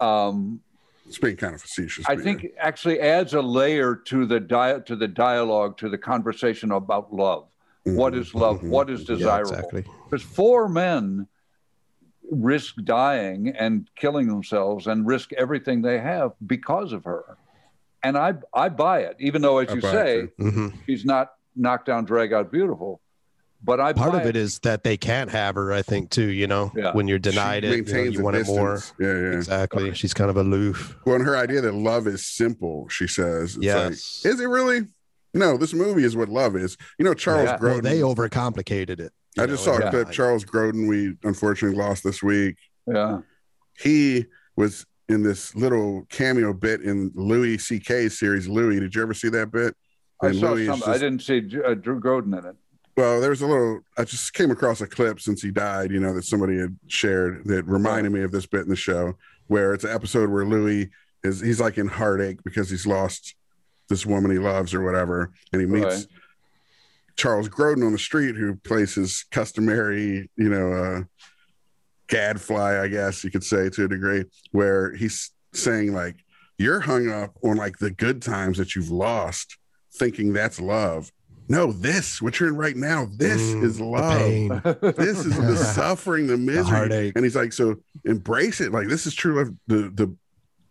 um, 0.00 0.60
it's 1.06 1.18
being 1.18 1.36
kind 1.36 1.54
of 1.54 1.60
facetious. 1.60 2.04
i 2.08 2.16
think 2.16 2.42
yeah. 2.44 2.50
actually 2.58 3.00
adds 3.00 3.34
a 3.34 3.42
layer 3.42 3.94
to 3.94 4.24
the 4.24 4.40
dia- 4.40 4.80
to 4.86 4.96
the 4.96 5.08
dialogue 5.08 5.76
to 5.76 5.88
the 5.90 5.98
conversation 5.98 6.70
about 6.72 7.12
love 7.12 7.46
what 7.84 8.12
Mhm. 8.14 8.18
is 8.20 8.34
love 8.34 8.60
Mhm. 8.60 8.68
what 8.68 8.88
is 8.90 9.00
Yeah, 9.00 9.06
desirable 9.16 9.50
exactly. 9.52 9.84
because 10.10 10.24
four 10.24 10.68
men 10.68 11.26
risk 12.30 12.76
dying 12.84 13.48
and 13.48 13.88
killing 13.96 14.28
themselves 14.28 14.86
and 14.86 15.06
risk 15.06 15.32
everything 15.34 15.82
they 15.82 15.98
have 15.98 16.32
because 16.46 16.92
of 16.94 17.04
her 17.04 17.22
and 18.02 18.16
i 18.16 18.32
i 18.54 18.68
buy 18.70 19.00
it 19.00 19.14
even 19.20 19.42
though 19.42 19.58
as 19.58 19.68
I 19.68 19.74
you 19.74 19.80
say 19.82 20.26
too. 20.38 20.50
hmm 20.50 20.68
she's 20.86 21.04
not 21.04 21.32
knocked 21.54 21.86
down 21.86 22.06
drag 22.06 22.32
out 22.32 22.50
beautiful 22.50 23.02
but 23.62 23.78
i 23.80 23.92
Part 23.92 24.12
buy 24.12 24.22
of 24.22 24.26
it 24.26 24.36
is 24.36 24.58
that 24.60 24.84
they 24.84 24.96
can't 24.96 25.30
have 25.30 25.54
her. 25.54 25.72
I 25.72 25.80
think 25.80 26.10
too. 26.10 26.26
You 26.28 26.46
know, 26.46 26.70
Yeah. 26.76 26.92
when 26.92 27.08
you're 27.08 27.18
denied 27.18 27.62
She 27.64 27.70
it, 27.70 27.88
you, 27.88 27.94
know, 27.94 28.02
you 28.02 28.20
a 28.20 28.22
want 28.22 28.36
it 28.36 28.46
more. 28.46 28.78
Yeah, 29.00 29.06
yeah. 29.08 29.32
Exactly. 29.38 29.94
She's 29.94 30.12
kind 30.12 30.28
of 30.28 30.36
aloof. 30.36 30.94
Well, 31.06 31.14
and 31.14 31.24
her 31.24 31.34
idea 31.34 31.62
that 31.62 31.72
love 31.72 32.06
is 32.06 32.26
simple, 32.26 32.86
she 32.90 33.06
says. 33.06 33.56
It's 33.56 33.64
Yes. 33.64 34.22
like, 34.22 34.34
is 34.34 34.40
it 34.40 34.48
really? 34.50 34.88
No, 35.34 35.56
this 35.56 35.74
movie 35.74 36.04
is 36.04 36.16
what 36.16 36.28
love 36.28 36.56
is. 36.56 36.76
You 36.98 37.04
know, 37.04 37.14
Charles 37.14 37.46
Yeah. 37.50 37.58
Well, 37.60 37.80
Grodin. 37.80 37.82
they 37.82 37.98
overcomplicated 38.00 39.00
it. 39.00 39.12
I 39.38 39.42
you 39.42 39.48
just 39.48 39.66
know, 39.66 39.78
saw 39.80 39.86
a 39.86 39.90
clip. 39.90 40.10
Charles 40.10 40.44
Grodin, 40.44 40.88
we 40.88 41.14
unfortunately 41.24 41.76
lost 41.76 42.04
this 42.04 42.22
week. 42.22 42.56
yeah 42.86 43.18
He 43.78 44.26
was 44.56 44.86
in 45.08 45.22
this 45.22 45.54
little 45.54 46.06
cameo 46.08 46.52
bit 46.52 46.80
in 46.80 47.10
Louis 47.14 47.58
C.K.'s 47.58 48.18
series, 48.18 48.48
Louis. 48.48 48.80
Did 48.80 48.94
you 48.94 49.02
ever 49.02 49.12
see 49.14 49.28
that 49.30 49.50
bit? 49.50 49.74
i 50.22 50.30
saw 50.32 50.52
Louis 50.52 50.68
is 50.68 50.80
some 50.80 50.90
i 50.90 50.94
didn't 50.96 51.20
see 51.20 51.38
uh, 51.66 51.74
drew 51.74 52.00
Grodin 52.00 52.38
in 52.38 52.46
it 52.46 52.56
Well, 52.96 53.20
there's 53.20 53.42
a 53.42 53.46
little. 53.46 53.80
I 53.98 54.04
just 54.04 54.32
came 54.32 54.52
across 54.52 54.80
a 54.80 54.86
clip 54.86 55.20
since 55.20 55.42
he 55.42 55.50
died. 55.50 55.90
You 55.90 55.98
know 55.98 56.14
that 56.14 56.24
somebody 56.24 56.56
had 56.56 56.78
shared 56.86 57.42
that 57.46 57.64
reminded 57.66 58.12
me 58.12 58.22
of 58.22 58.30
this 58.30 58.46
bit 58.46 58.62
in 58.62 58.68
the 58.68 58.76
show, 58.76 59.16
where 59.48 59.74
it's 59.74 59.82
an 59.84 59.90
episode 59.90 60.30
where 60.30 60.46
Louis 60.46 60.90
is 61.24 61.40
he's 61.40 61.60
like 61.60 61.76
in 61.76 61.88
heartache 61.88 62.38
because 62.44 62.70
he's 62.70 62.86
lost 62.86 63.34
this 63.88 64.04
woman 64.06 64.30
he 64.30 64.38
loves 64.38 64.72
or 64.74 64.82
whatever, 64.82 65.30
and 65.52 65.60
he 65.60 65.66
meets 65.66 65.84
Right. 65.86 66.06
Charles 67.16 67.48
Grodin 67.48 67.84
on 67.86 67.92
the 67.92 67.98
street, 67.98 68.34
who 68.34 68.56
plays 68.56 68.94
his 68.94 69.24
customary, 69.30 70.30
you 70.36 70.48
know, 70.48 70.72
uh, 70.72 71.00
gadfly, 72.08 72.80
I 72.82 72.88
guess 72.88 73.24
you 73.24 73.30
could 73.30 73.44
say 73.44 73.68
to 73.70 73.84
a 73.84 73.88
degree, 73.88 74.24
where 74.52 74.94
he's 74.94 75.30
saying 75.52 75.92
like, 75.92 76.16
"You're 76.58 76.80
hung 76.80 77.08
up 77.10 77.36
on 77.42 77.56
like 77.56 77.78
the 77.78 77.90
good 77.90 78.20
times 78.22 78.58
that 78.58 78.74
you've 78.74 78.90
lost, 78.90 79.56
thinking 79.94 80.32
that's 80.32 80.60
love." 80.60 81.12
No, 81.48 81.72
this 81.72 82.22
what 82.22 82.40
you're 82.40 82.48
in 82.48 82.56
right 82.56 82.76
now. 82.76 83.06
This 83.16 83.52
Mm, 83.54 83.62
is 83.64 83.78
the 83.78 83.84
love. 83.84 84.18
pain. 84.18 84.62
This 84.96 85.24
is 85.26 85.36
the 85.36 85.56
suffering, 85.74 86.26
the 86.26 86.38
misery, 86.38 86.64
heartache. 86.78 87.12
and 87.16 87.24
he's 87.24 87.36
like, 87.36 87.52
so 87.52 87.76
embrace 88.04 88.60
it. 88.60 88.72
Like 88.72 88.88
this 88.88 89.06
is 89.06 89.14
true 89.14 89.36
love. 89.36 89.54
The 89.66 89.90
the 89.94 90.16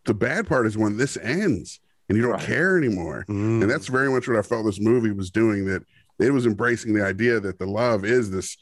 the 0.05 0.13
bad 0.13 0.47
part 0.47 0.65
is 0.67 0.77
when 0.77 0.97
this 0.97 1.15
ends 1.17 1.79
and 2.09 2.17
you 2.17 2.21
don't 2.21 2.33
Right. 2.33 2.41
care 2.41 2.77
anymore. 2.77 3.25
Mm. 3.29 3.61
And 3.61 3.69
that's 3.71 3.87
very 3.87 4.09
much 4.09 4.27
what 4.27 4.37
I 4.37 4.41
felt 4.41 4.65
this 4.65 4.79
movie 4.79 5.11
was 5.11 5.29
doing. 5.31 5.65
That 5.65 5.83
it 6.19 6.31
was 6.31 6.45
embracing 6.45 6.93
the 6.93 7.03
idea 7.05 7.39
that 7.39 7.59
the 7.59 7.65
love 7.65 8.05
is 8.05 8.29
this, 8.31 8.57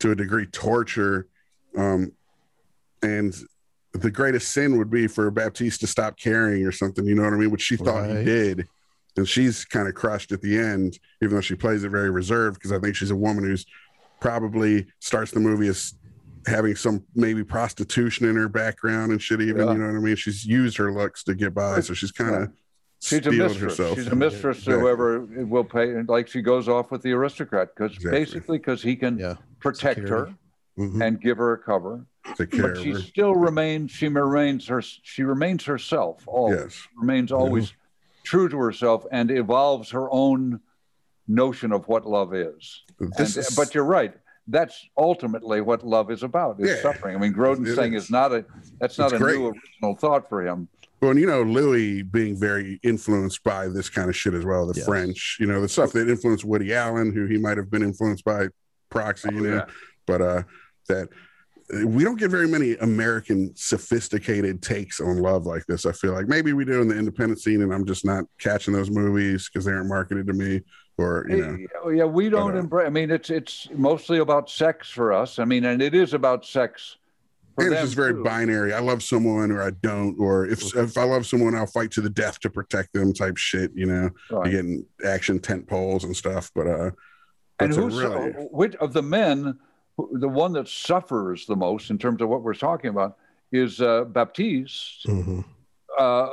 to 0.00 0.10
a 0.10 0.14
degree, 0.14 0.46
torture, 0.46 1.26
um, 1.76 2.12
and 3.02 3.34
the 3.92 4.10
greatest 4.10 4.52
sin 4.52 4.76
would 4.78 4.90
be 4.90 5.06
for 5.06 5.30
Baptiste 5.30 5.80
to 5.80 5.86
stop 5.86 6.18
caring 6.18 6.64
or 6.66 6.72
something. 6.72 7.04
You 7.06 7.14
know 7.14 7.22
what 7.22 7.32
I 7.32 7.36
mean? 7.36 7.50
Which 7.50 7.62
she 7.62 7.76
thought 7.76 8.08
he 8.08 8.24
did, 8.24 8.66
and 9.16 9.28
she's 9.28 9.64
kind 9.64 9.88
of 9.88 9.94
crushed 9.94 10.32
at 10.32 10.40
the 10.42 10.58
end, 10.58 10.98
even 11.22 11.36
though 11.36 11.40
she 11.40 11.54
plays 11.54 11.84
it 11.84 11.90
very 11.90 12.10
reserved 12.10 12.56
because 12.58 12.72
I 12.72 12.78
think 12.78 12.96
she's 12.96 13.10
a 13.10 13.16
woman 13.16 13.44
who's 13.44 13.64
probably 14.20 14.86
starts 14.98 15.30
the 15.30 15.40
movie 15.40 15.68
as 15.68 15.94
having 16.46 16.74
some 16.76 17.02
maybe 17.14 17.42
prostitution 17.44 18.28
in 18.28 18.36
her 18.36 18.48
background 18.48 19.12
and 19.12 19.20
shit. 19.20 19.40
Even 19.40 19.66
Yeah. 19.66 19.72
you 19.72 19.78
know 19.78 19.86
what 19.86 19.96
I 19.96 20.00
mean? 20.00 20.16
She's 20.16 20.44
used 20.44 20.76
her 20.76 20.92
looks 20.92 21.22
to 21.24 21.34
get 21.34 21.54
by, 21.54 21.80
so 21.80 21.92
she's 21.94 22.12
kind 22.12 22.34
of 22.34 22.52
she's 23.00 23.26
a 23.26 23.30
mistress 23.32 23.76
herself. 23.78 23.96
she's 23.98 24.06
a 24.08 24.16
mistress 24.16 24.56
to 24.64 24.70
Exactly. 24.70 24.80
whoever 24.80 25.20
will 25.44 25.64
pay 25.64 26.02
like 26.02 26.28
she 26.28 26.40
goes 26.42 26.68
off 26.68 26.90
with 26.90 27.02
the 27.02 27.12
aristocrat 27.12 27.74
because 27.74 27.92
Exactly. 27.96 28.18
basically 28.20 28.58
because 28.58 28.82
he 28.82 28.96
can 28.96 29.18
Yeah. 29.18 29.34
protect 29.60 30.00
Security. 30.00 30.32
her 30.78 30.82
Mhm. 30.84 31.06
and 31.06 31.20
give 31.20 31.38
her 31.38 31.52
a 31.52 31.58
cover. 31.58 32.06
Take 32.36 32.50
care 32.50 32.74
But 32.74 32.82
she 32.82 32.94
still 32.94 33.34
remains. 33.34 33.90
She 33.92 34.08
remains 34.08 34.66
her. 34.68 34.82
She 34.82 35.22
remains 35.22 35.64
herself. 35.64 36.22
Always 36.26 36.58
Yes. 36.60 36.88
remains 37.00 37.32
always 37.32 37.72
true 38.24 38.48
to 38.48 38.58
herself 38.58 39.06
and 39.12 39.30
evolves 39.30 39.90
her 39.92 40.10
own 40.10 40.60
notion 41.28 41.72
of 41.72 41.86
what 41.88 42.04
love 42.06 42.34
is. 42.34 42.82
This 43.16 43.36
And- 43.36 43.44
is, 43.46 43.54
but 43.56 43.74
you're 43.74 43.84
right. 43.84 44.14
That's 44.48 44.88
ultimately 44.96 45.60
what 45.60 45.84
love 45.84 46.10
is 46.10 46.22
about: 46.22 46.60
is 46.60 46.68
Yeah. 46.68 46.82
suffering. 46.82 47.16
I 47.16 47.18
mean, 47.18 47.32
Grodin's 47.32 47.74
saying 47.74 47.94
is. 47.94 48.04
it's 48.04 48.10
not 48.12 48.32
a. 48.32 48.44
That's 48.80 48.96
not 48.98 49.06
It's 49.12 49.14
a 49.14 49.18
great. 49.24 49.38
new 49.38 49.46
original 49.48 49.96
thought 49.96 50.28
for 50.28 50.46
him. 50.46 50.68
Well, 51.00 51.10
and 51.10 51.20
you 51.20 51.26
know, 51.26 51.42
Louis 51.42 52.02
being 52.02 52.36
very 52.38 52.80
influenced 52.82 53.42
by 53.44 53.68
this 53.68 53.88
kind 53.88 54.08
of 54.08 54.16
shit 54.16 54.34
as 54.34 54.44
well. 54.44 54.66
The 54.66 54.74
Yes. 54.76 54.86
French, 54.86 55.36
you 55.40 55.46
know, 55.46 55.60
the 55.60 55.68
stuff 55.68 55.92
that 55.92 56.08
influenced 56.08 56.44
Woody 56.44 56.72
Allen, 56.74 57.12
who 57.12 57.26
he 57.26 57.38
might 57.38 57.56
have 57.58 57.70
been 57.70 57.82
influenced 57.82 58.24
by 58.24 58.48
proxy, 58.90 59.28
you 59.32 59.38
Oh, 59.40 59.42
know, 59.42 59.56
yeah. 59.56 59.64
but 60.06 60.20
uh, 60.22 60.42
that 60.88 61.08
we 61.84 62.04
don't 62.04 62.16
get 62.18 62.30
very 62.30 62.46
many 62.46 62.76
American 62.76 63.50
sophisticated 63.56 64.62
takes 64.62 65.00
on 65.00 65.18
love 65.18 65.46
like 65.46 65.66
this. 65.66 65.84
I 65.84 65.92
feel 65.92 66.12
like 66.12 66.28
maybe 66.28 66.52
we 66.52 66.64
do 66.64 66.80
in 66.80 66.88
the 66.88 66.96
independent 66.96 67.40
scene, 67.40 67.60
and 67.62 67.74
I'm 67.74 67.84
just 67.84 68.04
not 68.04 68.24
catching 68.38 68.72
those 68.72 68.88
movies 68.90 69.50
because 69.52 69.64
they 69.64 69.72
aren't 69.72 69.88
marketed 69.88 70.28
to 70.28 70.32
me, 70.32 70.62
or 70.96 71.26
you 71.28 71.36
know, 71.38 71.58
Oh, 71.84 71.88
yeah, 71.90 72.04
we 72.04 72.28
don't 72.30 72.54
uh, 72.56 72.60
embrace. 72.60 72.86
I 72.86 72.90
mean, 72.90 73.10
it's 73.10 73.30
it's 73.30 73.68
mostly 73.74 74.18
about 74.18 74.48
sex 74.48 74.88
for 74.88 75.12
us. 75.12 75.38
I 75.40 75.44
mean, 75.44 75.64
and 75.64 75.82
it 75.82 75.94
is 75.94 76.14
about 76.14 76.46
sex. 76.46 76.96
For 77.56 77.64
and 77.64 77.72
it's 77.72 77.82
just 77.82 77.94
very 77.94 78.12
too. 78.12 78.22
binary. 78.22 78.72
I 78.74 78.80
love 78.80 79.02
someone 79.02 79.50
or 79.50 79.62
I 79.62 79.70
don't, 79.70 80.14
or 80.20 80.46
if 80.46 80.76
if 80.76 80.96
I 80.98 81.04
love 81.04 81.26
someone, 81.26 81.54
I'll 81.54 81.66
fight 81.66 81.90
to 81.92 82.00
the 82.00 82.10
death 82.10 82.38
to 82.40 82.50
protect 82.50 82.92
them, 82.92 83.12
type 83.12 83.36
shit. 83.36 83.72
You 83.74 83.86
know, 83.86 84.10
Right. 84.30 84.46
you 84.46 84.52
getting 84.52 84.86
action 85.04 85.38
tent 85.40 85.66
poles 85.66 86.04
and 86.04 86.14
stuff. 86.14 86.50
But 86.54 86.66
uh, 86.66 86.90
And 87.58 87.72
that's 87.72 87.76
who's 87.76 87.96
really 87.96 88.32
which 88.50 88.74
of 88.76 88.92
the 88.92 89.02
men, 89.02 89.58
the 90.12 90.28
one 90.28 90.52
that 90.52 90.68
suffers 90.68 91.46
the 91.46 91.56
most 91.56 91.90
in 91.90 91.98
terms 91.98 92.20
of 92.20 92.28
what 92.28 92.42
we're 92.42 92.54
talking 92.54 92.90
about 92.90 93.16
is 93.52 93.80
uh, 93.80 94.04
Baptiste. 94.04 95.06
Mhm. 95.06 95.44
Uh, 95.98 96.28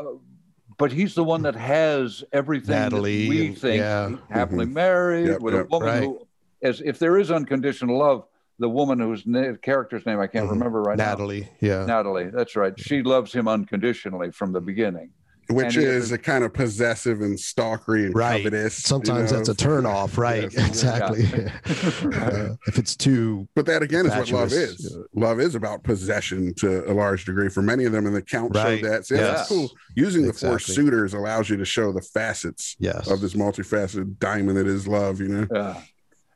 but 0.78 0.92
he's 0.92 1.14
the 1.16 1.24
one 1.24 1.44
that 1.44 1.56
has 1.56 2.24
everything 2.34 2.76
Natalie 2.76 3.24
that 3.24 3.30
we 3.30 3.56
think 3.56 3.80
yeah. 3.80 4.16
happily 4.30 4.66
married 4.66 5.28
Yep, 5.28 5.40
with 5.42 5.54
yep. 5.54 5.66
a 5.66 5.68
woman 5.70 5.88
Right. 5.88 6.04
who, 6.04 6.28
as 6.64 6.82
if 6.82 7.00
there 7.00 7.18
is 7.18 7.32
unconditional 7.32 7.98
love, 7.98 8.26
the 8.60 8.70
woman 8.70 8.99
whose 8.99 9.26
na- 9.26 9.54
character's 9.62 10.06
name 10.06 10.20
I 10.20 10.28
can't 10.28 10.47
Mhm. 10.47 10.51
remember 10.51 10.82
right 10.82 10.97
now. 10.97 11.06
Natalie, 11.12 11.49
yeah. 11.60 11.86
Natalie, 11.86 12.30
that's 12.32 12.56
right. 12.56 12.74
She 12.80 13.01
loves 13.04 13.34
him 13.34 13.47
unconditionally 13.47 14.32
from 14.32 14.54
the 14.54 14.62
beginning. 14.62 15.10
which 15.49 15.76
and 15.76 15.84
is 15.84 16.14
if 16.14 16.20
a 16.20 16.24
kind 16.24 16.45
of 16.45 16.54
possessive 16.54 17.20
and 17.20 17.38
stalkery 17.38 18.06
and 18.06 18.16
Right. 18.16 18.43
covetous. 18.45 18.80
you 18.80 18.88
Sometimes 18.88 19.30
know? 19.30 19.38
that's 19.38 19.49
a 19.49 19.54
turn 19.54 19.86
off, 19.86 20.18
right? 20.18 20.43
Yes. 20.54 20.68
exactly. 20.70 21.26
Uh, 21.26 22.56
if 22.68 22.78
it's 22.80 22.95
too 22.95 23.45
But 23.54 23.66
that 23.66 23.84
again 23.84 24.06
is 24.06 24.16
what 24.16 24.32
love 24.32 24.54
is. 24.54 24.97
Love 25.14 25.41
is 25.41 25.54
about 25.56 25.84
possession 25.84 26.54
to 26.60 26.89
a 26.89 26.93
large 26.93 27.26
degree 27.26 27.49
for 27.49 27.62
many 27.62 27.84
of 27.84 27.91
them, 27.91 28.06
and 28.06 28.16
the 28.16 28.22
count 28.22 28.56
Right. 28.56 28.80
showed 28.80 28.89
that. 28.89 29.06
So 29.06 29.16
yeah, 29.16 29.22
that's 29.22 29.49
cool. 29.49 29.70
Using 29.95 30.26
the 30.28 30.34
four 30.34 30.60
suitors 30.60 31.14
allows 31.14 31.49
you 31.49 31.58
to 31.58 31.66
show 31.66 31.91
the 31.91 32.01
facets 32.01 32.78
yes. 32.80 33.10
of 33.12 33.20
this 33.20 33.34
multifaceted 33.34 34.20
diamond 34.20 34.58
that 34.58 34.68
is 34.68 34.88
love. 34.88 35.20
You 35.20 35.28
know, 35.28 35.47
Yeah. 35.54 35.82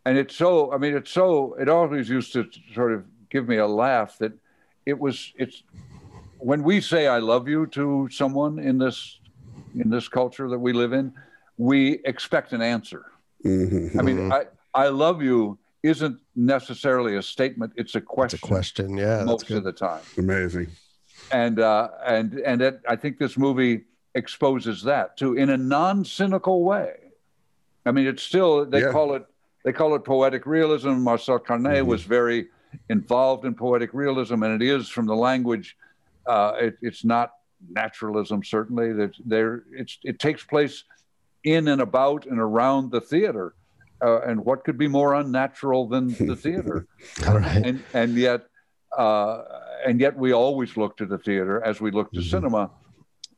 And 0.08 0.18
it's 0.18 0.38
so, 0.38 0.72
I 0.72 0.78
mean, 0.78 0.96
it's 0.96 1.12
so, 1.12 1.56
it 1.60 1.68
always 1.68 2.08
used 2.08 2.32
to 2.32 2.48
sort 2.74 2.94
of 2.94 3.04
give 3.30 3.46
me 3.46 3.58
a 3.58 3.68
laugh 3.68 4.18
that 4.20 4.32
it 4.86 4.98
was, 4.98 5.34
it's, 5.38 5.64
when 6.38 6.64
we 6.64 6.80
say 6.80 7.08
I 7.08 7.18
love 7.18 7.50
you 7.50 7.68
to 7.68 8.08
someone 8.10 8.58
in 8.58 8.78
this, 8.78 9.20
in 9.76 9.90
this 9.90 10.08
culture 10.08 10.48
that 10.48 10.60
we 10.60 10.72
live 10.72 10.94
in, 10.94 11.12
we 11.58 12.00
expect 12.06 12.54
an 12.54 12.62
answer. 12.62 13.04
Mhm. 13.44 14.00
I 14.00 14.02
mean, 14.02 14.32
I, 14.32 14.46
I 14.74 14.88
love 14.88 15.22
you 15.22 15.60
isn't 15.84 16.22
necessarily 16.38 17.18
a 17.18 17.22
statement, 17.22 17.74
it's 17.76 17.96
a 17.96 18.00
question 18.02 18.38
It's 18.38 18.44
a 18.46 18.48
question. 18.48 18.96
Yeah. 18.96 19.24
Most 19.26 19.52
of 19.52 19.66
the 19.66 19.74
time. 19.74 20.04
amazing. 20.18 20.68
And, 21.32 21.60
uh, 21.60 21.90
and, 22.06 22.36
and 22.46 22.62
it, 22.62 22.80
I 22.88 22.96
think 22.96 23.18
this 23.18 23.38
movie 23.38 23.82
exposes 24.16 24.84
that 24.84 25.18
too 25.18 25.34
in 25.34 25.50
a 25.50 25.58
non 25.58 26.06
cynical 26.06 26.64
way. 26.64 26.94
I 27.86 27.92
mean, 27.92 28.08
it's 28.08 28.24
still, 28.24 28.66
they 28.66 28.80
Yeah. 28.84 28.92
call 28.94 29.14
it, 29.16 29.26
they 29.66 29.74
call 29.74 29.96
it 29.96 30.04
poetic 30.06 30.46
realism. 30.46 30.92
Marcel 31.00 31.40
Carné 31.40 31.82
Mhm. 31.82 31.86
was 31.88 32.04
very 32.04 32.48
involved 32.90 33.46
in 33.46 33.54
poetic 33.56 33.94
realism, 33.94 34.44
and 34.44 34.62
it 34.62 34.66
is 34.66 34.90
from 34.90 35.06
the 35.06 35.16
language. 35.16 35.76
Uh, 36.26 36.54
it, 36.60 36.78
it's 36.82 37.04
not 37.06 37.32
naturalism, 37.70 38.44
certainly. 38.44 38.94
That 38.94 39.12
there, 39.26 39.64
it's 39.72 39.98
it 40.04 40.20
takes 40.20 40.44
place 40.44 40.84
in 41.44 41.68
and 41.70 41.82
about 41.82 42.26
and 42.26 42.40
around 42.40 42.92
the 42.92 43.02
theater, 43.02 43.56
uh, 44.04 44.22
and 44.22 44.44
what 44.46 44.64
could 44.64 44.78
be 44.78 44.88
more 44.88 45.14
unnatural 45.16 45.88
than 45.88 46.10
the 46.28 46.36
theater? 46.46 46.86
All 47.28 47.40
right. 47.40 47.66
and 47.66 47.84
and 47.94 48.16
yet, 48.16 48.42
uh, 48.98 49.44
and 49.86 50.00
yet 50.00 50.18
we 50.18 50.34
always 50.34 50.76
look 50.78 50.98
to 50.98 51.06
the 51.06 51.18
theater 51.18 51.64
as 51.64 51.80
we 51.82 51.92
look 51.92 52.12
to 52.14 52.20
Mhm. 52.20 52.30
cinema 52.30 52.72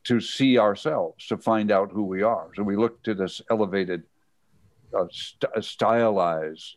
to 0.04 0.18
see 0.20 0.58
ourselves, 0.58 1.26
to 1.26 1.36
find 1.36 1.70
out 1.70 1.90
who 1.92 2.04
we 2.04 2.22
are. 2.22 2.48
So 2.56 2.62
we 2.62 2.74
look 2.74 3.02
to 3.02 3.14
this 3.14 3.42
elevated, 3.50 4.02
uh, 4.96 5.04
st- 5.10 5.52
uh, 5.56 5.60
stylized, 5.60 6.76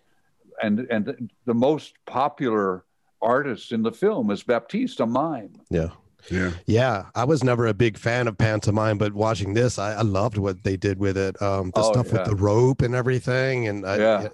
and 0.62 0.82
and 0.92 1.32
the 1.46 1.54
most 1.54 1.94
popular 2.06 2.86
artist 3.22 3.72
in 3.72 3.82
the 3.84 3.92
film 3.92 4.32
is 4.32 4.44
Baptiste, 4.44 5.00
a 5.00 5.06
mime. 5.06 5.54
Yeah. 5.70 5.90
Yeah, 6.32 6.52
Yeah, 6.68 7.06
I 7.16 7.26
was 7.26 7.44
never 7.44 7.68
a 7.68 7.74
big 7.74 7.98
fan 7.98 8.30
of 8.30 8.38
pantomime, 8.38 8.98
but 8.98 9.12
watching 9.12 9.54
this, 9.54 9.78
I, 9.78 9.96
I 9.96 10.02
loved 10.04 10.38
what 10.38 10.64
they 10.64 10.78
did 10.78 10.98
with 10.98 11.18
it. 11.18 11.42
Um, 11.42 11.72
the 11.76 11.82
Oh, 11.82 11.92
stuff 11.92 12.08
yeah. 12.08 12.20
with 12.20 12.26
the 12.30 12.36
rope 12.38 12.82
and 12.82 12.96
everything, 12.96 13.68
and 13.68 13.86
I, 13.86 13.98
Yeah. 13.98 14.28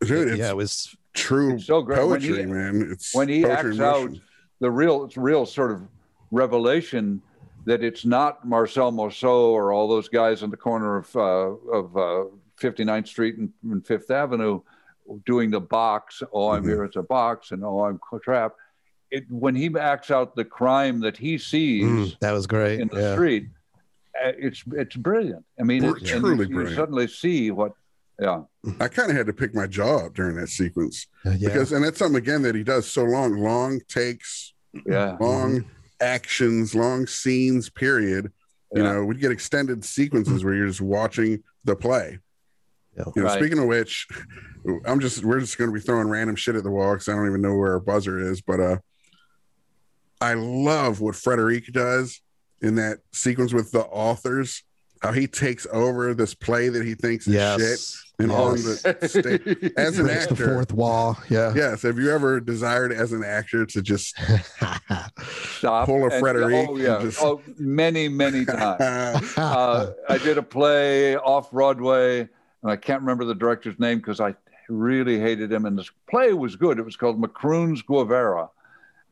dude, 0.00 0.28
it's 0.28 0.38
yeah, 0.38 0.50
it 0.50 0.56
was 0.56 0.94
true 1.14 1.54
It's 1.54 1.66
so 1.66 1.82
great. 1.82 2.06
When 2.06 2.20
he- 2.20 2.28
poetry, 2.28 2.46
man. 2.46 2.88
It's 2.92 3.12
when 3.16 3.28
he 3.28 3.44
acts 3.44 3.64
in 3.64 3.80
out 3.80 4.10
the 4.60 4.70
real 4.70 5.04
it's 5.06 5.16
real 5.16 5.44
sort 5.44 5.72
of 5.72 5.82
revelation 6.30 7.20
that 7.64 7.82
it's 7.82 8.04
not 8.04 8.46
Marcel 8.46 8.92
Marceau 8.92 9.50
or 9.50 9.72
all 9.72 9.88
those 9.88 10.08
guys 10.08 10.44
in 10.44 10.50
the 10.50 10.56
corner 10.56 10.98
of 10.98 11.16
uh, 11.16 11.20
of 11.20 11.96
uh, 11.96 12.24
59th 12.60 13.08
Street 13.08 13.36
and, 13.36 13.50
and 13.64 13.86
Fifth 13.86 14.10
Avenue 14.10 14.60
doing 15.26 15.50
the 15.50 15.60
box. 15.60 16.22
Oh, 16.32 16.50
I'm 16.50 16.64
Mhm. 16.64 16.68
here. 16.68 16.84
It's 16.84 16.96
a 16.96 17.02
box, 17.02 17.50
and 17.52 17.64
oh, 17.64 17.84
I'm 17.84 18.00
trapped. 18.22 18.56
It 19.10 19.24
when 19.30 19.54
he 19.54 19.70
acts 19.78 20.10
out 20.10 20.36
the 20.36 20.44
crime 20.44 21.00
that 21.00 21.16
he 21.16 21.38
sees 21.38 21.84
mm, 21.84 22.18
that 22.20 22.32
was 22.32 22.46
great. 22.46 22.80
in 22.80 22.88
the 22.88 23.00
yeah. 23.00 23.14
street, 23.14 23.48
uh, 24.22 24.32
it's 24.38 24.62
it's 24.72 24.96
brilliant. 24.96 25.44
I 25.58 25.62
mean, 25.62 25.82
Br- 25.82 25.96
it's, 25.96 26.10
truly 26.10 26.46
you, 26.48 26.60
you 26.60 26.74
suddenly 26.74 27.06
see 27.08 27.50
what. 27.50 27.72
Yeah, 28.20 28.42
I 28.80 28.88
kind 28.88 29.10
of 29.12 29.16
had 29.16 29.26
to 29.28 29.32
pick 29.32 29.54
my 29.54 29.68
jaw 29.68 30.06
up 30.06 30.14
during 30.14 30.34
that 30.38 30.48
sequence 30.48 31.06
Uh, 31.24 31.30
yeah. 31.38 31.48
because, 31.50 31.70
and 31.70 31.84
that's 31.84 32.00
something 32.00 32.16
again 32.18 32.42
that 32.42 32.56
he 32.56 32.64
does 32.64 32.90
so 32.90 33.04
long, 33.04 33.38
long 33.38 33.80
takes, 33.88 34.54
yeah, 34.84 35.16
long 35.20 35.64
actions, 36.00 36.74
long 36.74 37.06
scenes. 37.06 37.70
Period. 37.70 38.32
You 38.74 38.82
Yeah. 38.82 38.92
know, 38.92 39.04
we'd 39.04 39.20
get 39.20 39.30
extended 39.30 39.84
sequences 39.84 40.44
where 40.44 40.52
you're 40.52 40.66
just 40.66 40.80
watching 40.82 41.42
the 41.64 41.76
play. 41.76 42.18
Yeah. 42.98 43.04
You 43.14 43.22
know, 43.22 43.28
Right. 43.28 43.38
speaking 43.38 43.58
of 43.58 43.66
which, 43.66 44.06
I'm 44.84 45.00
just 45.00 45.24
we're 45.24 45.40
just 45.40 45.56
going 45.56 45.70
to 45.70 45.74
be 45.74 45.80
throwing 45.80 46.08
random 46.08 46.36
shit 46.36 46.56
at 46.56 46.64
the 46.64 46.70
wall 46.70 46.92
because 46.94 47.08
I 47.08 47.12
don't 47.14 47.26
even 47.28 47.40
know 47.42 47.54
where 47.56 47.72
our 47.72 47.80
buzzer 47.80 48.18
is. 48.18 48.40
But 48.40 48.60
uh, 48.60 48.76
I 50.20 50.34
love 50.34 51.00
what 51.00 51.14
Frederic 51.14 51.66
does 51.72 52.20
in 52.60 52.74
that 52.76 52.98
sequence 53.12 53.52
with 53.52 53.70
the 53.70 53.84
authors. 53.84 54.64
How 55.00 55.12
he 55.12 55.28
takes 55.28 55.64
over 55.72 56.12
this 56.12 56.34
play 56.34 56.70
that 56.70 56.84
he 56.84 56.94
thinks 56.96 57.28
is 57.28 57.34
shit 57.34 58.18
and 58.24 58.32
Oh, 58.32 58.48
on 58.48 58.54
the 58.56 58.98
stage. 59.08 59.72
As 59.76 59.96
an 59.96 60.06
breaks 60.06 60.26
the 60.26 60.34
fourth 60.34 60.72
wall. 60.72 61.16
Yeah. 61.30 61.52
yes. 61.54 61.82
Have 61.82 62.00
you 62.00 62.10
ever 62.10 62.40
desired 62.40 62.90
as 62.90 63.12
an 63.12 63.22
actor 63.22 63.64
to 63.64 63.80
just 63.80 64.18
stop. 65.56 65.86
Pull 65.86 66.02
a 66.02 66.08
and- 66.08 66.20
Frederic 66.20 66.68
Oh 66.68 66.76
yeah, 66.76 66.98
just- 67.00 67.22
oh 67.22 67.40
many 67.58 68.08
many 68.08 68.44
times. 68.44 68.80
uh, 69.38 69.40
uh, 69.40 69.92
I 70.08 70.18
did 70.18 70.36
a 70.36 70.42
play 70.42 71.16
off 71.16 71.52
Broadway, 71.52 72.28
and 72.62 72.72
I 72.72 72.76
can't 72.76 73.00
remember 73.00 73.24
the 73.24 73.34
director's 73.34 73.78
name 73.78 73.98
because 73.98 74.20
I 74.20 74.34
really 74.68 75.18
hated 75.18 75.52
him. 75.52 75.64
And 75.64 75.78
this 75.78 75.90
play 76.08 76.32
was 76.32 76.56
good. 76.56 76.78
It 76.78 76.84
was 76.84 76.96
called 76.96 77.20
Macroon's 77.20 77.82
Guevara. 77.82 78.50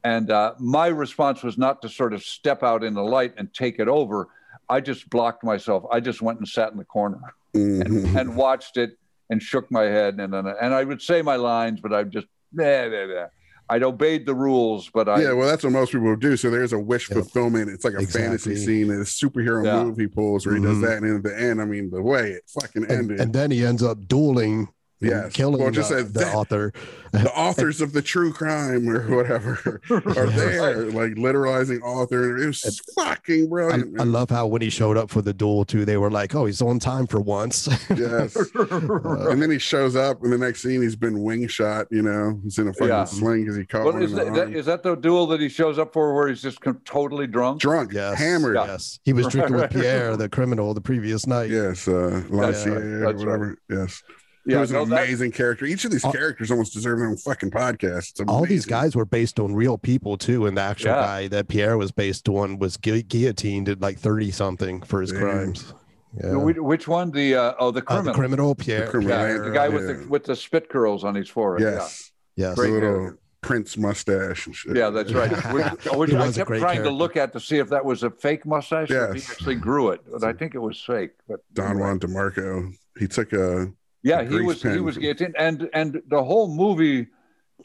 And 0.04 0.30
uh, 0.30 0.54
my 0.58 0.86
response 0.88 1.42
was 1.42 1.58
not 1.58 1.82
to 1.82 1.88
sort 1.88 2.12
of 2.12 2.22
step 2.22 2.62
out 2.62 2.84
in 2.84 2.94
the 2.94 3.02
light 3.02 3.34
and 3.36 3.52
take 3.52 3.78
it 3.78 3.88
over. 3.88 4.28
I 4.68 4.80
just 4.80 5.08
blocked 5.10 5.44
myself. 5.44 5.84
I 5.90 6.00
just 6.00 6.22
went 6.22 6.38
and 6.38 6.48
sat 6.48 6.72
in 6.72 6.78
the 6.78 6.84
corner 6.84 7.34
mhm. 7.54 8.16
and 8.16 8.36
watched 8.36 8.76
it 8.76 8.98
and 9.30 9.42
shook 9.42 9.70
my 9.70 9.84
head. 9.84 10.20
And 10.20 10.34
and, 10.34 10.48
and 10.48 10.74
I 10.74 10.84
would 10.84 11.02
say 11.02 11.22
my 11.22 11.36
lines, 11.36 11.80
but 11.80 11.92
I 11.92 12.04
just, 12.04 12.26
nah, 12.52 12.88
nah, 12.88 13.06
nah. 13.06 13.26
I'd 13.68 13.82
obeyed 13.82 14.26
the 14.26 14.34
rules, 14.34 14.88
but 14.92 15.08
I, 15.08 15.22
yeah, 15.22 15.32
well, 15.32 15.48
that's 15.48 15.64
what 15.64 15.72
most 15.72 15.92
people 15.92 16.06
would 16.08 16.20
do. 16.20 16.36
So 16.36 16.50
there's 16.50 16.72
a 16.72 16.78
wish 16.78 17.10
Yep. 17.10 17.18
fulfillment. 17.18 17.68
It's 17.70 17.84
like 17.84 17.94
a 17.94 18.06
fantasy 18.06 18.54
scene, 18.56 18.90
and 18.90 19.00
a 19.00 19.04
superhero 19.04 19.64
Yeah. 19.64 19.82
move 19.84 19.96
he 19.96 20.06
pulls 20.06 20.46
where 20.46 20.54
he 20.54 20.60
Mhm. 20.60 20.64
does 20.64 20.80
that, 20.82 21.02
and 21.02 21.16
at 21.16 21.22
the 21.22 21.38
end, 21.40 21.60
I 21.60 21.64
mean, 21.64 21.90
the 21.90 22.02
way 22.02 22.30
it 22.32 22.42
fucking 22.48 22.84
and, 22.84 22.92
ended. 22.92 23.20
and 23.20 23.32
then 23.32 23.50
he 23.50 23.64
ends 23.64 23.82
up 23.82 24.06
dueling 24.06 24.68
and 25.00 25.10
Yes. 25.10 25.32
killing 25.34 25.60
Well, 25.62 25.70
just 25.70 25.92
uh, 25.92 25.96
as 25.96 26.12
the 26.12 26.20
that- 26.20 26.34
author. 26.34 26.72
the 27.12 27.30
authors 27.34 27.80
of 27.80 27.92
the 27.92 28.02
true 28.02 28.32
crime 28.32 28.88
or 28.88 29.00
whatever 29.14 29.80
are 29.90 30.26
there, 30.26 30.84
like 30.90 31.12
literalizing 31.12 31.80
author. 31.82 32.36
It 32.38 32.46
was 32.46 32.80
fucking 32.94 33.44
I, 33.44 33.48
brilliant. 33.48 34.00
I 34.00 34.04
man. 34.04 34.12
love 34.12 34.28
how 34.30 34.46
when 34.46 34.60
he 34.62 34.68
showed 34.70 34.96
up 34.98 35.10
for 35.10 35.22
the 35.22 35.32
duel 35.32 35.64
too, 35.64 35.84
they 35.84 35.96
were 35.96 36.10
like, 36.10 36.34
"Oh, 36.34 36.44
he's 36.46 36.60
on 36.62 36.78
time 36.78 37.06
for 37.06 37.20
once." 37.20 37.68
yes. 37.96 38.36
and 38.54 39.40
then 39.40 39.50
he 39.50 39.58
shows 39.58 39.96
up, 39.96 40.22
and 40.22 40.32
the 40.32 40.38
next 40.38 40.62
scene 40.62 40.82
he's 40.82 40.96
been 40.96 41.22
wing 41.22 41.46
shot. 41.48 41.86
You 41.90 42.02
know, 42.02 42.38
he's 42.42 42.58
in 42.58 42.68
a 42.68 42.72
fucking 42.72 42.88
Yeah. 42.88 43.04
sling 43.04 43.42
because 43.44 43.56
he 43.56 43.64
caught 43.64 43.84
Well, 43.84 43.94
one 43.94 44.02
is 44.02 44.12
that, 44.12 44.32
that, 44.34 44.38
arm. 44.40 44.54
is 44.54 44.66
that 44.66 44.82
the 44.82 44.94
duel 44.94 45.26
that 45.28 45.40
he 45.40 45.48
shows 45.48 45.78
up 45.78 45.92
for 45.92 46.14
where 46.14 46.28
he's 46.28 46.42
just 46.42 46.60
com- 46.60 46.80
totally 46.84 47.26
drunk? 47.26 47.60
drunk, 47.60 47.92
yes, 47.92 48.18
hammered. 48.18 48.56
Yes, 48.56 48.98
he 49.04 49.12
was 49.12 49.26
drinking 49.28 49.56
with 49.56 49.70
Pierre, 49.72 50.16
the 50.16 50.28
criminal, 50.28 50.74
the 50.74 50.80
previous 50.80 51.26
night. 51.26 51.50
Yes, 51.50 51.86
uh, 51.88 52.22
Lacenaire, 52.28 53.00
That's 53.00 53.14
right. 53.14 53.26
whatever. 53.26 53.58
Yes, 53.70 54.02
he 54.08 54.12
Yeah, 54.46 54.60
was 54.60 54.70
an 54.70 54.76
no, 54.76 54.84
that- 54.86 55.04
amazing 55.04 55.32
character. 55.32 55.64
Each 55.64 55.84
of 55.84 55.90
these 55.90 56.04
All- 56.04 56.12
characters 56.12 56.50
almost 56.50 56.72
deserve 56.72 56.98
their 57.00 57.08
own 57.08 57.16
fucking 57.16 57.50
podcast. 57.50 58.22
All 58.28 58.44
these 58.46 58.64
guys 58.66 58.94
were 58.94 59.04
based 59.04 59.40
on 59.40 59.54
real 59.54 59.76
people 59.78 60.16
too, 60.16 60.46
and 60.46 60.56
the 60.56 60.60
actual 60.62 60.90
Yeah. 60.90 61.02
guy 61.02 61.28
that 61.28 61.48
Pierre 61.48 61.76
was 61.76 61.90
based 61.92 62.28
on 62.28 62.58
was 62.58 62.76
gu- 62.76 63.02
guillotined 63.02 63.68
at 63.68 63.80
like 63.80 63.98
thirty 63.98 64.30
something 64.30 64.82
for 64.82 65.00
his 65.00 65.10
Damn. 65.12 65.20
crimes. 65.20 65.74
Yeah. 66.22 66.36
Which, 66.36 66.56
which 66.58 66.88
one? 66.88 67.10
The 67.10 67.34
uh, 67.34 67.52
oh, 67.58 67.70
the 67.72 67.80
Uh, 67.80 67.82
criminal. 67.84 68.04
the 68.12 68.18
criminal 68.18 68.54
Pierre. 68.54 68.86
criminal, 68.86 69.18
yeah, 69.18 69.38
the 69.38 69.50
guy 69.50 69.66
uh, 69.66 69.70
with 69.72 69.86
the 69.86 70.08
with 70.08 70.24
the 70.24 70.36
spit 70.36 70.68
curls 70.68 71.04
on 71.04 71.14
his 71.14 71.28
forehead. 71.28 71.62
Yes, 71.74 72.12
yes. 72.36 72.54
the 72.56 72.62
Great 72.62 72.72
little 72.72 72.94
character. 72.94 73.18
Prince 73.42 73.76
mustache 73.76 74.46
and 74.46 74.56
shit. 74.56 74.74
Yeah, 74.76 74.84
yeah, 74.84 74.90
that's 74.90 75.12
right. 75.12 75.30
Which, 75.52 75.84
which 75.92 76.14
I 76.14 76.32
kept 76.32 76.48
trying 76.48 76.60
character. 76.60 76.84
to 76.84 76.90
look 76.90 77.16
at 77.16 77.32
to 77.34 77.40
see 77.40 77.58
if 77.58 77.68
that 77.68 77.84
was 77.84 78.02
a 78.02 78.10
fake 78.10 78.44
mustache 78.46 78.90
or 78.90 79.14
if 79.14 79.22
he 79.24 79.30
actually 79.32 79.54
grew 79.56 79.90
it, 79.90 80.00
but 80.10 80.24
I 80.24 80.32
think 80.32 80.54
it 80.54 80.58
was 80.58 80.80
fake. 80.82 81.10
But 81.28 81.40
Don 81.52 81.78
Juan 81.78 82.00
DeMarco. 82.00 82.72
He 82.98 83.06
took 83.06 83.32
a 83.34 83.70
Yeah, 84.02 84.22
he 84.22 84.40
was 84.40 84.62
he 84.62 84.78
was 84.78 84.96
getting 84.98 85.32
and 85.38 85.68
and 85.72 86.02
the 86.08 86.22
whole 86.22 86.48
movie 86.48 87.08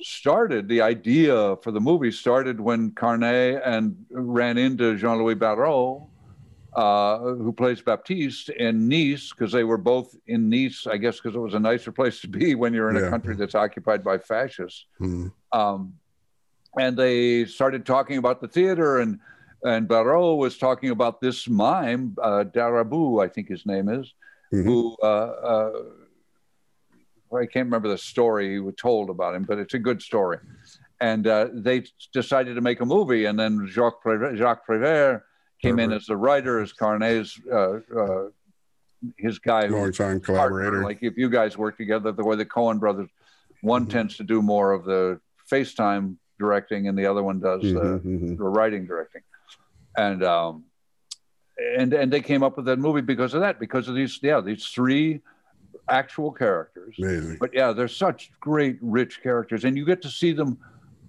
started. 0.02 0.68
The 0.68 0.82
idea 0.82 1.56
for 1.58 1.72
the 1.72 1.80
movie 1.80 2.12
started 2.12 2.60
when 2.60 2.92
Carné 2.92 3.62
and 3.64 4.06
ran 4.12 4.58
into 4.58 4.96
Jean 4.96 5.18
Louis 5.20 5.36
Barrault, 5.36 6.10
uh, 6.76 7.20
who 7.20 7.52
plays 7.54 7.82
Baptiste 7.82 8.50
in 8.50 8.88
Nice, 8.88 9.30
because 9.32 9.52
they 9.52 9.64
were 9.64 9.78
both 9.78 10.16
in 10.28 10.50
Nice, 10.50 10.88
I 10.88 10.98
guess, 10.98 11.18
because 11.20 11.36
it 11.36 11.40
was 11.40 11.54
a 11.54 11.60
nicer 11.60 11.92
place 11.92 12.22
to 12.22 12.28
be 12.28 12.56
when 12.56 12.74
you're 12.74 12.90
in 12.90 12.96
Yeah. 12.96 13.08
a 13.08 13.10
country 13.10 13.36
that's 13.36 13.56
occupied 13.56 14.04
by 14.04 14.18
fascists. 14.18 14.86
Hmm. 14.98 15.28
Um, 15.52 15.94
and 16.80 16.96
they 16.98 17.46
started 17.46 17.86
talking 17.86 18.18
about 18.18 18.42
the 18.42 18.48
theater 18.48 19.00
and 19.00 19.20
and 19.64 19.88
Barrault 19.88 20.40
was 20.40 20.58
talking 20.58 20.90
about 20.90 21.22
this 21.22 21.48
mime, 21.48 22.16
uh, 22.20 22.46
Darabou, 22.46 23.24
I 23.24 23.28
think 23.28 23.48
his 23.48 23.64
name 23.64 23.90
is, 23.90 24.12
Mhm. 24.52 24.64
who 24.64 24.98
uh, 25.04 25.06
uh, 25.06 25.72
I 27.34 27.46
can't 27.46 27.66
remember 27.68 27.88
the 27.88 27.98
story 27.98 28.60
we 28.60 28.72
told 28.74 29.10
about 29.10 29.36
him, 29.36 29.44
but 29.44 29.58
it's 29.58 29.74
a 29.74 29.80
good 29.80 30.02
story. 30.02 30.40
And 31.00 31.26
uh, 31.28 31.48
they 31.54 31.84
decided 32.14 32.56
to 32.56 32.62
make 32.62 32.82
a 32.82 32.86
movie, 32.86 33.26
and 33.26 33.40
then 33.40 33.66
Jacques 33.68 34.04
Prévert, 34.04 34.38
Jacques 34.38 34.68
Prévert 34.68 35.24
came 35.62 35.80
in 35.80 35.92
as 35.92 36.06
the 36.06 36.16
writer, 36.18 36.60
as 36.60 36.74
Carné's 36.74 37.40
uh, 37.52 37.80
uh, 38.00 38.28
his 39.18 39.40
guy 39.40 39.68
who 39.68 39.76
longtime 39.78 40.20
collaborator. 40.20 40.84
Like 40.84 41.00
if 41.02 41.18
you 41.18 41.30
guys 41.30 41.58
work 41.58 41.78
together, 41.78 42.12
the 42.12 42.24
way 42.24 42.36
the 42.36 42.46
Coen 42.46 42.80
brothers, 42.80 43.10
one 43.62 43.86
Mhm. 43.86 43.90
tends 43.90 44.18
to 44.18 44.24
do 44.24 44.42
more 44.42 44.74
of 44.74 44.86
the 44.86 45.20
FaceTime 45.52 46.18
directing, 46.40 46.88
and 46.88 46.98
the 46.98 47.06
other 47.08 47.24
one 47.24 47.40
does 47.40 47.62
the, 47.62 47.68
Mhm, 48.00 48.02
mhm. 48.04 48.38
the 48.38 48.44
writing 48.44 48.86
directing. 48.86 49.22
And 49.98 50.24
um, 50.24 50.66
and 51.78 51.94
and 51.94 52.12
they 52.14 52.22
came 52.22 52.44
up 52.44 52.58
with 52.58 52.66
that 52.68 52.78
movie 52.80 53.02
because 53.02 53.34
of 53.34 53.42
that, 53.42 53.60
because 53.60 53.88
of 53.88 53.96
these 53.96 54.20
yeah 54.22 54.40
these 54.40 54.66
three 54.68 55.22
actual 55.90 56.32
characters. 56.32 56.96
Amazing. 57.00 57.38
But 57.40 57.54
yeah, 57.54 57.72
they're 57.74 57.88
such 57.88 58.32
great, 58.40 58.78
rich 58.82 59.22
characters, 59.22 59.64
and 59.66 59.78
you 59.78 59.86
get 59.86 60.02
to 60.04 60.10
see 60.10 60.32
them 60.34 60.58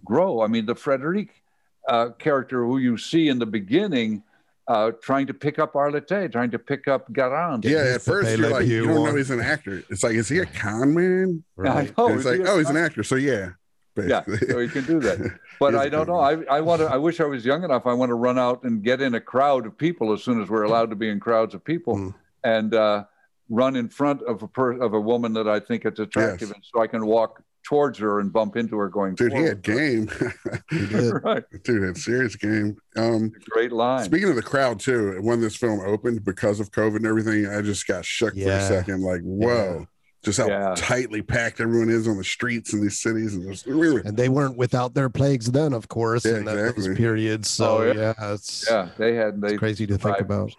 grow. 0.05 0.41
I 0.43 0.47
mean, 0.47 0.67
the 0.67 0.75
Frederic 0.75 1.43
uh, 1.89 2.11
character 2.19 2.65
who 2.65 2.79
you 2.79 2.97
see 2.97 3.29
in 3.29 3.39
the 3.39 3.47
beginning. 3.47 4.23
Uh, 4.69 4.93
trying 5.03 5.27
to 5.27 5.35
pick 5.35 5.59
up 5.59 5.73
Arlette, 5.73 6.31
trying 6.31 6.51
to 6.53 6.59
pick 6.59 6.87
up 6.87 7.13
Garance. 7.13 7.65
Yeah, 7.65 7.95
at 7.97 8.01
first 8.01 8.39
you're 8.39 8.49
like, 8.49 8.65
you 8.65 8.87
don't 8.87 9.05
know 9.07 9.17
he's 9.17 9.29
an 9.31 9.41
actor. 9.41 9.83
It's 9.91 10.05
like, 10.05 10.15
is 10.15 10.29
he 10.29 10.39
a 10.39 10.47
con 10.63 10.95
man? 10.95 11.43
Right. 11.57 11.91
I 11.91 12.01
know. 12.01 12.15
It's 12.15 12.25
like, 12.25 12.43
oh, 12.47 12.59
he's 12.59 12.71
an 12.71 12.77
actor. 12.77 13.03
So 13.03 13.17
yeah, 13.17 13.51
Yeah, 13.97 14.23
so 14.25 14.61
he 14.61 14.69
can 14.69 14.85
do 14.85 15.01
that. 15.01 15.19
But 15.59 15.71
He 15.75 15.79
is 15.79 15.83
I 15.83 15.87
a 15.87 15.91
don't 15.91 16.07
know. 16.09 16.21
I, 16.21 16.35
I 16.45 16.61
want 16.61 16.81
to. 16.81 16.87
I 16.87 16.97
wish 16.97 17.19
I 17.19 17.25
was 17.25 17.45
young 17.45 17.65
enough. 17.65 17.87
I 17.87 17.93
want 17.93 18.11
to 18.11 18.15
run 18.15 18.39
out 18.39 18.63
and 18.63 18.85
get 18.85 19.01
in 19.03 19.17
a 19.17 19.21
crowd 19.21 19.67
of 19.67 19.77
people 19.77 20.13
as 20.13 20.23
soon 20.23 20.41
as 20.41 20.49
we're 20.49 20.63
allowed 20.63 20.91
to 20.91 20.97
be 20.97 21.09
in 21.09 21.19
crowds 21.19 21.55
of 21.55 21.65
people, 21.65 21.97
Mm. 21.97 22.15
and 22.45 22.73
uh, 22.75 23.05
run 23.49 23.77
in 23.77 23.89
front 23.89 24.23
of 24.23 24.43
a 24.43 24.49
per, 24.49 24.73
of 24.81 24.95
a 24.95 25.01
woman 25.01 25.33
that 25.35 25.49
I 25.49 25.61
think 25.61 25.85
is 25.87 25.99
attractive, 25.99 26.49
Yes. 26.49 26.57
and 26.57 26.65
so 26.75 26.81
I 26.83 26.87
can 26.87 27.05
walk 27.07 27.43
towards 27.65 27.97
her 27.99 28.19
and 28.19 28.33
bump 28.33 28.57
into 28.57 28.77
her 28.77 28.89
going. 28.89 29.15
Dude, 29.15 29.33
he 29.33 29.43
had 29.43 29.63
game. 29.63 30.09
Right, 31.25 31.45
Dude 31.65 31.83
had 31.85 31.97
serious 31.97 32.35
game. 32.37 32.77
Um, 32.97 33.33
great 33.51 33.73
line. 33.73 34.05
Speaking 34.05 34.29
of 34.31 34.37
the 34.37 34.43
crowd 34.43 34.81
too, 34.81 35.19
when 35.23 35.41
this 35.41 35.57
film 35.57 35.81
opened 35.81 36.25
because 36.25 36.61
of 36.61 36.71
COVID 36.73 36.97
and 36.97 37.07
everything, 37.07 37.47
I 37.47 37.61
just 37.63 37.87
got 37.87 38.05
shook 38.05 38.35
for 38.35 38.41
a 38.51 38.61
second. 38.67 39.03
Like, 39.03 39.21
whoa, 39.23 39.87
just 40.25 40.39
how 40.39 40.49
Yeah. 40.49 40.75
tightly 40.77 41.23
packed 41.23 41.61
everyone 41.61 41.89
is 41.91 42.09
on 42.09 42.17
the 42.17 42.25
streets 42.25 42.73
in 42.73 42.81
these 42.81 42.99
cities, 43.01 43.35
and 43.35 43.47
just 43.49 43.67
really, 43.67 44.03
And 44.05 44.17
they 44.17 44.29
weren't 44.29 44.57
without 44.57 44.95
their 44.95 45.09
plagues 45.11 45.47
then, 45.47 45.73
of 45.73 45.89
course, 45.89 46.25
Yeah, 46.25 46.39
in 46.39 46.45
that, 46.47 46.59
exactly. 46.59 46.89
those 46.89 46.97
periods. 46.97 47.49
So 47.51 47.79
Oh, 47.79 47.83
yeah. 47.83 48.15
yeah. 48.19 48.33
it's, 48.35 48.67
yeah, 48.69 48.89
they 48.99 49.15
had. 49.15 49.41
They 49.41 49.49
it's 49.51 49.59
crazy 49.59 49.87
to 49.87 49.93
think 49.99 50.17
survived 50.17 50.21
about. 50.23 50.51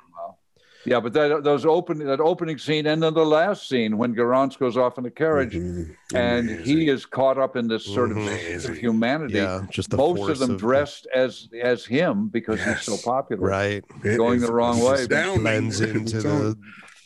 Somehow. 0.83 0.95
Yeah, 0.95 0.99
but 1.01 1.13
that 1.13 1.43
those 1.43 1.65
open 1.65 1.99
that 1.99 2.19
opening 2.19 2.57
scene 2.57 2.85
and 2.87 3.01
then 3.01 3.13
the 3.13 3.25
last 3.25 3.67
scene 3.69 3.97
when 3.97 4.13
Garance 4.15 4.57
goes 4.57 4.77
off 4.77 4.97
in 4.97 5.03
the 5.03 5.11
carriage 5.11 5.53
Mhm. 5.55 5.95
and 6.13 6.49
Amazing. 6.49 6.65
he 6.65 6.89
is 6.89 7.05
caught 7.05 7.37
up 7.37 7.55
in 7.55 7.67
this 7.67 7.85
sort 7.85 8.11
of 8.11 8.17
Amazing. 8.17 8.71
of 8.71 8.77
humanity. 8.77 9.35
Yeah, 9.35 9.65
just 9.69 9.89
the 9.89 9.97
most 9.97 10.19
of 10.21 10.25
force 10.27 10.39
them 10.39 10.57
dressed 10.57 11.07
as 11.13 11.47
as 11.61 11.85
him 11.85 12.27
because 12.29 12.59
Yes. 12.59 12.85
he's 12.85 12.99
so 12.99 13.09
popular. 13.09 13.47
right 13.47 13.83
It 14.03 14.17
going 14.17 14.37
is 14.41 14.45
the 14.47 14.53
wrong 14.53 14.79
way. 14.79 14.93
astounding. 14.93 15.41
blends 15.41 15.81
into 15.81 16.21
the 16.21 16.57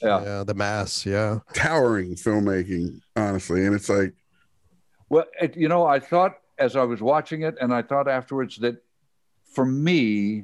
Yeah. 0.02 0.24
yeah 0.24 0.44
the 0.44 0.54
mass. 0.54 1.06
Yeah, 1.06 1.40
towering 1.54 2.16
filmmaking, 2.16 3.02
honestly, 3.16 3.66
and 3.66 3.76
it's 3.76 3.90
like, 3.90 4.14
Well, 5.10 5.26
it, 5.42 5.56
you 5.56 5.68
know, 5.70 5.86
I 5.86 6.00
thought 6.00 6.36
as 6.60 6.76
I 6.76 6.84
was 6.84 7.02
watching 7.02 7.44
it, 7.44 7.56
and 7.62 7.74
I 7.74 7.82
thought 7.82 8.08
afterwards 8.10 8.58
that 8.58 8.84
for 9.54 9.64
me, 9.66 10.44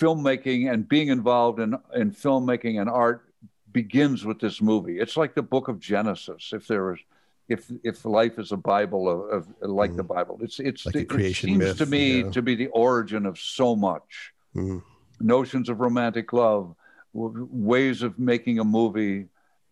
filmmaking 0.00 0.72
and 0.72 0.88
being 0.88 1.08
involved 1.08 1.60
in 1.60 1.76
in 1.94 2.10
filmmaking 2.12 2.80
and 2.80 2.88
art 2.90 3.24
begins 3.72 4.24
with 4.24 4.38
this 4.40 4.60
movie. 4.60 4.98
It's 4.98 5.16
like 5.16 5.34
the 5.34 5.42
Book 5.42 5.68
of 5.68 5.80
Genesis. 5.80 6.50
If 6.52 6.66
there 6.66 6.92
is, 6.94 7.00
if 7.48 7.70
if 7.82 8.04
life 8.04 8.38
is 8.38 8.52
a 8.52 8.56
Bible 8.56 9.08
of, 9.08 9.46
of 9.62 9.70
like 9.70 9.96
the 9.96 10.02
Bible, 10.02 10.38
it's 10.42 10.60
it's 10.60 10.86
Like 10.86 10.94
a 10.94 10.98
it, 11.00 11.08
creation 11.08 11.48
seems 11.50 11.58
myth, 11.64 11.78
to 11.78 11.86
me 11.86 12.22
yeah. 12.22 12.30
to 12.30 12.42
be 12.42 12.54
the 12.54 12.68
origin 12.68 13.26
of 13.26 13.38
so 13.38 13.74
much. 13.76 14.32
Mhm. 14.54 14.82
notions 15.20 15.68
of 15.70 15.80
romantic 15.80 16.32
love, 16.34 16.74
w- 17.14 17.48
ways 17.50 18.02
of 18.02 18.18
making 18.18 18.58
a 18.58 18.64
movie. 18.64 19.28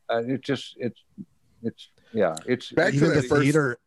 Uh, 0.09 0.23
it 0.27 0.41
just 0.43 0.77
it's 0.79 1.01
it's 1.63 1.89
yeah 2.15 2.35
it's 2.47 2.73
Back 2.73 2.93
to 2.95 3.01
the 3.09 3.23
first- 3.23 3.43
theater. 3.43 3.79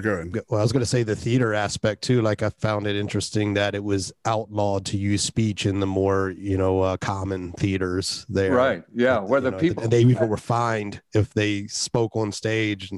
Go 0.00 0.12
ahead. 0.14 0.34
Well, 0.48 0.60
I 0.60 0.62
was 0.62 0.72
going 0.72 0.80
to 0.82 0.86
say 0.86 1.02
the 1.02 1.16
theater 1.16 1.54
aspect 1.54 2.02
too. 2.02 2.22
Like 2.22 2.42
I 2.42 2.50
found 2.50 2.86
it 2.86 2.96
interesting 2.96 3.54
that 3.54 3.74
it 3.74 3.82
was 3.84 4.12
outlawed 4.24 4.84
to 4.86 4.96
use 4.96 5.22
speech 5.22 5.66
in 5.66 5.80
the 5.80 5.86
more 5.86 6.30
you 6.36 6.56
know 6.58 6.80
uh, 6.82 6.96
common 6.98 7.52
theaters 7.52 8.24
there. 8.28 8.52
right 8.52 8.82
yeah 8.94 9.20
where 9.20 9.40
the 9.40 9.50
know, 9.52 9.58
people 9.58 9.82
and 9.84 9.92
they 9.92 10.02
even 10.02 10.28
were 10.28 10.36
fined 10.36 11.00
if 11.14 11.32
they 11.34 11.66
spoke 11.66 12.16
on 12.16 12.32
stage. 12.32 12.90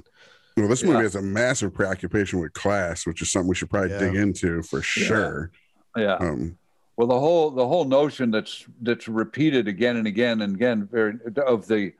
Well, 0.57 0.69
this 0.69 0.83
movie 0.83 0.97
Yeah. 0.97 1.03
has 1.03 1.15
a 1.15 1.23
massive 1.23 1.73
preoccupation 1.73 2.41
with 2.41 2.53
class, 2.53 3.07
which 3.07 3.23
is 3.23 3.31
something 3.31 3.49
we 3.49 3.55
should 3.55 3.71
probably 3.71 3.91
Yeah. 3.91 3.99
dig 4.01 4.15
into 4.17 4.63
for 4.63 4.83
sure. 4.83 5.53
yeah 5.97 6.17
Um, 6.17 6.59
well 6.97 7.07
the 7.07 7.19
whole 7.19 7.51
the 7.53 7.67
whole 7.67 7.85
notion 7.85 8.31
that's 8.33 8.67
that's 8.83 9.07
repeated 9.09 9.69
again 9.69 9.97
and 9.97 10.07
again 10.07 10.43
and 10.43 10.55
again 10.57 10.89
very, 10.91 11.15
of 11.47 11.67
the 11.69 11.93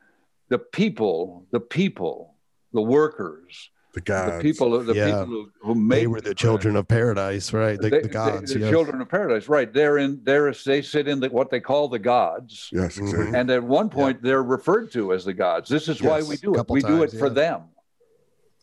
the 0.49 0.57
people 0.59 1.45
the 1.51 1.59
people 1.59 2.35
the 2.73 2.81
workers 2.81 3.69
the 3.93 4.01
gods. 4.01 4.35
the 4.37 4.41
people 4.43 4.79
the 4.83 4.93
Yeah. 4.93 5.05
people 5.05 5.25
who, 5.25 5.49
who 5.61 5.75
make 5.75 5.99
they 6.01 6.07
were 6.07 6.21
the 6.21 6.35
children 6.35 6.75
of 6.75 6.87
paradise, 6.87 7.51
right? 7.53 7.79
The, 7.79 7.89
They- 7.89 8.01
the 8.01 8.07
they- 8.07 8.13
gods. 8.13 8.53
the 8.53 8.59
yes. 8.59 8.69
children 8.69 9.01
of 9.01 9.09
paradise 9.09 9.49
right 9.49 9.71
they're 9.73 9.97
in 9.97 10.21
they're 10.23 10.53
they 10.53 10.81
sit 10.81 11.07
in 11.07 11.19
the, 11.19 11.29
what 11.29 11.49
they 11.49 11.59
call 11.59 11.87
the 11.89 11.97
gods 11.99 12.69
Yes, 12.71 12.97
Mhm. 12.97 13.01
exactly. 13.01 13.39
And 13.39 13.49
at 13.49 13.63
one 13.63 13.89
point, 13.89 14.21
they're 14.21 14.43
referred 14.43 14.91
to 14.93 15.13
as 15.13 15.25
the 15.25 15.33
gods. 15.33 15.69
This 15.69 15.87
is 15.87 16.01
why 16.01 16.21
we 16.21 16.35
do 16.37 16.53
it. 16.53 16.57
couple 16.57 16.73
We 16.75 16.81
do 16.81 16.87
times, 16.99 17.13
it 17.13 17.17
for 17.17 17.27
yeah. 17.27 17.33
them. 17.33 17.61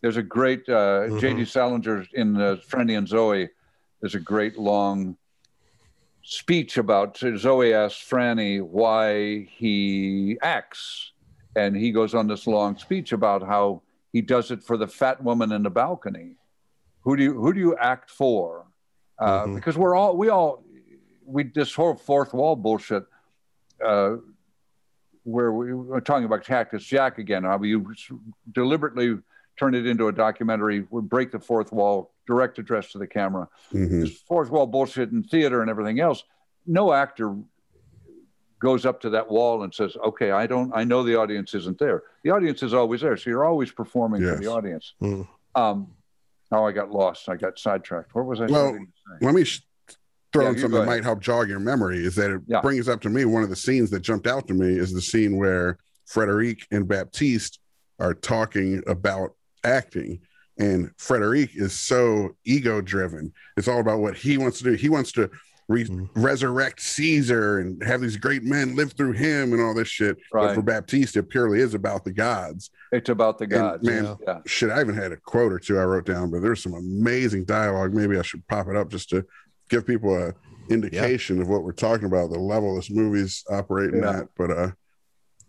There's 0.01 0.17
a 0.17 0.23
great 0.23 0.67
uh, 0.69 1.07
Mhm. 1.09 1.19
J.D. 1.19 1.45
Salinger 1.45 2.05
in 2.13 2.39
uh, 2.39 2.57
Franny 2.69 2.97
and 2.97 3.07
Zooey. 3.07 3.49
There's 3.99 4.15
a 4.15 4.19
great 4.19 4.57
long 4.57 5.17
speech 6.23 6.77
about 6.77 7.15
Zooey 7.17 7.73
asks 7.73 8.07
Franny 8.09 8.61
why 8.61 9.47
he 9.57 10.37
acts, 10.41 11.11
and 11.55 11.75
he 11.75 11.91
goes 11.91 12.13
on 12.13 12.27
this 12.27 12.45
long 12.47 12.77
speech 12.77 13.11
about 13.11 13.41
how 13.43 13.81
he 14.13 14.21
does 14.21 14.51
it 14.51 14.63
for 14.63 14.77
the 14.77 14.87
fat 14.87 15.23
woman 15.23 15.51
in 15.51 15.63
the 15.63 15.69
balcony. 15.69 16.35
Who 17.01 17.15
do 17.15 17.23
you 17.23 17.33
who 17.33 17.53
do 17.53 17.59
you 17.59 17.75
act 17.77 18.09
for? 18.11 18.65
Uh, 19.19 19.45
Mhm. 19.45 19.55
Because 19.55 19.77
we're 19.77 19.95
all 19.95 20.15
we 20.17 20.29
all 20.29 20.63
we 21.25 21.43
this 21.43 21.73
whole 21.73 21.95
fourth 21.95 22.33
wall 22.33 22.55
bullshit. 22.55 23.05
Uh, 23.83 24.17
where 25.23 25.51
we 25.51 25.73
were 25.73 25.99
talking 25.99 26.23
about 26.23 26.43
Cactus 26.45 26.83
Jack 26.85 27.17
again. 27.17 27.43
How 27.43 27.61
you 27.61 27.93
deliberately 28.53 29.17
turn 29.59 29.75
it 29.75 29.85
into 29.85 30.07
a 30.07 30.11
documentary, 30.11 30.87
would 30.89 31.09
break 31.09 31.31
the 31.31 31.39
fourth 31.39 31.73
wall, 31.73 32.13
direct 32.27 32.59
address 32.59 32.91
to 32.93 32.97
the 32.97 33.07
camera. 33.07 33.49
Mhm. 33.73 34.01
This 34.01 34.21
fourth 34.21 34.49
wall 34.49 34.67
bullshit 34.67 35.11
in 35.11 35.23
theater 35.23 35.61
and 35.61 35.69
everything 35.69 35.99
else. 35.99 36.23
No 36.65 36.93
actor 36.93 37.35
goes 38.59 38.85
up 38.85 38.99
to 39.01 39.09
that 39.11 39.29
wall 39.29 39.63
and 39.63 39.73
says, 39.73 39.95
"Okay, 40.05 40.31
I 40.31 40.47
don't. 40.47 40.71
I 40.73 40.83
know 40.83 41.03
the 41.03 41.15
audience 41.15 41.53
isn't 41.53 41.77
there. 41.79 42.03
The 42.23 42.31
audience 42.31 42.63
is 42.63 42.73
always 42.73 43.01
there, 43.01 43.15
so 43.17 43.29
you're 43.29 43.45
always 43.45 43.71
performing 43.71 44.21
for 44.21 44.35
the 44.35 44.47
audience." 44.47 44.93
Mm. 45.01 45.27
Um, 45.55 45.87
oh, 46.51 46.65
I 46.65 46.71
got 46.71 46.91
lost. 46.91 47.29
I 47.29 47.35
got 47.35 47.59
sidetracked. 47.59 48.13
What 48.15 48.25
was 48.25 48.41
I 48.41 48.45
Well, 48.45 48.73
to 48.73 48.79
say? 48.79 49.25
Let 49.25 49.35
me 49.35 49.43
sh- 49.43 49.63
throw 50.33 50.43
Yeah, 50.43 50.49
in 50.51 50.57
something 50.59 50.79
that 50.79 50.85
might 50.85 51.03
help 51.03 51.19
jog 51.19 51.49
your 51.49 51.59
memory. 51.59 52.05
Is 52.05 52.15
that 52.15 52.31
it 52.31 52.41
Yeah. 52.47 52.61
brings 52.61 52.87
up 52.89 53.01
to 53.01 53.09
me 53.09 53.25
one 53.25 53.43
of 53.43 53.49
the 53.49 53.55
scenes 53.55 53.89
that 53.91 54.01
jumped 54.01 54.27
out 54.27 54.47
to 54.49 54.53
me 54.53 54.77
is 54.77 54.91
the 54.93 55.01
scene 55.01 55.37
where 55.37 55.77
Frederic 56.05 56.59
and 56.71 56.87
Baptiste 56.87 57.59
are 57.99 58.13
talking 58.13 58.83
about 58.87 59.35
acting. 59.63 60.19
And 60.59 60.91
Frederic 60.97 61.51
is 61.55 61.79
so 61.79 62.35
ego 62.43 62.81
driven. 62.81 63.31
It's 63.57 63.67
all 63.67 63.79
about 63.79 63.99
what 63.99 64.17
he 64.17 64.37
wants 64.37 64.57
to 64.59 64.63
do. 64.65 64.71
He 64.73 64.89
wants 64.89 65.11
to 65.13 65.29
re- 65.67 65.85
Mhm. 65.85 66.09
resurrect 66.15 66.81
Caesar 66.81 67.59
and 67.59 67.81
have 67.83 68.01
these 68.01 68.17
great 68.17 68.43
men 68.43 68.75
live 68.75 68.93
through 68.93 69.13
him 69.13 69.51
and 69.53 69.61
all 69.61 69.73
this 69.73 69.87
shit. 69.87 70.17
But 70.31 70.55
for 70.55 70.61
Baptiste, 70.61 71.17
it 71.17 71.23
purely 71.29 71.59
is 71.59 71.73
about 71.73 72.05
the 72.05 72.13
gods. 72.13 72.69
It's 72.91 73.09
about 73.09 73.37
the 73.37 73.43
And, 73.45 73.51
gods. 73.51 73.83
man, 73.83 74.03
Yeah. 74.05 74.15
yeah. 74.27 74.39
shit, 74.45 74.69
I 74.69 74.79
even 74.81 74.95
had 74.95 75.11
a 75.11 75.17
quote 75.17 75.51
or 75.51 75.59
two 75.59 75.77
I 75.77 75.83
wrote 75.83 76.05
down, 76.05 76.31
but 76.31 76.41
there's 76.41 76.63
some 76.63 76.73
amazing 76.73 77.45
dialogue. 77.45 77.93
Maybe 77.93 78.17
I 78.17 78.21
should 78.21 78.47
pop 78.47 78.67
it 78.69 78.75
up 78.75 78.89
just 78.89 79.09
to 79.09 79.25
give 79.69 79.85
people 79.85 80.15
a 80.15 80.33
indication 80.69 81.41
of 81.41 81.47
what 81.47 81.63
we're 81.63 81.71
talking 81.71 82.05
about, 82.05 82.29
the 82.31 82.39
level 82.39 82.75
this 82.75 82.89
movie's 82.91 83.43
operating 83.49 84.01
Yeah. 84.01 84.19
at. 84.19 84.27
But 84.37 84.51
uh 84.51 84.71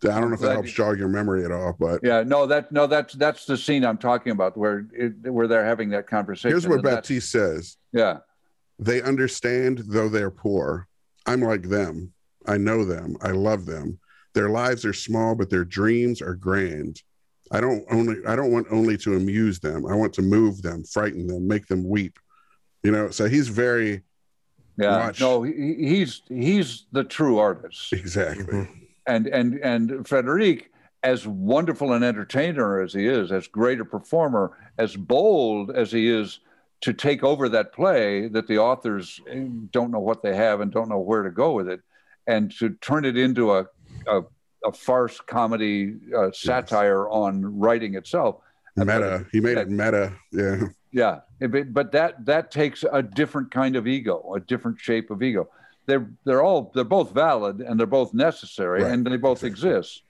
I 0.04 0.20
don't 0.20 0.28
know 0.28 0.34
if 0.34 0.40
that 0.40 0.46
Glad 0.46 0.52
helps 0.52 0.70
jog 0.70 0.96
your 0.98 1.08
memory 1.08 1.44
at 1.44 1.50
all. 1.50 1.74
But 1.76 2.00
Yeah, 2.04 2.22
no, 2.24 2.46
that 2.46 2.70
no, 2.70 2.86
that's 2.86 3.14
that's 3.14 3.44
the 3.46 3.56
scene 3.56 3.84
I'm 3.84 3.98
talking 3.98 4.30
about 4.30 4.56
where 4.56 4.86
it, 4.92 5.12
where 5.32 5.48
they're 5.48 5.64
having 5.64 5.90
that 5.90 6.06
conversation. 6.06 6.50
here's 6.50 6.68
what 6.68 6.74
and 6.74 6.82
Baptiste 6.84 7.30
says 7.32 7.76
Yeah, 7.92 8.18
They 8.78 9.02
understand, 9.02 9.82
though 9.86 10.08
they're 10.08 10.30
poor. 10.30 10.86
I'm 11.26 11.40
like 11.40 11.68
them. 11.68 12.12
I 12.46 12.56
know 12.56 12.84
them. 12.84 13.16
I 13.20 13.32
love 13.32 13.66
them. 13.66 13.98
Their 14.34 14.50
lives 14.50 14.84
are 14.84 14.92
small, 14.92 15.34
but 15.34 15.50
their 15.50 15.64
dreams 15.64 16.22
are 16.22 16.34
grand. 16.34 17.02
I 17.50 17.60
don't 17.60 17.84
only 17.90 18.16
I 18.26 18.36
don't 18.36 18.52
want 18.52 18.66
only 18.70 18.96
to 18.98 19.16
amuse 19.16 19.58
them. 19.58 19.86
I 19.86 19.94
want 19.94 20.12
to 20.14 20.22
move 20.22 20.62
them, 20.62 20.84
frighten 20.84 21.26
them, 21.26 21.48
make 21.48 21.66
them 21.66 21.88
weep. 21.88 22.18
You 22.82 22.92
know, 22.92 23.10
so 23.10 23.28
he's 23.28 23.48
very 23.48 24.02
yeah. 24.76 25.06
Watch. 25.06 25.20
No, 25.20 25.42
he, 25.42 25.74
he's 25.78 26.22
he's 26.28 26.86
the 26.92 27.04
true 27.04 27.38
artist, 27.38 27.92
exactly. 27.92 28.44
Mhm. 28.44 28.68
and 29.06 29.26
and 29.26 29.54
and 29.54 30.06
Frederic, 30.06 30.70
as 31.02 31.26
wonderful 31.26 31.92
an 31.92 32.04
entertainer 32.04 32.80
as 32.80 32.92
he 32.92 33.06
is, 33.06 33.32
as 33.32 33.48
great 33.48 33.80
a 33.80 33.84
performer, 33.84 34.56
as 34.78 34.94
bold 34.94 35.70
as 35.70 35.90
he 35.90 36.08
is 36.08 36.40
to 36.82 36.92
take 36.92 37.24
over 37.24 37.48
that 37.48 37.72
play 37.72 38.28
that 38.28 38.46
the 38.46 38.58
authors 38.58 39.20
don't 39.70 39.90
know 39.90 39.98
what 39.98 40.22
they 40.22 40.34
have 40.34 40.60
and 40.60 40.70
don't 40.72 40.88
know 40.88 40.98
where 40.98 41.22
to 41.22 41.30
go 41.30 41.52
with 41.52 41.68
it, 41.68 41.80
and 42.26 42.50
to 42.58 42.70
turn 42.80 43.04
it 43.04 43.16
into 43.16 43.52
a 43.52 43.66
a, 44.06 44.22
a 44.64 44.72
farce 44.72 45.20
comedy 45.20 45.94
uh, 46.16 46.30
satire 46.32 47.08
on 47.08 47.58
writing 47.58 47.94
itself. 47.94 48.36
Meta. 48.76 49.26
He 49.32 49.40
made 49.40 49.58
it 49.58 49.68
meta. 49.68 50.12
Yeah. 50.32 50.60
Yeah, 50.92 51.20
it- 51.40 51.50
but, 51.50 51.72
but 51.74 51.92
that 51.92 52.24
that 52.26 52.50
takes 52.50 52.84
a 52.90 53.02
different 53.02 53.50
kind 53.50 53.76
of 53.76 53.86
ego, 53.86 54.32
a 54.36 54.40
different 54.40 54.78
shape 54.80 55.10
of 55.10 55.22
ego. 55.22 55.48
They're 55.86 56.08
they're 56.24 56.42
all 56.42 56.70
they're 56.74 56.84
both 56.84 57.12
valid 57.12 57.60
and 57.60 57.78
they're 57.78 57.86
both 57.86 58.14
necessary 58.14 58.82
Right. 58.82 58.92
and 58.92 59.06
they 59.06 59.16
both 59.16 59.42
exist. 59.42 60.02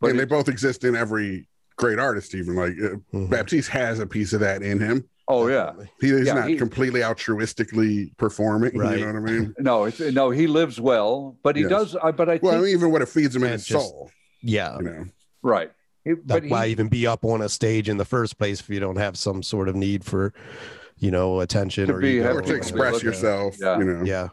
But 0.00 0.10
and 0.10 0.18
they 0.18 0.24
both 0.26 0.48
exist 0.48 0.84
in 0.84 0.94
every 0.96 1.46
great 1.76 1.98
artist, 1.98 2.34
even 2.34 2.56
like 2.56 2.72
uh, 2.72 2.96
Mhm. 3.16 3.30
Baptiste 3.30 3.70
has 3.70 4.00
a 4.00 4.06
piece 4.06 4.32
of 4.34 4.40
that 4.40 4.62
in 4.62 4.78
him. 4.80 5.08
Oh 5.30 5.46
yeah, 5.48 5.72
He 6.00 6.10
is 6.10 6.26
Yeah, 6.26 6.34
not 6.34 6.48
he- 6.48 6.56
completely 6.56 7.00
altruistically 7.00 8.16
performing. 8.16 8.76
Right. 8.76 8.98
You 8.98 9.06
know 9.06 9.20
what 9.20 9.30
I 9.30 9.32
mean? 9.32 9.54
no, 9.58 9.84
it's, 9.84 10.00
no, 10.00 10.30
he 10.30 10.46
lives 10.46 10.80
well, 10.80 11.36
but 11.42 11.56
he 11.56 11.62
Yes. 11.62 11.70
does. 11.70 11.96
I 11.96 12.10
but 12.10 12.28
I 12.28 12.32
think 12.34 12.42
Well, 12.44 12.54
I 12.54 12.58
mean, 12.64 12.68
even 12.76 12.90
what 12.92 13.02
it 13.02 13.08
feeds 13.08 13.34
him 13.36 13.44
in 13.44 13.52
his 13.52 13.66
just- 13.66 13.88
soul. 13.88 14.10
Yeah. 14.42 14.76
You 14.78 14.82
know. 14.84 15.04
right. 15.42 15.70
He- 16.04 16.12
That's 16.14 16.40
but 16.40 16.44
why 16.50 16.66
he, 16.66 16.72
even 16.72 16.88
be 16.88 17.06
up 17.06 17.24
on 17.24 17.42
a 17.42 17.48
stage 17.48 17.88
in 17.88 17.96
the 17.98 18.04
first 18.06 18.38
place 18.38 18.60
if 18.60 18.68
you 18.70 18.80
don't 18.80 18.96
have 18.96 19.16
some 19.18 19.42
sort 19.42 19.68
of 19.68 19.76
need 19.76 20.04
for, 20.04 20.32
you 20.98 21.10
know, 21.10 21.40
attention 21.40 21.86
To 21.88 21.94
or 21.94 22.00
be- 22.00 22.16
ego 22.16 22.22
have 22.24 22.36
Or 22.36 22.40
to 22.42 22.48
to 22.48 22.54
express 22.54 22.94
look 22.94 23.02
yourself. 23.02 23.56
Yeah. 23.60 23.78
You 23.78 23.84
know. 23.84 24.02
Yeah. 24.04 24.28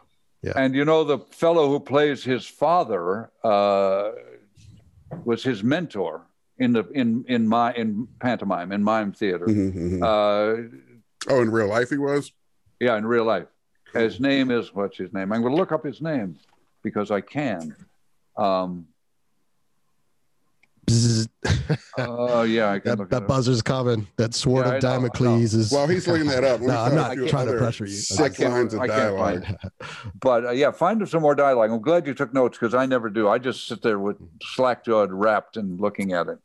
and 0.54 0.72
you 0.74 0.84
know 0.84 1.02
the 1.04 1.18
fellow 1.32 1.68
who 1.68 1.80
plays 1.80 2.22
his 2.24 2.46
father 2.46 3.30
uh, 3.44 4.12
was 5.24 5.42
his 5.42 5.62
mentor 5.64 6.26
in 6.58 6.72
the 6.72 6.84
in 6.94 7.24
in 7.28 7.46
my 7.46 7.72
in 7.74 8.06
pantomime 8.20 8.70
in 8.72 8.82
mime 8.82 9.12
theater. 9.12 9.46
Mhm, 9.46 9.72
mhm. 9.74 10.02
Uh, 10.02 10.68
oh, 11.28 11.42
in 11.42 11.50
real 11.50 11.68
life, 11.68 11.90
he 11.90 11.98
was. 11.98 12.32
Yeah, 12.80 12.96
in 12.96 13.06
real 13.06 13.24
life. 13.24 13.46
His 13.94 14.20
name 14.20 14.50
is 14.50 14.74
what's 14.74 14.98
his 14.98 15.12
name? 15.12 15.32
I'm 15.32 15.40
going 15.40 15.52
to 15.52 15.56
look 15.58 15.72
up 15.72 15.84
his 15.84 16.00
name 16.02 16.38
because 16.82 17.10
I 17.10 17.20
can. 17.20 17.74
Um, 18.36 18.86
oh 21.98 22.42
yeah, 22.42 22.70
I 22.70 22.78
can 22.78 22.90
that, 22.90 22.98
look 22.98 23.10
that 23.10 23.16
it 23.18 23.22
up. 23.22 23.28
buzzer's 23.28 23.62
coming. 23.62 24.06
That 24.16 24.34
sword 24.34 24.66
Yeah, 24.66 24.74
of 24.76 24.82
know, 24.82 24.88
Damocles 24.88 25.54
is. 25.54 25.70
Well, 25.72 25.86
he's 25.86 26.06
looking 26.06 26.26
that 26.28 26.44
up. 26.44 26.60
No, 26.68 26.80
I'm 26.80 26.94
not 26.94 27.16
trying 27.28 27.46
to 27.46 27.58
pressure 27.58 27.84
you. 27.84 27.92
Six 27.92 28.40
I 28.40 28.48
lines 28.48 28.74
of 28.74 28.80
I 28.80 28.86
can't 28.88 29.16
dialogue. 29.16 29.44
find 29.44 29.92
But 30.20 30.44
uh, 30.46 30.50
yeah, 30.52 30.70
find 30.70 31.06
some 31.08 31.22
more 31.22 31.34
dialogue. 31.34 31.70
I'm 31.70 31.82
glad 31.82 32.06
you 32.06 32.14
took 32.14 32.32
notes 32.32 32.58
because 32.58 32.74
I 32.74 32.86
never 32.86 33.10
do. 33.10 33.28
I 33.28 33.38
just 33.38 33.66
sit 33.66 33.82
there 33.82 33.98
with 33.98 34.16
slack 34.42 34.84
jawed, 34.84 35.12
wrapped, 35.12 35.56
and 35.56 35.78
looking 35.80 36.12
at 36.12 36.28
it. 36.28 36.38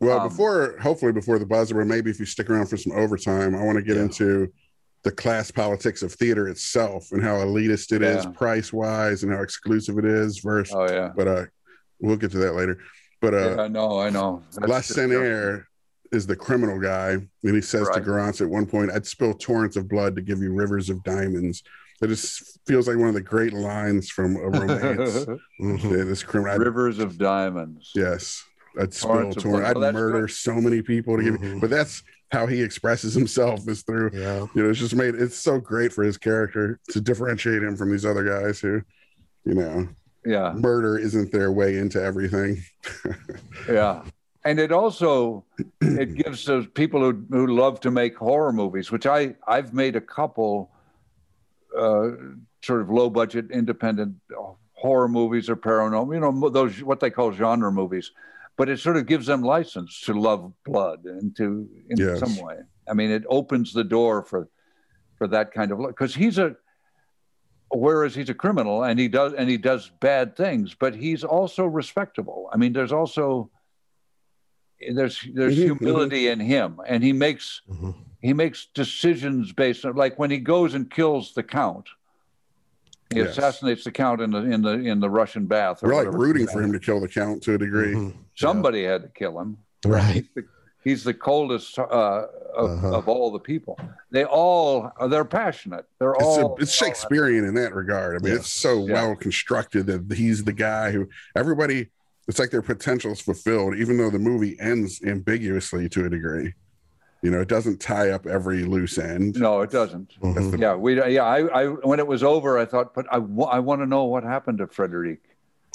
Well, 0.00 0.20
Um, 0.20 0.28
before 0.28 0.76
hopefully 0.78 1.12
before 1.12 1.38
the 1.38 1.46
buzzer, 1.46 1.74
but 1.74 1.86
maybe 1.86 2.10
if 2.10 2.18
you 2.18 2.26
stick 2.26 2.48
around 2.50 2.66
for 2.66 2.76
some 2.76 2.92
overtime, 2.92 3.54
I 3.54 3.62
want 3.62 3.76
to 3.76 3.82
get 3.82 3.96
Yeah. 3.96 4.02
into 4.04 4.52
the 5.02 5.10
class 5.12 5.50
politics 5.50 6.02
of 6.02 6.12
theater 6.12 6.48
itself 6.48 7.08
and 7.12 7.22
how 7.22 7.36
elitist 7.36 7.92
it 7.92 8.02
is 8.02 8.24
Yeah. 8.24 8.30
price 8.32 8.72
wise 8.72 9.22
and 9.22 9.32
how 9.32 9.40
exclusive 9.42 9.98
it 9.98 10.04
is 10.04 10.38
versus 10.40 10.74
Oh 10.76 10.90
yeah, 10.90 11.10
but 11.16 11.28
uh 11.28 11.44
we'll 12.00 12.16
get 12.16 12.30
to 12.32 12.38
that 12.38 12.54
later. 12.54 12.78
But 13.20 13.34
uh 13.34 13.54
yeah 13.56 13.62
I 13.62 13.68
know, 13.68 13.98
I 14.00 14.10
know. 14.10 14.42
That's 14.58 14.96
La 14.96 15.60
is 16.12 16.26
the 16.26 16.34
criminal 16.34 16.80
guy, 16.80 17.10
and 17.12 17.54
he 17.54 17.60
says 17.60 17.82
to 17.82 17.92
Right. 18.00 18.04
Garance 18.04 18.40
at 18.40 18.48
one 18.48 18.66
point, 18.66 18.90
I'd 18.90 19.06
spill 19.06 19.32
torrents 19.32 19.76
of 19.76 19.86
blood 19.88 20.16
to 20.16 20.22
give 20.22 20.40
you 20.42 20.52
rivers 20.52 20.90
of 20.90 21.02
diamonds. 21.04 21.62
It 22.02 22.08
just 22.08 22.58
feels 22.66 22.88
like 22.88 22.96
one 22.96 23.08
of 23.08 23.14
the 23.14 23.20
great 23.20 23.52
lines 23.52 24.10
from 24.10 24.34
a 24.36 24.48
romance. 24.48 25.26
Yeah, 25.60 26.04
this 26.04 26.22
criminal 26.22 26.58
Rivers 26.58 26.98
of 26.98 27.16
diamonds. 27.18 27.92
yes. 27.94 28.42
I'd 28.78 28.94
spill 28.94 29.10
Torrents 29.32 29.36
of 29.44 29.54
I'd 29.54 29.76
Oh, 29.76 29.92
murder 29.92 30.20
good. 30.22 30.30
so 30.30 30.54
many 30.54 30.82
people 30.82 31.16
to 31.16 31.22
give 31.22 31.42
you 31.42 31.54
Mhm. 31.56 31.60
but 31.60 31.70
that's 31.70 32.02
how 32.32 32.46
he 32.46 32.62
expresses 32.62 33.14
himself 33.14 33.66
is 33.68 33.82
through 33.82 34.10
Yeah. 34.14 34.46
you 34.54 34.62
know, 34.62 34.70
it's 34.70 34.78
just 34.78 34.94
made 34.94 35.14
it's 35.16 35.36
so 35.36 35.58
great 35.58 35.92
for 35.92 36.04
his 36.04 36.16
character 36.16 36.78
to 36.90 37.00
differentiate 37.00 37.62
him 37.62 37.76
from 37.76 37.90
these 37.90 38.04
other 38.06 38.22
guys 38.24 38.60
who, 38.60 38.82
you 39.44 39.54
know, 39.54 39.88
Yeah, 40.24 40.52
murder 40.56 40.98
isn't 40.98 41.32
their 41.32 41.50
way 41.50 41.78
into 41.78 42.00
everything. 42.02 42.62
yeah. 43.68 44.02
And 44.44 44.58
it 44.58 44.70
also 44.72 45.44
it 45.80 46.14
gives 46.14 46.44
those 46.44 46.66
people 46.68 47.00
who, 47.00 47.24
who 47.30 47.46
love 47.48 47.80
to 47.80 47.90
make 47.90 48.16
horror 48.16 48.52
movies, 48.52 48.90
which 48.92 49.06
I 49.06 49.34
I've 49.46 49.74
made 49.74 49.96
a 49.96 50.00
couple 50.00 50.70
uh, 51.76 52.10
sort 52.62 52.80
of 52.82 52.90
low 52.90 53.08
budget 53.10 53.50
independent 53.50 54.16
horror 54.72 55.08
movies 55.08 55.48
or 55.50 55.56
paranormal, 55.56 56.14
you 56.14 56.20
know, 56.20 56.48
those 56.50 56.82
what 56.82 57.00
they 57.00 57.10
call 57.10 57.32
genre 57.32 57.70
movies. 57.72 58.12
But 58.60 58.68
it 58.68 58.78
sort 58.78 58.98
of 58.98 59.06
gives 59.06 59.24
them 59.24 59.40
license 59.40 60.02
to 60.02 60.12
love 60.12 60.52
blood 60.66 61.06
and 61.06 61.34
to 61.38 61.66
in 61.88 61.96
Yes. 61.96 62.18
some 62.18 62.36
way. 62.36 62.56
I 62.86 62.92
mean, 62.92 63.10
it 63.10 63.24
opens 63.26 63.72
the 63.72 63.84
door 63.84 64.22
for 64.22 64.50
for 65.16 65.26
that 65.28 65.50
kind 65.50 65.72
of 65.72 65.78
because 65.78 66.14
he's 66.14 66.36
a 66.36 66.56
whereas 67.70 68.14
he's 68.14 68.28
a 68.28 68.34
criminal 68.34 68.84
and 68.84 69.00
he 69.00 69.08
does 69.08 69.32
and 69.32 69.48
he 69.48 69.56
does 69.56 69.90
bad 70.02 70.36
things, 70.36 70.74
but 70.78 70.94
he's 70.94 71.24
also 71.24 71.64
respectable. 71.64 72.50
I 72.52 72.58
mean, 72.58 72.74
there's 72.74 72.92
also 72.92 73.50
there's 74.94 75.26
there's 75.32 75.56
Mhm, 75.56 75.78
humility 75.80 76.28
in 76.28 76.38
him, 76.38 76.80
and 76.86 77.02
he 77.02 77.14
makes 77.14 77.62
Mhm. 77.66 77.94
he 78.20 78.34
makes 78.34 78.66
decisions 78.74 79.54
based 79.54 79.86
on 79.86 79.96
like 79.96 80.18
when 80.18 80.30
he 80.30 80.36
goes 80.38 80.74
and 80.74 80.90
kills 80.90 81.32
the 81.32 81.42
count. 81.42 81.88
He 83.12 83.18
Yes. 83.18 83.30
assassinates 83.36 83.82
the 83.82 83.90
count 83.90 84.20
in 84.20 84.30
the 84.30 84.38
in 84.38 84.62
the 84.62 84.70
in 84.70 85.00
the 85.00 85.10
Russian 85.10 85.46
bath. 85.46 85.82
or 85.82 85.88
We're 85.88 86.04
like 86.04 86.12
rooting 86.14 86.46
for 86.46 86.62
him 86.62 86.72
to 86.72 86.78
kill 86.78 87.00
the 87.00 87.08
count 87.08 87.42
to 87.42 87.54
a 87.54 87.58
degree. 87.58 87.92
Mhm. 87.94 88.14
Somebody 88.36 88.84
had 88.84 89.02
to 89.02 89.08
kill 89.08 89.38
him. 89.40 89.58
Right. 89.84 90.24
He's 90.82 91.04
the, 91.04 91.12
coldest 91.12 91.78
uh, 91.78 91.82
of, 91.84 92.70
Uh-huh. 92.70 92.94
of 92.96 93.08
all 93.08 93.30
the 93.30 93.38
people. 93.38 93.78
They 94.12 94.24
all 94.24 94.90
they're 95.08 95.24
passionate. 95.26 95.84
They're 95.98 96.12
It's, 96.12 96.22
all 96.24 96.54
a, 96.56 96.62
it's 96.62 96.72
Shakespearean 96.72 97.44
in 97.44 97.54
that 97.54 97.74
regard. 97.74 98.14
I 98.16 98.18
mean, 98.24 98.32
Yeah. 98.32 98.38
it's 98.38 98.50
so 98.50 98.86
Yeah. 98.86 98.92
well 98.94 99.16
constructed 99.16 99.86
that 99.86 100.16
he's 100.16 100.44
the 100.44 100.52
guy 100.54 100.92
who 100.92 101.08
everybody. 101.36 101.90
It's 102.28 102.38
like 102.38 102.50
their 102.50 102.62
potential 102.62 103.10
is 103.10 103.20
fulfilled, 103.20 103.74
even 103.74 103.96
though 103.98 104.08
the 104.10 104.18
movie 104.20 104.56
ends 104.60 105.00
ambiguously 105.04 105.88
to 105.88 106.04
a 106.06 106.08
degree. 106.08 106.54
You 107.22 107.30
know, 107.30 107.40
it 107.40 107.48
doesn't 107.48 107.80
tie 107.80 108.10
up 108.10 108.26
every 108.26 108.64
loose 108.64 108.96
end. 108.96 109.38
No, 109.38 109.60
it 109.60 109.70
doesn't. 109.70 110.18
Mhm. 110.22 110.58
Yeah, 110.58 110.74
we 110.74 110.96
yeah. 111.12 111.24
I, 111.24 111.40
I 111.64 111.66
when 111.66 111.98
it 111.98 112.06
was 112.06 112.22
over, 112.22 112.58
I 112.58 112.64
thought, 112.64 112.94
but 112.94 113.06
I, 113.12 113.16
I 113.16 113.58
want 113.58 113.82
to 113.82 113.86
know 113.86 114.04
what 114.04 114.24
happened 114.24 114.58
to 114.58 114.66
Frederic. 114.66 115.20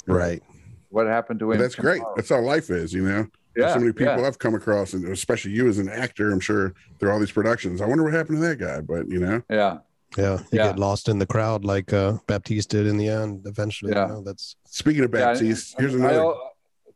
Right. 0.08 0.42
what 0.90 1.06
happened 1.06 1.40
to 1.40 1.52
him. 1.52 1.58
That's 1.58 1.74
great. 1.74 2.02
That's 2.16 2.28
how 2.28 2.40
life 2.40 2.70
is, 2.70 2.92
you 2.92 3.02
know. 3.02 3.26
Yeah, 3.56 3.72
so 3.72 3.80
many 3.80 3.92
people 3.92 4.18
yeah. 4.18 4.26
I've 4.26 4.38
come 4.38 4.54
across, 4.54 4.92
and 4.92 5.06
especially 5.08 5.52
you 5.52 5.66
as 5.68 5.78
an 5.78 5.88
actor, 5.88 6.30
I'm 6.30 6.40
sure 6.40 6.74
through 7.00 7.10
all 7.10 7.18
these 7.18 7.32
productions. 7.32 7.80
I 7.80 7.86
wonder 7.86 8.04
what 8.04 8.12
happened 8.12 8.38
to 8.40 8.46
that 8.48 8.58
guy, 8.58 8.80
but 8.80 9.08
you 9.08 9.18
know, 9.18 9.42
yeah. 9.48 9.78
Yeah, 10.16 10.38
you 10.38 10.46
Yeah. 10.52 10.66
get 10.68 10.78
lost 10.78 11.08
in 11.08 11.18
the 11.18 11.26
crowd 11.26 11.64
like 11.64 11.92
uh, 11.92 12.18
Baptiste 12.26 12.70
did 12.70 12.86
in 12.86 12.96
the 12.96 13.08
end. 13.08 13.42
Eventually, 13.46 13.92
Yeah. 13.92 14.06
you 14.06 14.12
know, 14.14 14.22
that's 14.22 14.56
speaking 14.66 15.04
of 15.04 15.10
Yeah, 15.14 15.32
Baptiste, 15.32 15.76
here's 15.78 15.94
another. 15.94 16.24
I- 16.26 16.34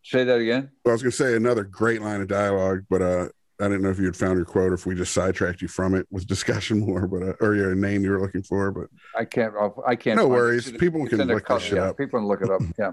say 0.03 0.25
that 0.25 0.39
again. 0.39 0.71
I 0.87 0.93
was 0.93 1.03
going 1.03 1.11
to 1.11 1.17
say 1.17 1.37
another 1.37 1.63
great 1.65 2.01
line 2.01 2.21
of 2.23 2.29
dialogue, 2.29 2.85
but 2.89 3.03
uh, 3.03 3.29
I 3.61 3.65
didn't 3.65 3.83
know 3.83 3.91
if 3.91 3.99
you 3.99 4.07
had 4.07 4.17
found 4.17 4.37
your 4.37 4.45
quote 4.45 4.71
or 4.71 4.75
if 4.75 4.87
we 4.87 4.95
just 4.95 5.13
sidetracked 5.13 5.61
you 5.61 5.69
from 5.69 5.95
it 5.95 6.07
with 6.11 6.27
discussion 6.27 6.81
more, 6.81 7.07
but 7.07 7.23
uh, 7.23 7.33
or 7.41 7.55
your 7.55 7.75
name 7.75 8.05
you 8.05 8.11
were 8.11 8.21
looking 8.21 8.43
for. 8.43 8.71
But 8.71 8.89
I 9.17 9.25
can't. 9.25 9.55
I 9.87 9.97
can't. 9.97 10.17
No 10.17 10.23
find 10.23 10.33
it. 10.33 10.37
worries. 10.37 10.73
People 10.73 11.03
it's 11.03 11.11
can 11.15 11.27
look 11.27 11.47
this 11.47 11.63
shit 11.63 11.75
yeah, 11.75 11.91
up. 11.91 11.99
People 11.99 12.21
can 12.21 12.29
look 12.29 12.43
it 12.43 12.51
up. 12.51 12.63
Yeah. 12.79 12.93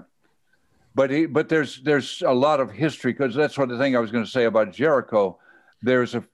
But 0.94 1.10
he, 1.10 1.26
but 1.26 1.48
there's 1.48 1.80
there's 1.82 2.22
a 2.22 2.32
lot 2.32 2.60
of 2.60 2.70
history 2.70 3.12
because 3.12 3.34
that's 3.34 3.56
what 3.56 3.68
the 3.68 3.78
thing 3.78 3.94
I 3.94 4.00
was 4.00 4.10
going 4.10 4.24
to 4.24 4.30
say 4.30 4.44
about 4.44 4.72
Jericho. 4.72 5.38
There's 5.80 6.14
a 6.14 6.24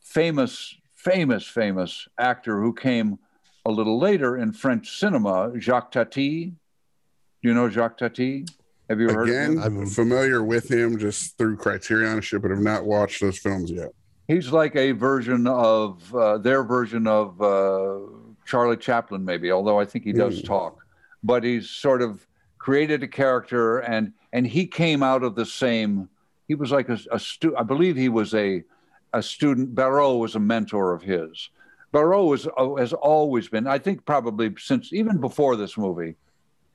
famous, 0.00 0.74
famous, 0.94 1.46
famous 1.46 2.08
actor 2.18 2.60
who 2.60 2.72
came 2.72 3.18
a 3.66 3.70
little 3.70 3.98
later 3.98 4.36
in 4.38 4.52
French 4.52 4.98
cinema, 4.98 5.52
Jacques 5.58 5.92
Tati. 5.92 6.46
Do 6.46 7.48
you 7.48 7.54
know 7.54 7.68
Jacques 7.68 7.98
Tati? 7.98 8.46
Have 8.92 9.00
you 9.00 9.08
heard 9.08 9.30
of 9.30 9.34
again, 9.34 9.52
him? 9.52 9.58
I'm- 9.78 9.86
familiar 9.86 10.42
with 10.42 10.70
him 10.70 10.98
just 10.98 11.38
through 11.38 11.56
Criterion 11.56 12.12
and 12.12 12.22
shit, 12.24 12.42
but 12.42 12.50
have 12.50 12.60
not 12.60 12.84
watched 12.84 13.22
those 13.22 13.38
films 13.38 13.70
yet. 13.70 13.88
He's 14.28 14.52
like 14.52 14.76
a 14.76 14.92
version 14.92 15.46
of 15.46 16.14
uh, 16.14 16.36
their 16.36 16.62
version 16.62 17.06
of 17.06 17.40
uh, 17.40 18.00
Charlie 18.44 18.76
Chaplin, 18.76 19.24
maybe. 19.24 19.50
Although 19.50 19.80
I 19.80 19.86
think 19.86 20.04
he 20.04 20.12
does 20.12 20.40
Hmm. 20.40 20.46
talk, 20.46 20.84
but 21.24 21.42
he's 21.42 21.70
sort 21.70 22.02
of 22.02 22.26
created 22.58 23.02
a 23.02 23.08
character, 23.08 23.78
and 23.78 24.12
and 24.34 24.46
he 24.46 24.66
came 24.66 25.02
out 25.02 25.22
of 25.22 25.36
the 25.36 25.46
same. 25.46 26.10
He 26.46 26.54
was 26.54 26.70
like 26.70 26.90
a, 26.90 26.98
a 27.10 27.18
stu. 27.18 27.56
I 27.56 27.62
believe 27.62 27.96
he 27.96 28.10
was 28.10 28.34
a 28.34 28.62
a 29.14 29.22
student. 29.22 29.74
Barrault 29.74 30.20
was 30.20 30.34
a 30.34 30.40
mentor 30.40 30.92
of 30.92 31.00
his. 31.02 31.48
Barrault 31.92 32.28
was 32.28 32.46
uh, 32.58 32.74
has 32.74 32.92
always 32.92 33.48
been. 33.48 33.66
I 33.66 33.78
think 33.78 34.04
probably 34.04 34.54
since 34.58 34.92
even 34.92 35.16
before 35.16 35.56
this 35.56 35.78
movie. 35.78 36.16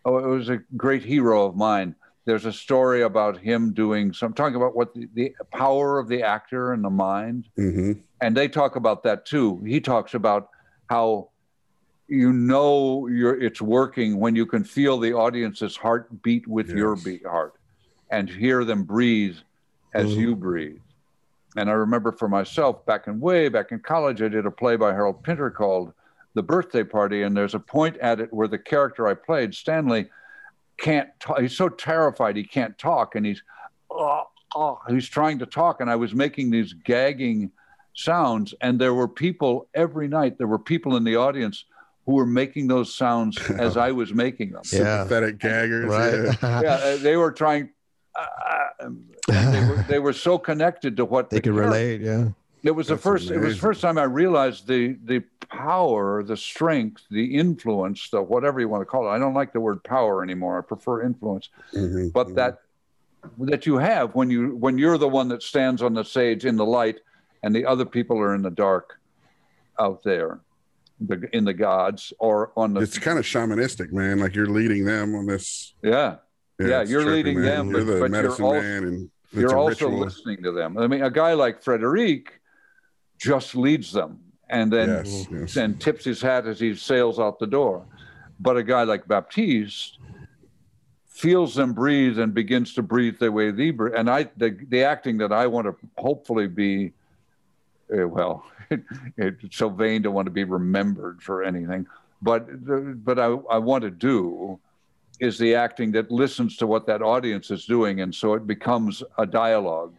Oh, 0.04 0.18
it 0.18 0.28
was 0.28 0.50
a 0.50 0.60
great 0.76 1.04
hero 1.04 1.46
of 1.46 1.56
mine. 1.56 1.94
There's 2.28 2.46
a 2.46 2.52
story 2.52 3.04
about 3.04 3.38
him 3.38 3.72
doing 3.74 4.12
some 4.12 4.34
talking 4.34 4.58
about 4.58 4.76
what 4.76 4.94
the, 4.94 5.08
the 5.14 5.34
power 5.54 5.98
of 5.98 6.10
the 6.10 6.22
actor 6.22 6.74
and 6.74 6.84
the 6.84 6.90
mind 6.92 7.48
hmm 7.56 7.94
and 8.20 8.36
they 8.36 8.48
talk 8.48 8.76
about 8.76 9.04
that 9.04 9.28
too. 9.28 9.62
He 9.64 9.80
talks 9.80 10.16
about 10.16 10.50
how 10.90 11.30
you 12.08 12.34
know 12.34 13.08
you're 13.08 13.40
it's 13.40 13.62
working 13.62 14.20
when 14.20 14.36
you 14.36 14.46
can 14.48 14.64
feel 14.64 14.98
the 14.98 15.14
audience's 15.14 15.78
heart 15.78 16.24
beat 16.24 16.48
with 16.48 16.68
your 16.70 16.96
beat 16.96 17.26
heart 17.26 17.54
and 18.12 18.28
hear 18.28 18.66
them 18.66 18.84
breathe 18.84 19.38
as 19.94 20.16
Mhm. 20.16 20.18
you 20.18 20.36
breathe. 20.36 20.82
And 21.56 21.70
I 21.70 21.74
remember 21.74 22.12
for 22.12 22.28
myself 22.28 22.86
back 22.88 23.08
in 23.08 23.20
way 23.20 23.50
back 23.50 23.72
in 23.72 23.80
college, 23.80 24.22
I 24.24 24.28
did 24.30 24.48
a 24.48 24.52
play 24.52 24.76
by 24.76 24.94
Harold 24.94 25.24
Pinter 25.24 25.52
called 25.52 25.94
The 26.34 26.44
Birthday 26.44 26.84
Party, 26.84 27.22
and 27.22 27.38
there's 27.38 27.56
a 27.56 27.60
point 27.60 27.98
at 27.98 28.20
it 28.20 28.34
where 28.34 28.48
the 28.48 28.60
character 28.60 29.08
I 29.08 29.14
played, 29.14 29.54
Stanley, 29.54 30.10
can't 30.78 31.10
talk. 31.20 31.40
He's 31.40 31.56
so 31.58 31.70
terrified 31.70 32.36
he 32.36 32.44
can't 32.44 32.78
talk, 32.78 33.16
and 33.16 33.26
he's 33.26 33.42
oh, 33.90 34.24
oh, 34.56 34.80
he's 34.90 35.08
trying 35.10 35.40
to 35.40 35.46
talk, 35.46 35.82
and 35.82 35.90
I 35.90 35.96
was 35.96 36.14
making 36.14 36.52
these 36.52 36.74
gagging 36.74 37.52
sounds, 37.96 38.54
and 38.62 38.80
there 38.80 38.94
were 38.94 39.08
people 39.08 39.68
every 39.74 40.08
night. 40.08 40.38
There 40.38 40.48
were 40.48 40.60
people 40.60 40.96
in 40.96 41.04
the 41.04 41.16
audience 41.16 41.66
who 42.06 42.14
were 42.14 42.26
making 42.26 42.68
those 42.68 42.96
sounds 42.96 43.38
as 43.50 43.76
I 43.78 43.92
was 43.92 44.14
making 44.14 44.52
them. 44.52 44.62
Yeah. 44.72 45.04
Sympathetic 45.04 45.40
gaggers. 45.40 45.92
Yeah. 45.92 45.98
right. 45.98 46.38
Yeah, 46.64 46.74
uh, 46.76 46.98
they 46.98 47.18
were 47.18 47.32
trying. 47.32 47.70
Uh, 48.18 48.90
they, 49.28 49.60
were, 49.68 49.86
they 49.90 50.00
were 50.00 50.14
so 50.14 50.38
connected 50.38 50.98
to 50.98 51.06
what 51.06 51.30
they 51.30 51.38
the 51.38 51.42
could 51.42 51.54
character- 51.54 51.70
relate. 51.70 52.02
Yeah. 52.02 52.30
It 52.68 52.72
was 52.76 52.88
the 52.88 52.96
That's 52.96 53.04
first. 53.04 53.32
It 53.32 53.40
was 53.40 53.56
the 53.56 53.60
first 53.62 53.82
time 53.82 53.98
I 53.98 54.04
realized 54.04 54.68
the 54.68 54.98
the 55.06 55.24
power, 55.50 56.24
the 56.24 56.36
strength, 56.38 57.04
the 57.10 57.26
influence, 57.38 58.10
the 58.10 58.22
whatever 58.22 58.60
you 58.60 58.68
want 58.68 58.82
to 58.82 58.86
call 58.86 59.08
it. 59.08 59.12
I 59.12 59.18
don't 59.18 59.34
like 59.34 59.54
the 59.54 59.60
word 59.62 59.84
power 59.84 60.22
anymore. 60.24 60.60
I 60.60 60.62
prefer 60.62 61.04
influence. 61.04 61.50
Mhm, 61.74 62.12
But 62.14 62.28
mhm. 62.28 62.36
that 62.36 62.60
that 63.40 63.66
you 63.66 63.78
have 63.78 64.14
when 64.16 64.30
you 64.30 64.56
when 64.58 64.78
you're 64.78 64.98
the 64.98 65.08
one 65.08 65.28
that 65.30 65.42
stands 65.42 65.82
on 65.82 65.94
the 65.94 66.04
stage 66.04 66.46
in 66.46 66.56
the 66.58 66.66
light, 66.66 67.00
and 67.44 67.56
the 67.56 67.66
other 67.66 67.86
people 67.86 68.18
are 68.20 68.36
in 68.36 68.42
the 68.42 68.52
dark, 68.52 69.00
out 69.80 70.04
there, 70.04 70.40
the, 71.00 71.28
in 71.34 71.46
the 71.46 71.54
gods 71.54 72.12
or 72.20 72.52
on 72.58 72.74
the. 72.74 72.82
it's 72.82 73.00
kind 73.00 73.18
of 73.18 73.26
shamanistic, 73.26 73.92
man. 73.92 74.20
Like 74.20 74.36
you're 74.36 74.48
leading 74.50 74.84
them 74.86 75.16
on 75.16 75.26
this. 75.26 75.74
yeah. 75.82 76.18
Yeah, 76.60 76.82
it's 76.82 76.90
you're 76.90 77.04
trippy, 77.04 77.14
leading 77.14 77.40
man. 77.42 77.46
them, 77.46 77.70
You're 77.70 77.86
but- 77.86 77.94
the 77.94 78.00
but 78.10 78.12
you're 78.24 78.32
also- 78.32 78.52
man, 78.54 78.84
and 78.86 79.10
you're 79.32 79.56
also 79.56 79.86
ritual. 79.86 80.00
listening 80.00 80.42
to 80.42 80.52
them. 80.52 80.76
I 80.80 80.88
mean, 80.88 81.04
a 81.04 81.12
guy 81.12 81.34
like 81.34 81.62
Frederic 81.62 82.37
just 83.18 83.56
leads 83.56 83.92
them 83.92 84.20
and 84.50 84.72
then 84.72 84.90
Yes, 84.90 85.28
yes. 85.32 85.58
and 85.58 85.80
tips 85.80 86.06
his 86.06 86.22
hat 86.22 86.48
as 86.48 86.60
he 86.60 86.76
sails 86.76 87.20
out 87.20 87.40
the 87.40 87.48
door. 87.48 87.86
But 88.40 88.58
a 88.58 88.64
guy 88.64 88.84
like 88.84 89.08
Baptiste 89.08 89.98
feels 91.06 91.56
them 91.56 91.74
breathe 91.74 92.20
and 92.20 92.34
begins 92.34 92.74
to 92.76 92.84
breathe 92.84 93.18
the 93.18 93.32
way 93.32 93.52
they 93.52 93.72
breathe. 93.72 93.96
And 93.96 94.10
I, 94.10 94.30
the, 94.38 94.58
the 94.70 94.84
acting 94.84 95.18
that 95.18 95.32
I 95.32 95.48
want 95.48 95.66
to 95.66 95.76
hopefully 95.98 96.48
be, 96.48 96.94
uh, 97.92 98.08
well, 98.08 98.46
it's 99.18 99.58
so 99.58 99.70
vain 99.70 100.04
to 100.04 100.12
want 100.12 100.28
to 100.28 100.32
be 100.32 100.44
remembered 100.44 101.22
for 101.24 101.44
anything. 101.44 101.88
But 102.22 102.48
but 103.06 103.20
I, 103.20 103.26
I 103.50 103.58
want 103.60 103.84
to 103.84 103.92
do 103.92 104.60
is 105.20 105.38
the 105.38 105.56
acting 105.56 105.92
that 105.94 106.12
listens 106.12 106.58
to 106.58 106.68
what 106.68 106.86
that 106.88 107.02
audience 107.02 107.50
is 107.52 107.66
doing, 107.66 108.02
and 108.02 108.14
so 108.14 108.34
it 108.34 108.46
becomes 108.48 109.04
a 109.18 109.26
dialogue 109.26 109.94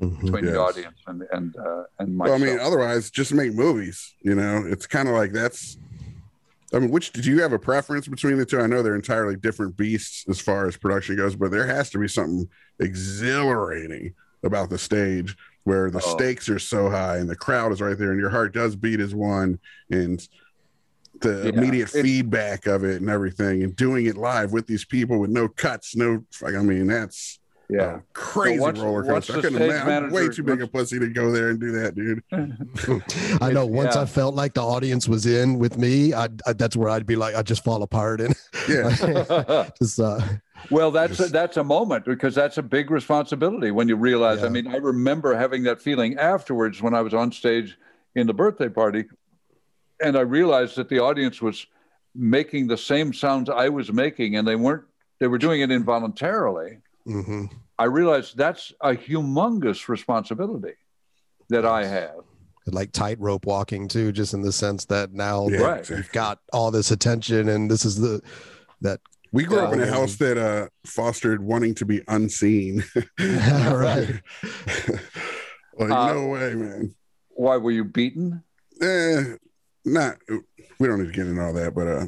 Mhm. 0.00 0.20
between 0.20 0.44
the 0.44 0.58
audience 0.60 0.98
and 1.06 1.22
and 1.32 1.56
uh, 1.56 1.84
and 1.98 2.18
Well, 2.18 2.34
I 2.34 2.38
mean, 2.38 2.58
otherwise, 2.58 3.10
just 3.10 3.32
make 3.32 3.54
movies. 3.54 4.14
You 4.20 4.34
know, 4.34 4.64
it's 4.66 4.86
kind 4.86 5.08
of 5.08 5.14
like 5.14 5.32
that's. 5.32 5.78
I 6.74 6.80
mean, 6.80 6.90
which 6.90 7.12
did 7.12 7.24
you 7.24 7.40
have 7.42 7.52
a 7.52 7.58
preference 7.58 8.06
between 8.08 8.36
the 8.36 8.44
two? 8.44 8.60
I 8.60 8.66
know 8.66 8.82
they're 8.82 8.94
entirely 8.96 9.36
different 9.36 9.76
beasts 9.76 10.24
as 10.28 10.40
far 10.40 10.66
as 10.66 10.76
production 10.76 11.16
goes, 11.16 11.34
but 11.36 11.50
there 11.50 11.66
has 11.66 11.88
to 11.90 11.98
be 11.98 12.08
something 12.08 12.48
exhilarating 12.80 14.14
about 14.42 14.68
the 14.68 14.76
stage 14.78 15.36
where 15.64 15.90
the 15.90 16.02
Oh. 16.04 16.16
stakes 16.16 16.48
are 16.48 16.58
so 16.58 16.90
high 16.90 17.16
and 17.18 17.30
the 17.30 17.36
crowd 17.36 17.72
is 17.72 17.80
right 17.80 17.96
there 17.98 18.10
and 18.10 18.20
your 18.20 18.30
heart 18.30 18.52
does 18.52 18.76
beat 18.76 19.00
as 19.00 19.14
one 19.14 19.58
and 19.90 20.28
the 21.20 21.44
Yeah, 21.44 21.58
immediate 21.58 21.88
feedback 21.88 22.66
of 22.66 22.84
it 22.84 23.00
and 23.00 23.08
everything 23.08 23.62
and 23.62 23.74
doing 23.74 24.06
it 24.06 24.16
live 24.16 24.52
with 24.52 24.66
these 24.66 24.84
people 24.84 25.18
with 25.18 25.30
no 25.30 25.48
cuts, 25.48 25.96
no. 25.96 26.24
I 26.44 26.50
mean, 26.50 26.86
that's 26.88 27.38
yeah. 27.68 27.96
a 27.96 28.00
crazy 28.12 28.60
once- 28.60 28.78
roller 28.78 29.02
coaster. 29.04 29.32
I 29.32 29.36
couldn't 29.36 29.54
stage 29.56 29.70
imagine. 29.70 30.04
I'm 30.06 30.10
way 30.10 30.28
too 30.28 30.42
big 30.42 30.62
a 30.62 30.66
pussy 30.66 30.98
to 30.98 31.08
go 31.08 31.30
there 31.32 31.48
and 31.50 31.60
do 31.60 31.72
that, 31.72 31.94
dude. 31.94 32.22
I 33.42 33.52
know. 33.52 33.66
Once 33.66 33.94
Yeah. 33.96 34.02
I 34.02 34.06
felt 34.06 34.34
like 34.34 34.54
the 34.54 34.62
audience 34.62 35.08
was 35.08 35.26
in 35.26 35.58
with 35.58 35.76
me, 35.78 36.14
I, 36.14 36.28
I 36.46 36.52
that's 36.52 36.76
where 36.76 36.88
I'd 36.88 37.06
be 37.06 37.16
like, 37.16 37.34
I'd 37.34 37.46
just 37.46 37.64
fall 37.64 37.82
apart 37.82 38.20
and 38.20 38.34
Yeah. 38.68 39.68
just 39.80 40.00
uh, 40.00 40.20
well, 40.70 40.90
that's 40.90 41.20
a, 41.20 41.26
that's 41.28 41.56
a 41.58 41.64
moment 41.64 42.04
because 42.04 42.34
that's 42.34 42.58
a 42.58 42.62
big 42.62 42.90
responsibility 42.90 43.70
when 43.70 43.88
you 43.88 43.96
realize. 43.96 44.42
I 44.42 44.48
mean, 44.48 44.66
I 44.66 44.76
remember 44.76 45.34
having 45.36 45.62
that 45.64 45.80
feeling 45.82 46.16
afterwards 46.18 46.80
when 46.82 46.94
I 46.94 47.02
was 47.02 47.14
on 47.14 47.30
stage 47.30 47.76
in 48.14 48.26
the 48.26 48.32
birthday 48.34 48.68
party, 48.68 49.04
and 50.00 50.16
I 50.16 50.22
realized 50.22 50.76
that 50.76 50.88
the 50.88 50.98
audience 51.00 51.42
was 51.42 51.66
making 52.14 52.66
the 52.66 52.76
same 52.78 53.12
sounds 53.12 53.50
I 53.50 53.68
was 53.68 53.92
making, 53.92 54.36
and 54.36 54.48
they 54.48 54.56
weren't. 54.56 54.84
They 55.20 55.26
were 55.28 55.38
doing 55.38 55.60
it 55.60 55.70
involuntarily. 55.70 56.78
Mhm. 57.06 57.50
I 57.78 57.84
realized 57.84 58.36
that's 58.36 58.72
a 58.80 58.90
humongous 58.94 59.88
responsibility 59.88 60.74
that 61.50 61.64
I 61.66 61.84
have. 61.86 62.16
like 62.66 62.90
tightrope 62.92 63.46
walking 63.46 63.86
too, 63.88 64.10
just 64.12 64.34
in 64.34 64.42
the 64.42 64.50
sense 64.52 64.84
that 64.86 65.12
now 65.12 65.46
Yeah, 65.48 65.58
that 65.58 65.78
exactly. 65.78 65.96
you've 65.98 66.12
got 66.12 66.40
all 66.52 66.70
this 66.70 66.90
attention 66.90 67.48
and 67.48 67.70
this 67.70 67.84
is 67.84 67.96
the 67.96 68.20
that 68.80 69.00
We 69.32 69.44
grew 69.44 69.58
up 69.60 69.72
in 69.72 69.80
a 69.80 69.86
house 69.86 70.16
that 70.16 70.36
uh, 70.38 70.68
fostered 70.86 71.42
wanting 71.44 71.74
to 71.76 71.84
be 71.84 72.00
unseen. 72.08 72.82
right. 73.20 74.20
like, 75.78 75.90
Uh, 75.90 76.12
no 76.14 76.26
way, 76.28 76.54
man. 76.54 76.94
Why 77.30 77.56
were 77.58 77.70
you 77.70 77.84
beaten? 77.84 78.42
Eh, 78.80 79.34
not. 79.84 80.16
We 80.78 80.86
don't 80.88 81.00
need 81.02 81.12
to 81.12 81.12
get 81.12 81.26
into 81.26 81.42
all 81.42 81.52
that, 81.52 81.74
but 81.74 81.86
uh, 81.86 82.06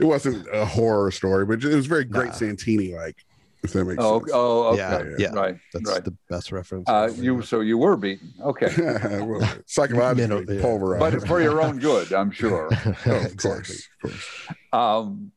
it 0.00 0.04
wasn't 0.04 0.46
a 0.52 0.64
horror 0.66 1.10
story, 1.10 1.46
but 1.46 1.64
it 1.64 1.74
was 1.74 1.86
very 1.86 2.04
great 2.04 2.28
Nah. 2.28 2.32
Santini 2.34 2.94
like. 2.94 3.16
If 3.62 3.72
that 3.74 3.84
makes 3.84 4.02
Oh, 4.02 4.18
sense. 4.18 4.30
oh, 4.34 4.62
okay. 4.70 4.78
Yeah, 4.78 5.02
yeah. 5.02 5.14
yeah. 5.18 5.28
Right, 5.32 5.56
That's 5.72 5.88
right. 5.90 6.04
the 6.04 6.14
best 6.28 6.50
reference. 6.50 6.88
Uh, 6.88 7.08
ever. 7.12 7.22
you 7.22 7.42
so 7.42 7.60
you 7.60 7.78
were 7.78 7.96
beaten. 7.96 8.32
Okay. 8.40 8.68
well, 9.22 9.48
psychologically 9.66 10.26
Minute, 10.28 10.48
yeah. 10.56 10.60
pulverized. 10.62 11.18
but 11.20 11.28
for 11.28 11.40
your 11.40 11.62
own 11.62 11.78
good, 11.78 12.12
I'm 12.12 12.30
sure. 12.32 12.68
Oh, 13.06 13.16
of 13.16 13.32
exactly. 13.32 13.36
course, 13.36 13.88
of 14.04 14.10
course. 14.10 14.48
Um, 14.72 15.32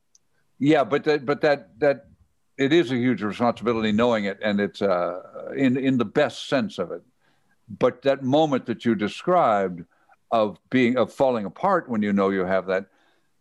yeah, 0.58 0.84
but 0.84 1.04
that, 1.04 1.26
but 1.26 1.42
that, 1.42 1.80
that, 1.80 2.08
it 2.58 2.72
is 2.74 2.90
a 2.92 2.96
huge 2.96 3.22
responsibility 3.22 3.92
knowing 3.92 4.26
it, 4.26 4.40
and 4.42 4.60
it's 4.62 4.82
uh, 4.82 5.22
in 5.56 5.76
in 5.78 5.98
the 5.98 6.06
best 6.06 6.48
sense 6.48 6.80
of 6.80 6.92
it. 6.92 7.04
But 7.68 8.02
that 8.04 8.24
moment 8.24 8.66
that 8.68 8.86
you 8.86 8.96
described 8.96 9.84
of 10.32 10.58
being 10.70 10.98
of 10.98 11.12
falling 11.14 11.46
apart 11.46 11.90
when 11.90 12.02
you 12.02 12.14
know 12.14 12.30
you 12.30 12.46
have 12.46 12.68
that, 12.68 12.86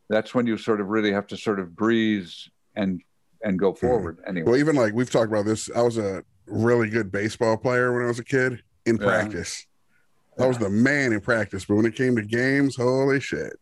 that's 0.08 0.34
when 0.34 0.46
you 0.48 0.58
sort 0.58 0.80
of 0.80 0.88
really 0.88 1.12
have 1.12 1.26
to 1.28 1.36
sort 1.36 1.60
of 1.60 1.76
breathe 1.76 2.28
and 2.74 3.02
and 3.44 3.58
go 3.58 3.72
forward 3.72 4.18
anyway. 4.26 4.50
Well, 4.50 4.56
even 4.58 4.74
like 4.74 4.94
we've 4.94 5.10
talked 5.10 5.28
about 5.30 5.44
this, 5.44 5.70
I 5.74 5.82
was 5.82 5.98
a 5.98 6.24
really 6.46 6.88
good 6.88 7.12
baseball 7.12 7.56
player 7.56 7.92
when 7.92 8.02
I 8.02 8.08
was 8.08 8.18
a 8.18 8.24
kid 8.24 8.62
in 8.86 8.96
Yeah. 8.96 9.06
practice. 9.06 9.66
I 10.38 10.46
was 10.46 10.58
the 10.58 10.70
man 10.70 11.12
in 11.12 11.20
practice, 11.20 11.64
but 11.64 11.76
when 11.76 11.86
it 11.86 11.94
came 11.94 12.16
to 12.16 12.22
games, 12.22 12.74
holy 12.76 13.20
shit. 13.20 13.52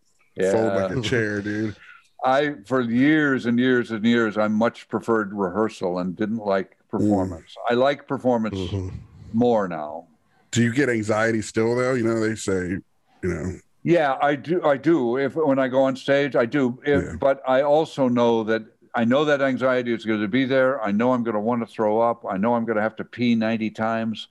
Fold 0.41 0.73
like 0.75 0.91
a 0.97 1.01
chair, 1.03 1.43
dude. 1.43 1.77
I 2.25 2.55
for 2.67 2.81
years 2.81 3.45
and 3.45 3.59
years 3.59 3.91
and 3.91 4.05
years 4.07 4.39
I 4.39 4.49
much 4.49 4.89
preferred 4.89 5.35
rehearsal 5.35 5.99
and 5.99 6.17
didn't 6.17 6.39
like 6.39 6.77
performance. 6.91 7.55
I 7.69 7.75
like 7.75 8.07
performance 8.09 8.55
Mhm. 8.57 8.93
more 9.35 9.69
now. 9.69 10.07
Do 10.53 10.63
you 10.63 10.73
get 10.73 10.89
anxiety 10.89 11.43
still 11.43 11.75
though? 11.77 11.93
You 11.95 12.05
know, 12.05 12.21
they 12.21 12.37
say, 12.37 12.79
you 13.23 13.29
know, 13.29 13.53
Yeah, 13.85 14.17
I 14.23 14.37
do. 14.37 14.63
I 14.65 14.77
do. 14.77 15.17
If 15.17 15.35
when 15.35 15.59
I 15.59 15.67
go 15.67 15.83
on 15.83 15.97
stage, 15.97 16.37
I 16.37 16.47
do. 16.47 16.79
If, 16.87 17.03
Yeah. 17.03 17.17
But 17.19 17.43
I 17.47 17.63
also 17.63 18.09
know 18.09 18.45
that 18.45 18.63
I 18.95 19.05
know 19.05 19.25
that 19.25 19.41
anxiety 19.41 19.93
is 19.93 20.05
going 20.05 20.21
to 20.21 20.29
be 20.29 20.45
there. 20.45 20.83
I 20.83 20.93
know 20.93 21.13
I'm 21.13 21.23
going 21.23 21.35
to 21.35 21.41
want 21.41 21.67
to 21.67 21.73
throw 21.73 22.01
up. 22.01 22.25
I 22.29 22.37
know 22.37 22.55
I'm 22.55 22.65
going 22.67 22.77
to 22.77 22.83
have 22.83 22.97
to 22.97 23.05
pee 23.05 23.35
90 23.35 23.71
times. 23.71 24.29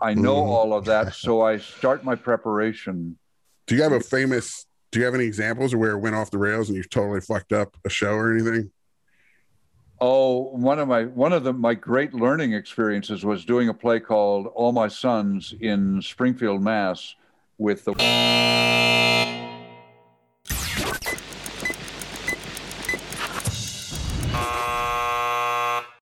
I 0.00 0.14
know 0.14 0.36
Mhm. 0.36 0.46
all 0.48 0.72
of 0.72 0.84
that. 0.84 1.14
So 1.14 1.42
I 1.42 1.56
start 1.78 2.04
my 2.04 2.14
preparation. 2.14 3.18
do 3.66 3.74
you 3.74 3.82
have 3.82 3.92
a 3.92 4.00
famous 4.00 4.66
do 4.92 5.00
you 5.00 5.04
have 5.06 5.14
any 5.16 5.24
examples 5.24 5.72
of 5.74 5.80
where 5.80 5.90
it 5.92 5.98
went 5.98 6.14
off 6.14 6.30
the 6.30 6.38
rails 6.38 6.68
and 6.68 6.76
you 6.76 6.84
totally 6.84 7.20
fucked 7.20 7.52
up 7.52 7.76
a 7.84 7.88
show 7.90 8.12
or 8.14 8.32
anything? 8.32 8.70
Oh, 10.00 10.42
one 10.54 10.78
of 10.78 10.86
my 10.86 11.04
one 11.04 11.32
of 11.32 11.42
the 11.42 11.52
my 11.52 11.74
great 11.74 12.14
learning 12.14 12.52
experiences 12.52 13.24
was 13.24 13.44
doing 13.44 13.68
a 13.68 13.74
play 13.74 13.98
called 13.98 14.46
All 14.54 14.70
My 14.70 14.86
Sons 14.88 15.54
in 15.60 16.00
Springfield, 16.02 16.62
Mass, 16.62 17.14
with 17.58 17.84
the 17.84 17.92